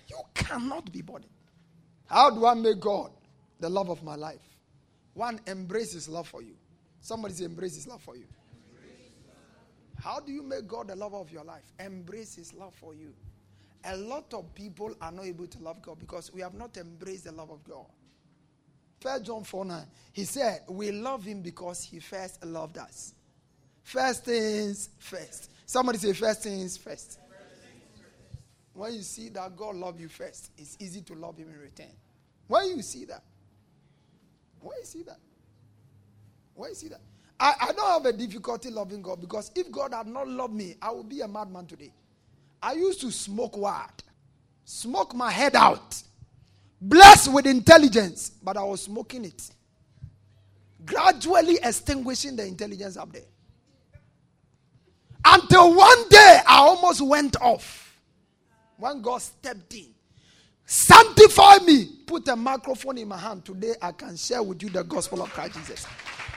You 0.08 0.18
cannot 0.34 0.92
be 0.92 1.02
bothered. 1.02 1.30
How 2.06 2.30
do 2.30 2.46
I 2.46 2.54
make 2.54 2.80
God 2.80 3.10
the 3.60 3.68
love 3.68 3.90
of 3.90 4.02
my 4.02 4.14
life? 4.14 4.40
One, 5.14 5.40
embrace 5.46 5.92
his 5.92 6.08
love 6.08 6.28
for 6.28 6.42
you. 6.42 6.54
Somebody 7.00 7.34
say, 7.34 7.44
embrace 7.44 7.74
his 7.74 7.86
love 7.86 8.02
for 8.02 8.16
you. 8.16 8.26
How 9.98 10.20
do 10.20 10.30
you 10.30 10.42
make 10.42 10.68
God 10.68 10.88
the 10.88 10.96
lover 10.96 11.16
of 11.16 11.32
your 11.32 11.44
life? 11.44 11.64
Embrace 11.80 12.36
his 12.36 12.52
love 12.52 12.74
for 12.74 12.94
you. 12.94 13.14
A 13.84 13.96
lot 13.96 14.32
of 14.34 14.54
people 14.54 14.94
are 15.00 15.12
not 15.12 15.24
able 15.24 15.46
to 15.46 15.58
love 15.62 15.80
God 15.80 15.98
because 15.98 16.32
we 16.32 16.40
have 16.42 16.54
not 16.54 16.76
embraced 16.76 17.24
the 17.24 17.32
love 17.32 17.50
of 17.50 17.64
God. 17.64 17.86
First 19.00 19.24
John 19.24 19.44
4 19.44 19.64
9, 19.64 19.86
he 20.12 20.24
said, 20.24 20.60
We 20.68 20.90
love 20.90 21.24
him 21.24 21.40
because 21.40 21.82
he 21.82 22.00
first 22.00 22.44
loved 22.44 22.78
us. 22.78 23.14
First 23.86 24.24
things 24.24 24.88
first. 24.98 25.48
Somebody 25.64 25.98
say, 25.98 26.12
first 26.12 26.42
things 26.42 26.76
first. 26.76 27.20
When 28.72 28.92
you 28.92 29.02
see 29.02 29.28
that 29.28 29.56
God 29.56 29.76
love 29.76 30.00
you 30.00 30.08
first, 30.08 30.50
it's 30.58 30.76
easy 30.80 31.02
to 31.02 31.14
love 31.14 31.38
Him 31.38 31.50
in 31.50 31.60
return. 31.60 31.94
When 32.48 32.66
you 32.66 32.82
see 32.82 33.04
that, 33.04 33.22
when 34.60 34.76
you 34.80 34.84
see 34.84 35.04
that, 35.04 35.20
when 36.54 36.70
you 36.70 36.74
see 36.74 36.88
that, 36.88 37.00
I, 37.38 37.54
I 37.60 37.72
don't 37.74 38.04
have 38.04 38.06
a 38.06 38.12
difficulty 38.12 38.70
loving 38.70 39.02
God 39.02 39.20
because 39.20 39.52
if 39.54 39.70
God 39.70 39.94
had 39.94 40.08
not 40.08 40.26
loved 40.26 40.54
me, 40.54 40.74
I 40.82 40.90
would 40.90 41.08
be 41.08 41.20
a 41.20 41.28
madman 41.28 41.66
today. 41.66 41.92
I 42.60 42.72
used 42.72 43.00
to 43.02 43.12
smoke 43.12 43.56
what? 43.56 44.02
Smoke 44.64 45.14
my 45.14 45.30
head 45.30 45.54
out. 45.54 46.02
Blessed 46.80 47.32
with 47.32 47.46
intelligence, 47.46 48.30
but 48.42 48.56
I 48.56 48.64
was 48.64 48.82
smoking 48.82 49.26
it. 49.26 49.48
Gradually 50.84 51.60
extinguishing 51.62 52.34
the 52.34 52.44
intelligence 52.44 52.96
up 52.96 53.12
there. 53.12 53.22
Until 55.28 55.74
one 55.74 56.08
day 56.08 56.40
I 56.46 56.58
almost 56.58 57.00
went 57.00 57.36
off. 57.40 57.98
When 58.76 59.02
God 59.02 59.18
stepped 59.18 59.74
in, 59.74 59.88
sanctify 60.64 61.58
me, 61.64 61.86
put 62.06 62.28
a 62.28 62.36
microphone 62.36 62.98
in 62.98 63.08
my 63.08 63.18
hand. 63.18 63.44
Today 63.44 63.74
I 63.82 63.90
can 63.90 64.16
share 64.16 64.42
with 64.42 64.62
you 64.62 64.68
the 64.68 64.84
gospel 64.84 65.22
of 65.22 65.30
Christ 65.30 65.54
Jesus. 65.54 65.84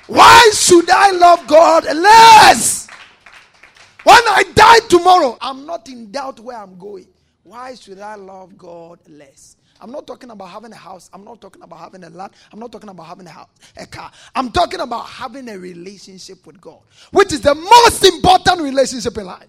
Why 0.07 0.49
should 0.53 0.89
I 0.89 1.11
love 1.11 1.45
God 1.45 1.83
less? 1.83 2.87
When 4.03 4.15
I 4.15 4.43
die 4.55 4.79
tomorrow, 4.87 5.37
I'm 5.39 5.67
not 5.67 5.87
in 5.87 6.11
doubt 6.11 6.39
where 6.39 6.57
I'm 6.57 6.79
going. 6.79 7.07
Why 7.43 7.75
should 7.75 7.99
I 7.99 8.15
love 8.15 8.57
God 8.57 8.99
less? 9.07 9.55
I'm 9.81 9.91
not 9.91 10.05
talking 10.05 10.29
about 10.29 10.49
having 10.49 10.71
a 10.71 10.75
house. 10.75 11.09
I'm 11.13 11.23
not 11.23 11.39
talking 11.39 11.61
about 11.61 11.79
having 11.79 12.03
a 12.03 12.09
land. 12.09 12.33
I'm 12.51 12.59
not 12.59 12.71
talking 12.71 12.89
about 12.89 13.05
having 13.05 13.27
a 13.27 13.31
house, 13.31 13.49
a 13.77 13.85
car. 13.85 14.11
I'm 14.35 14.51
talking 14.51 14.79
about 14.79 15.05
having 15.05 15.47
a 15.49 15.57
relationship 15.57 16.45
with 16.45 16.59
God, 16.59 16.81
which 17.11 17.31
is 17.31 17.41
the 17.41 17.55
most 17.55 18.03
important 18.03 18.61
relationship 18.61 19.17
in 19.17 19.25
life. 19.25 19.47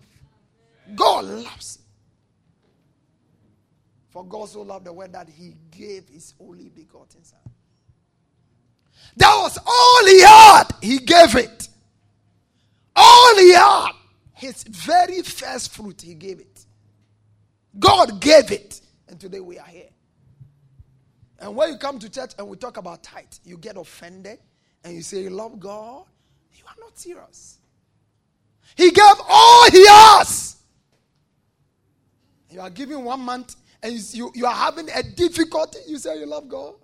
God 0.94 1.24
loves 1.24 1.78
you. 1.78 1.84
For 4.10 4.24
God 4.24 4.48
so 4.48 4.62
loved 4.62 4.86
the 4.86 4.92
world 4.92 5.12
that 5.12 5.28
he 5.28 5.54
gave 5.70 6.08
his 6.08 6.34
only 6.40 6.68
begotten 6.68 7.22
son. 7.24 7.38
That 9.16 9.36
was 9.40 9.58
all 9.64 10.06
he 10.06 10.20
had. 10.20 10.64
He 10.82 10.98
gave 10.98 11.36
it. 11.36 11.68
All 12.94 13.36
he 13.36 13.52
had. 13.52 13.92
His 14.34 14.62
very 14.64 15.22
first 15.22 15.72
fruit, 15.72 16.02
he 16.02 16.14
gave 16.14 16.40
it. 16.40 16.64
God 17.78 18.20
gave 18.20 18.50
it. 18.50 18.80
And 19.08 19.18
today 19.20 19.40
we 19.40 19.58
are 19.58 19.66
here. 19.66 19.90
And 21.40 21.56
when 21.56 21.70
you 21.70 21.78
come 21.78 21.98
to 21.98 22.08
church 22.10 22.32
and 22.38 22.46
we 22.46 22.56
talk 22.56 22.76
about 22.76 23.02
tithe, 23.02 23.24
you 23.44 23.56
get 23.56 23.76
offended 23.76 24.38
and 24.84 24.94
you 24.94 25.02
say 25.02 25.22
you 25.22 25.30
love 25.30 25.58
God. 25.58 26.04
You 26.54 26.64
are 26.66 26.74
not 26.78 26.98
serious. 26.98 27.58
He 28.76 28.90
gave 28.90 29.14
all 29.28 29.70
he 29.70 29.86
has. 29.86 30.56
You 32.50 32.60
are 32.60 32.70
giving 32.70 33.04
one 33.04 33.20
month 33.20 33.56
and 33.82 33.94
you, 34.12 34.30
you 34.34 34.44
are 34.44 34.54
having 34.54 34.88
a 34.90 35.02
difficulty. 35.02 35.78
You 35.86 35.98
say 35.98 36.18
you 36.18 36.26
love 36.26 36.48
God. 36.48 36.74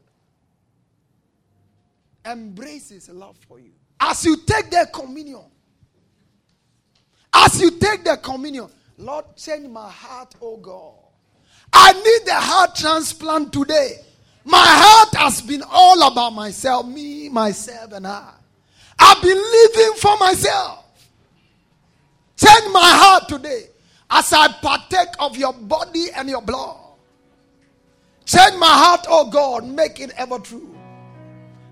Embrace 2.25 2.89
his 2.89 3.09
love 3.11 3.37
for 3.49 3.61
you. 3.61 3.73
As 4.01 4.25
you 4.25 4.39
take 4.39 4.71
the 4.71 4.89
communion, 4.93 5.45
as 7.33 7.61
you 7.61 7.71
take 7.73 8.05
the 8.05 8.17
communion, 8.17 8.69
Lord, 8.99 9.25
change 9.37 9.69
my 9.69 9.91
heart, 9.91 10.35
oh 10.41 10.57
God. 10.57 10.95
I 11.73 11.93
need 11.93 12.27
the 12.27 12.35
heart 12.35 12.75
transplant 12.75 13.53
today. 13.53 13.99
My 14.47 14.63
heart 14.65 15.13
has 15.17 15.43
been 15.43 15.65
all 15.69 16.07
about 16.07 16.31
myself, 16.33 16.87
me, 16.87 17.29
myself, 17.29 17.91
and 17.91 18.07
I. 18.07 18.31
I've 18.97 19.21
been 19.21 19.37
living 19.37 19.93
for 19.97 20.17
myself. 20.19 20.85
Change 22.37 22.73
my 22.73 22.81
heart 22.81 23.29
today 23.29 23.65
as 24.09 24.33
I 24.33 24.47
partake 24.63 25.09
of 25.19 25.37
your 25.37 25.53
body 25.53 26.11
and 26.15 26.29
your 26.29 26.43
blood. 26.43 26.77
Change 28.25 28.55
my 28.57 28.69
heart, 28.69 29.07
oh 29.09 29.29
God, 29.29 29.67
make 29.67 29.99
it 29.99 30.13
ever 30.17 30.39
true. 30.39 30.77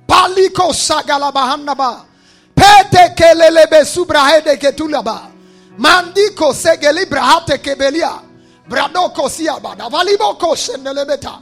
Paliko 0.09 0.73
sagalabahanaba. 0.75 2.07
Pete 2.57 3.15
kelelebe 3.15 3.85
subrahede 3.85 4.59
ketulaba. 4.59 5.31
Mandiko 5.79 6.53
segeli 6.53 7.05
brahate 7.05 7.59
kebelia. 7.59 8.21
Bradoko 8.69 9.29
siabada. 9.29 9.89
Valiboko 9.89 10.57
shenelebeta. 10.57 11.41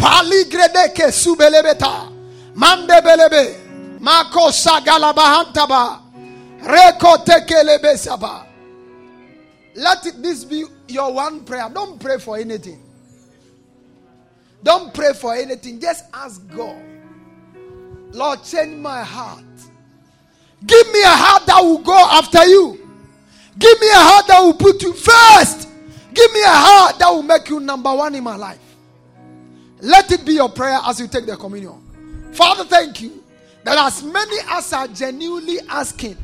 Pali 0.00 0.44
gredeke 0.44 1.12
subelebeta. 1.12 2.10
Mande 2.54 3.00
belebe. 3.04 4.00
Mako 4.00 4.50
sagalabahantaba. 4.50 6.00
Reko 6.62 7.24
tekelebe 7.24 7.96
saba. 7.98 8.46
Let 9.74 10.02
this 10.22 10.44
be 10.44 10.64
your 10.88 11.12
one 11.12 11.44
prayer. 11.44 11.70
Don't 11.72 12.00
pray 12.00 12.18
for 12.18 12.38
anything. 12.38 12.82
Don't 14.62 14.92
pray 14.92 15.12
for 15.12 15.34
anything. 15.34 15.80
Just 15.80 16.04
ask 16.12 16.40
God. 16.48 16.82
Lord, 18.12 18.42
change 18.42 18.76
my 18.76 19.02
heart. 19.02 19.44
Give 20.66 20.92
me 20.92 21.02
a 21.02 21.08
heart 21.08 21.46
that 21.46 21.60
will 21.60 21.78
go 21.78 21.96
after 22.10 22.44
you. 22.44 22.78
Give 23.58 23.80
me 23.80 23.88
a 23.88 23.94
heart 23.94 24.26
that 24.26 24.40
will 24.40 24.54
put 24.54 24.82
you 24.82 24.92
first. 24.92 25.68
Give 26.12 26.32
me 26.32 26.40
a 26.40 26.48
heart 26.48 26.98
that 26.98 27.10
will 27.10 27.22
make 27.22 27.48
you 27.48 27.60
number 27.60 27.94
one 27.94 28.14
in 28.14 28.24
my 28.24 28.36
life. 28.36 28.58
Let 29.82 30.10
it 30.12 30.24
be 30.24 30.34
your 30.34 30.48
prayer 30.48 30.78
as 30.84 31.00
you 31.00 31.08
take 31.08 31.26
the 31.26 31.36
communion. 31.36 31.82
Father, 32.32 32.64
thank 32.64 33.00
you 33.00 33.22
that 33.64 33.78
as 33.78 34.02
many 34.02 34.36
as 34.48 34.72
are 34.72 34.88
genuinely 34.88 35.58
asking 35.68 36.16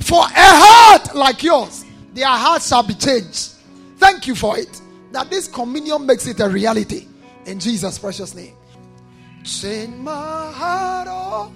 for 0.00 0.24
a 0.24 0.30
heart 0.34 1.14
like 1.14 1.42
yours, 1.42 1.84
their 2.14 2.26
hearts 2.26 2.68
shall 2.68 2.82
be 2.82 2.94
changed. 2.94 3.52
Thank 3.98 4.26
you 4.26 4.34
for 4.34 4.58
it. 4.58 4.80
That 5.12 5.30
this 5.30 5.46
communion 5.46 6.06
makes 6.06 6.26
it 6.26 6.40
a 6.40 6.48
reality. 6.48 7.06
In 7.46 7.60
Jesus' 7.60 7.98
precious 7.98 8.34
name. 8.34 8.54
Change 9.44 9.94
my 9.96 10.10
heart, 10.52 11.08
oh 11.10 11.52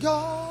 God. 0.00 0.47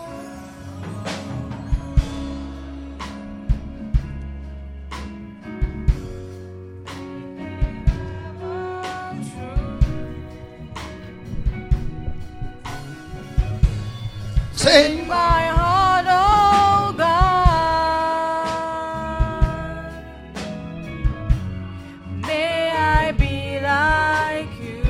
Change 14.68 15.08
my 15.08 15.48
heart, 15.58 16.06
oh 16.10 16.94
God. 16.98 17.08
May 22.28 22.72
I 22.72 23.14
be 23.14 23.62
like 23.64 24.52
you. 24.60 24.84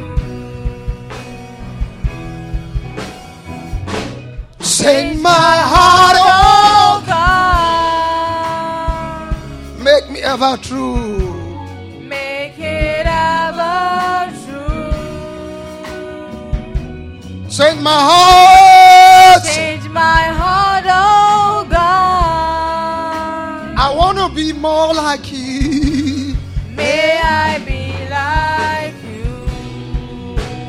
Change 4.59 5.21
my 5.21 5.53
heart, 5.73 6.17
oh 6.25 7.03
oh, 7.05 8.23
make 9.83 10.09
me 10.09 10.21
ever 10.21 10.57
true. 10.57 11.35
Make 12.01 12.57
it 12.57 13.05
ever 13.05 14.33
true. 14.43 14.89
Change 17.47 17.79
my 17.81 17.91
heart. 18.09 18.46
More 24.61 24.93
like 24.93 25.31
you. 25.31 26.35
May 26.75 27.19
I 27.23 27.59
be 27.59 27.93
like 28.09 28.95
you. 29.03 29.25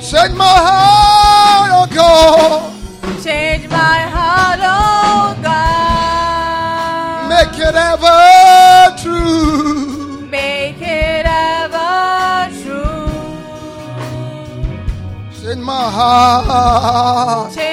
Change 0.01 0.35
my 0.35 0.59
heart, 0.69 1.71
oh 1.79 1.87
God. 1.95 2.73
Change 3.23 3.69
my 3.69 4.01
heart, 4.15 4.61
oh 4.63 5.37
God. 5.43 7.29
Make 7.29 7.59
it 7.59 7.75
ever 7.75 8.97
true. 9.03 10.27
Make 10.27 10.81
it 10.81 11.27
ever 11.27 12.51
true. 12.63 13.11
Change 15.41 15.63
my 15.63 15.91
heart. 15.91 17.53
Change 17.55 17.68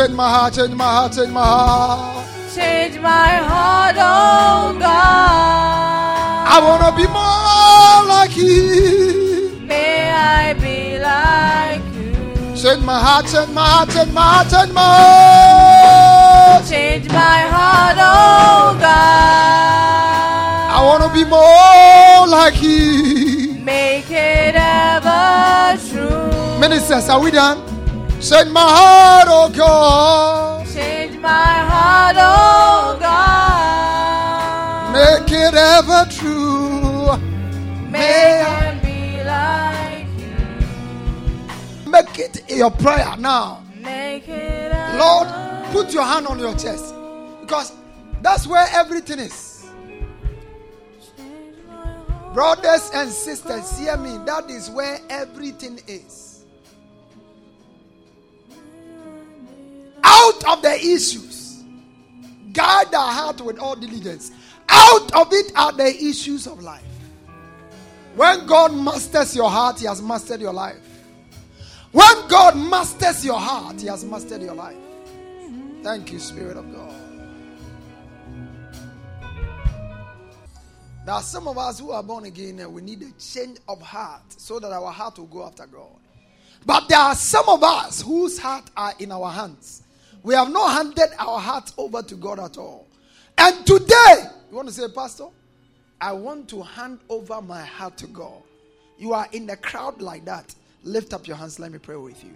change 0.00 0.14
my 0.16 0.28
heart, 0.30 0.54
change 0.54 0.74
my 0.74 0.84
heart, 0.84 1.12
change 1.12 1.30
my 1.30 1.44
heart. 1.44 2.26
Change 2.54 2.98
my 3.00 3.36
heart, 3.50 3.96
oh 3.98 4.78
God. 4.78 6.46
I 6.48 6.56
want 6.66 6.82
to 6.86 6.92
be 6.96 7.06
more 7.06 8.06
like 8.08 8.34
you. 8.34 9.60
May 9.60 10.10
I 10.10 10.54
be 10.54 10.98
like 10.98 11.84
you. 11.94 12.56
Change 12.56 12.82
my 12.82 12.98
heart, 12.98 13.26
change 13.26 13.50
my 13.52 13.60
heart, 13.60 13.90
change 13.90 14.12
my 14.12 14.22
heart, 14.22 14.48
change 14.50 14.72
my 14.72 14.80
heart. 16.00 16.66
Change 16.66 17.08
my 17.08 17.40
heart, 17.54 17.96
oh 17.98 18.78
God. 18.80 19.50
I 20.76 20.82
want 20.82 21.02
to 21.04 21.10
be 21.12 21.24
more 21.24 22.26
like 22.26 22.62
you. 22.62 23.52
Make 23.62 24.10
it 24.10 24.54
ever 24.56 25.76
true. 25.90 26.58
Ministers, 26.58 27.08
are 27.10 27.20
we 27.20 27.30
done? 27.30 27.69
Change 28.20 28.50
my 28.50 28.60
heart, 28.60 29.28
oh 29.30 29.48
God. 29.48 30.66
Change 30.66 31.16
my 31.20 31.30
heart, 31.30 32.16
oh 32.18 32.98
God. 33.00 34.92
Make 34.92 35.32
it 35.32 35.54
ever 35.54 36.04
true. 36.10 37.16
May 37.90 38.42
I 38.42 38.78
be 38.84 39.24
like 39.24 40.06
you. 40.20 41.90
Make 41.90 42.18
it 42.18 42.42
your 42.50 42.70
prayer 42.70 43.16
now. 43.18 43.62
Make 43.74 44.28
it 44.28 44.70
Lord, 44.98 45.26
put 45.72 45.94
your 45.94 46.04
hand 46.04 46.26
on 46.26 46.38
your 46.38 46.52
chest. 46.52 46.94
Because 47.40 47.72
that's 48.20 48.46
where 48.46 48.66
everything 48.72 49.18
is. 49.18 49.64
Change 51.16 51.56
my 51.66 51.74
heart. 51.74 52.34
Brothers 52.34 52.90
and 52.92 53.10
sisters, 53.10 53.78
hear 53.78 53.96
me. 53.96 54.18
That 54.26 54.50
is 54.50 54.68
where 54.68 55.00
everything 55.08 55.80
is. 55.88 56.29
Out 60.02 60.44
of 60.48 60.62
the 60.62 60.74
issues, 60.74 61.64
guard 62.52 62.94
our 62.94 63.12
heart 63.12 63.40
with 63.40 63.58
all 63.58 63.76
diligence. 63.76 64.32
Out 64.68 65.12
of 65.14 65.32
it 65.32 65.52
are 65.56 65.72
the 65.72 65.88
issues 65.88 66.46
of 66.46 66.62
life. 66.62 66.84
When 68.14 68.46
God 68.46 68.74
masters 68.74 69.34
your 69.34 69.50
heart, 69.50 69.80
He 69.80 69.86
has 69.86 70.02
mastered 70.02 70.40
your 70.40 70.52
life. 70.52 70.80
When 71.92 72.28
God 72.28 72.56
masters 72.56 73.24
your 73.24 73.38
heart, 73.38 73.80
He 73.80 73.88
has 73.88 74.04
mastered 74.04 74.42
your 74.42 74.54
life. 74.54 74.76
Thank 75.82 76.12
you, 76.12 76.18
Spirit 76.18 76.56
of 76.56 76.72
God. 76.72 76.94
There 81.06 81.14
are 81.14 81.22
some 81.22 81.48
of 81.48 81.56
us 81.56 81.80
who 81.80 81.90
are 81.90 82.02
born 82.02 82.26
again 82.26 82.58
and 82.58 82.72
we 82.72 82.82
need 82.82 83.02
a 83.02 83.10
change 83.12 83.58
of 83.68 83.80
heart 83.80 84.22
so 84.28 84.60
that 84.60 84.70
our 84.70 84.92
heart 84.92 85.18
will 85.18 85.26
go 85.26 85.46
after 85.46 85.66
God. 85.66 85.96
But 86.66 86.88
there 86.88 86.98
are 86.98 87.14
some 87.14 87.48
of 87.48 87.62
us 87.64 88.02
whose 88.02 88.38
heart 88.38 88.70
are 88.76 88.92
in 88.98 89.10
our 89.10 89.30
hands. 89.30 89.82
We 90.22 90.34
have 90.34 90.50
not 90.50 90.72
handed 90.72 91.10
our 91.18 91.40
hearts 91.40 91.72
over 91.78 92.02
to 92.02 92.14
God 92.14 92.38
at 92.38 92.58
all. 92.58 92.86
And 93.38 93.64
today, 93.66 94.24
you 94.50 94.56
want 94.56 94.68
to 94.68 94.74
say, 94.74 94.86
Pastor, 94.94 95.26
I 96.00 96.12
want 96.12 96.48
to 96.50 96.62
hand 96.62 97.00
over 97.08 97.40
my 97.40 97.62
heart 97.62 97.96
to 97.98 98.06
God. 98.06 98.42
You 98.98 99.14
are 99.14 99.26
in 99.32 99.46
the 99.46 99.56
crowd 99.56 100.02
like 100.02 100.24
that. 100.26 100.54
Lift 100.82 101.14
up 101.14 101.26
your 101.26 101.36
hands. 101.36 101.58
Let 101.58 101.72
me 101.72 101.78
pray 101.78 101.96
with 101.96 102.22
you. 102.22 102.34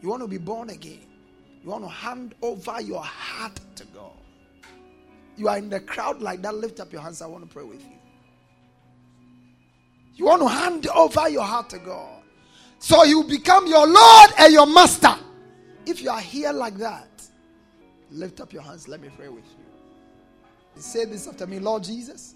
You 0.00 0.08
want 0.08 0.22
to 0.22 0.28
be 0.28 0.38
born 0.38 0.70
again. 0.70 1.06
You 1.62 1.70
want 1.70 1.84
to 1.84 1.90
hand 1.90 2.34
over 2.42 2.80
your 2.80 3.02
heart 3.02 3.58
to 3.76 3.84
God. 3.86 4.12
You 5.36 5.48
are 5.48 5.58
in 5.58 5.70
the 5.70 5.80
crowd 5.80 6.20
like 6.20 6.42
that. 6.42 6.54
Lift 6.54 6.78
up 6.78 6.92
your 6.92 7.02
hands. 7.02 7.22
I 7.22 7.26
want 7.26 7.48
to 7.48 7.52
pray 7.52 7.64
with 7.64 7.82
you. 7.82 7.98
You 10.14 10.26
want 10.26 10.42
to 10.42 10.48
hand 10.48 10.86
over 10.88 11.28
your 11.28 11.42
heart 11.42 11.70
to 11.70 11.78
God. 11.78 12.22
So 12.78 13.02
you 13.04 13.24
become 13.24 13.66
your 13.66 13.86
Lord 13.86 14.30
and 14.38 14.52
your 14.52 14.66
master. 14.66 15.14
If 15.86 16.02
you 16.02 16.10
are 16.10 16.20
here 16.20 16.52
like 16.52 16.76
that, 16.76 17.08
lift 18.10 18.40
up 18.40 18.52
your 18.52 18.62
hands. 18.62 18.88
Let 18.88 19.00
me 19.00 19.08
pray 19.16 19.28
with 19.28 19.44
you. 19.44 20.80
Say 20.80 21.04
this 21.04 21.26
after 21.28 21.46
me 21.46 21.58
Lord 21.58 21.84
Jesus, 21.84 22.34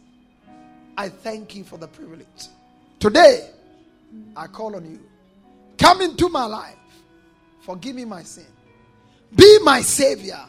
I 0.97 1.09
thank 1.09 1.55
you 1.55 1.65
for 1.65 1.77
the 1.77 1.89
privilege. 1.89 2.49
Today, 2.99 3.51
I 4.37 4.47
call 4.47 4.77
on 4.77 4.91
you. 4.91 5.01
Come 5.79 6.01
into 6.01 6.29
my 6.29 6.47
life. 6.47 6.75
Forgive 7.61 7.97
me 7.97 8.05
my 8.05 8.23
sin. 8.23 8.47
Be 9.35 9.59
my 9.63 9.81
Savior 9.81 10.41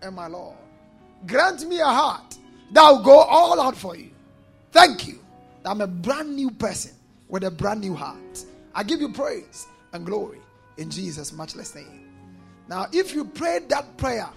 and 0.00 0.16
my 0.16 0.26
Lord. 0.26 0.56
Grant 1.26 1.66
me 1.68 1.80
a 1.80 1.84
heart 1.84 2.36
that 2.72 2.90
will 2.90 3.02
go 3.02 3.20
all 3.20 3.60
out 3.60 3.76
for 3.76 3.96
you. 3.96 4.10
Thank 4.72 5.06
you. 5.06 5.20
I'm 5.64 5.80
a 5.80 5.86
brand 5.86 6.34
new 6.34 6.50
person 6.50 6.92
with 7.28 7.44
a 7.44 7.50
brand 7.50 7.80
new 7.80 7.94
heart. 7.94 8.44
I 8.74 8.82
give 8.82 9.00
you 9.00 9.12
praise 9.12 9.66
and 9.92 10.04
glory 10.04 10.40
in 10.78 10.90
Jesus' 10.90 11.32
matchless 11.32 11.74
name. 11.74 12.10
Now, 12.68 12.86
if 12.92 13.14
you 13.14 13.24
prayed 13.24 13.68
that 13.68 13.96
prayer, 13.96 14.28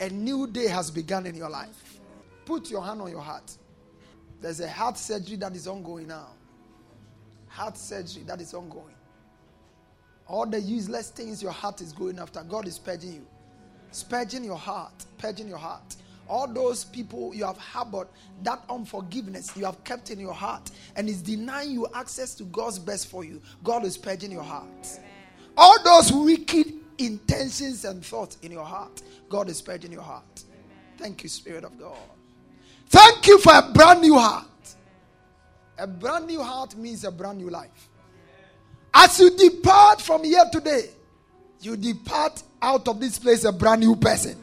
a 0.00 0.08
new 0.08 0.46
day 0.46 0.68
has 0.68 0.90
begun 0.90 1.26
in 1.26 1.34
your 1.34 1.50
life. 1.50 2.00
Put 2.44 2.70
your 2.70 2.82
hand 2.82 3.00
on 3.00 3.10
your 3.10 3.20
heart. 3.20 3.56
There's 4.40 4.60
a 4.60 4.68
heart 4.68 4.96
surgery 4.96 5.36
that 5.36 5.54
is 5.54 5.66
ongoing 5.66 6.06
now. 6.06 6.28
Heart 7.48 7.76
surgery 7.76 8.22
that 8.24 8.40
is 8.40 8.54
ongoing. 8.54 8.94
All 10.26 10.46
the 10.46 10.60
useless 10.60 11.10
things 11.10 11.42
your 11.42 11.52
heart 11.52 11.80
is 11.80 11.92
going 11.92 12.18
after, 12.18 12.42
God 12.42 12.68
is 12.68 12.78
purging 12.78 13.14
you. 13.14 13.26
Purging 14.08 14.44
your 14.44 14.56
heart, 14.56 14.92
purging 15.16 15.48
your 15.48 15.58
heart. 15.58 15.96
All 16.28 16.46
those 16.46 16.84
people 16.84 17.34
you 17.34 17.46
have 17.46 17.56
harbored, 17.56 18.08
that 18.42 18.62
unforgiveness 18.68 19.56
you 19.56 19.64
have 19.64 19.82
kept 19.82 20.10
in 20.10 20.20
your 20.20 20.34
heart, 20.34 20.70
and 20.94 21.08
is 21.08 21.22
denying 21.22 21.70
you 21.70 21.88
access 21.94 22.34
to 22.34 22.44
God's 22.44 22.78
best 22.78 23.08
for 23.08 23.24
you. 23.24 23.40
God 23.64 23.86
is 23.86 23.96
purging 23.96 24.30
your 24.30 24.42
heart. 24.42 25.00
All 25.56 25.82
those 25.82 26.12
wicked 26.12 26.77
intentions 26.98 27.84
and 27.84 28.04
thoughts 28.04 28.38
in 28.42 28.52
your 28.52 28.64
heart, 28.64 29.02
God 29.28 29.48
is 29.48 29.62
purging 29.62 29.92
your 29.92 30.02
heart. 30.02 30.44
Thank 30.96 31.22
you, 31.22 31.28
Spirit 31.28 31.64
of 31.64 31.78
God. 31.78 31.96
Thank 32.88 33.26
you 33.26 33.38
for 33.38 33.52
a 33.54 33.62
brand 33.72 34.00
new 34.00 34.18
heart. 34.18 34.46
A 35.78 35.86
brand 35.86 36.26
new 36.26 36.42
heart 36.42 36.76
means 36.76 37.04
a 37.04 37.10
brand 37.10 37.38
new 37.38 37.50
life. 37.50 37.88
As 38.92 39.20
you 39.20 39.30
depart 39.36 40.00
from 40.00 40.24
here 40.24 40.44
today, 40.50 40.90
you 41.60 41.76
depart 41.76 42.42
out 42.60 42.88
of 42.88 43.00
this 43.00 43.18
place 43.18 43.44
a 43.44 43.52
brand 43.52 43.80
new 43.80 43.94
person. 43.94 44.36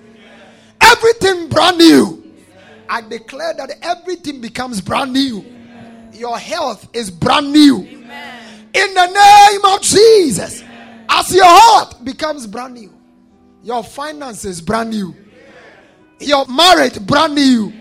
Everything 0.79 1.49
brand 1.49 1.77
new. 1.77 2.23
I 2.87 3.01
declare 3.01 3.53
that 3.55 3.71
everything 3.81 4.39
becomes 4.41 4.79
brand 4.79 5.11
new. 5.11 5.43
Your 6.13 6.37
health 6.37 6.87
is 6.93 7.09
brand 7.09 7.51
new. 7.51 7.79
In 7.79 8.93
the 8.93 9.07
name 9.07 9.73
of 9.73 9.81
Jesus. 9.81 10.63
As 11.09 11.33
your 11.33 11.45
heart 11.45 12.03
becomes 12.03 12.47
brand 12.47 12.75
new, 12.75 12.93
your 13.63 13.83
finances 13.83 14.61
brand 14.61 14.91
new, 14.91 15.15
your 16.19 16.45
marriage 16.47 16.99
brand 17.05 17.35
new, 17.35 17.73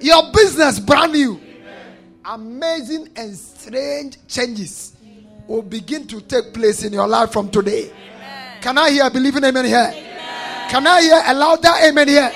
your 0.00 0.30
business 0.32 0.78
brand 0.78 1.12
new. 1.12 1.40
Amazing 2.24 3.08
and 3.16 3.36
strange 3.36 4.16
changes 4.26 4.96
will 5.46 5.62
begin 5.62 6.06
to 6.08 6.20
take 6.20 6.52
place 6.52 6.82
in 6.82 6.92
your 6.92 7.06
life 7.06 7.32
from 7.32 7.48
today. 7.50 7.90
Can 8.60 8.78
I 8.78 8.90
hear 8.90 9.08
believing 9.10 9.44
amen 9.44 9.64
here? 9.64 9.92
Can 10.68 10.86
I 10.86 11.02
hear 11.02 11.22
a 11.24 11.34
louder 11.34 11.70
amen 11.84 12.08
here? 12.08 12.32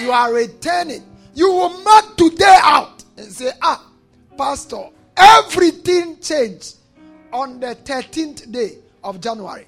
You 0.00 0.12
are 0.12 0.32
returning. 0.32 1.02
You 1.34 1.50
will 1.50 1.82
mark 1.82 2.16
today 2.16 2.58
out 2.62 3.02
and 3.16 3.26
say, 3.26 3.50
Ah, 3.60 3.84
Pastor, 4.38 4.84
everything 5.16 6.18
changed 6.20 6.76
on 7.32 7.58
the 7.58 7.74
13th 7.84 8.52
day 8.52 8.78
of 9.04 9.20
January. 9.20 9.66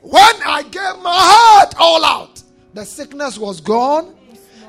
When 0.00 0.34
I 0.46 0.62
gave 0.62 1.02
my 1.02 1.16
heart 1.16 1.74
all 1.78 2.04
out, 2.04 2.42
the 2.74 2.84
sickness 2.84 3.38
was 3.38 3.60
gone, 3.60 4.14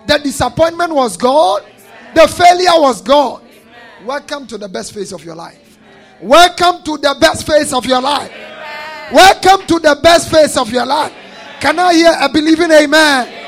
the 0.08 0.18
disappointment 0.20 0.93
was 0.93 1.18
gone, 1.18 1.62
the 2.14 2.28
failure 2.28 2.80
was 2.80 3.02
gone. 3.02 3.43
Welcome 4.06 4.48
to 4.48 4.58
the 4.58 4.70
best 4.70 4.93
phase 4.93 5.12
of 5.12 5.24
your 5.26 5.36
life. 5.36 5.78
Welcome 6.22 6.84
to 6.84 6.98
the 6.98 7.16
best 7.20 7.46
phase 7.46 7.74
of 7.74 7.86
your 7.86 8.02
life. 8.02 8.32
Welcome 9.12 9.68
to 9.68 9.80
the 9.80 10.00
best 10.02 10.32
phase 10.32 10.58
of 10.58 10.72
your 10.72 10.86
life. 10.86 11.14
Can 11.60 11.78
I 11.80 11.93
hear 11.93 12.14
a 12.22 12.30
believing 12.30 12.72
amen? 12.72 13.45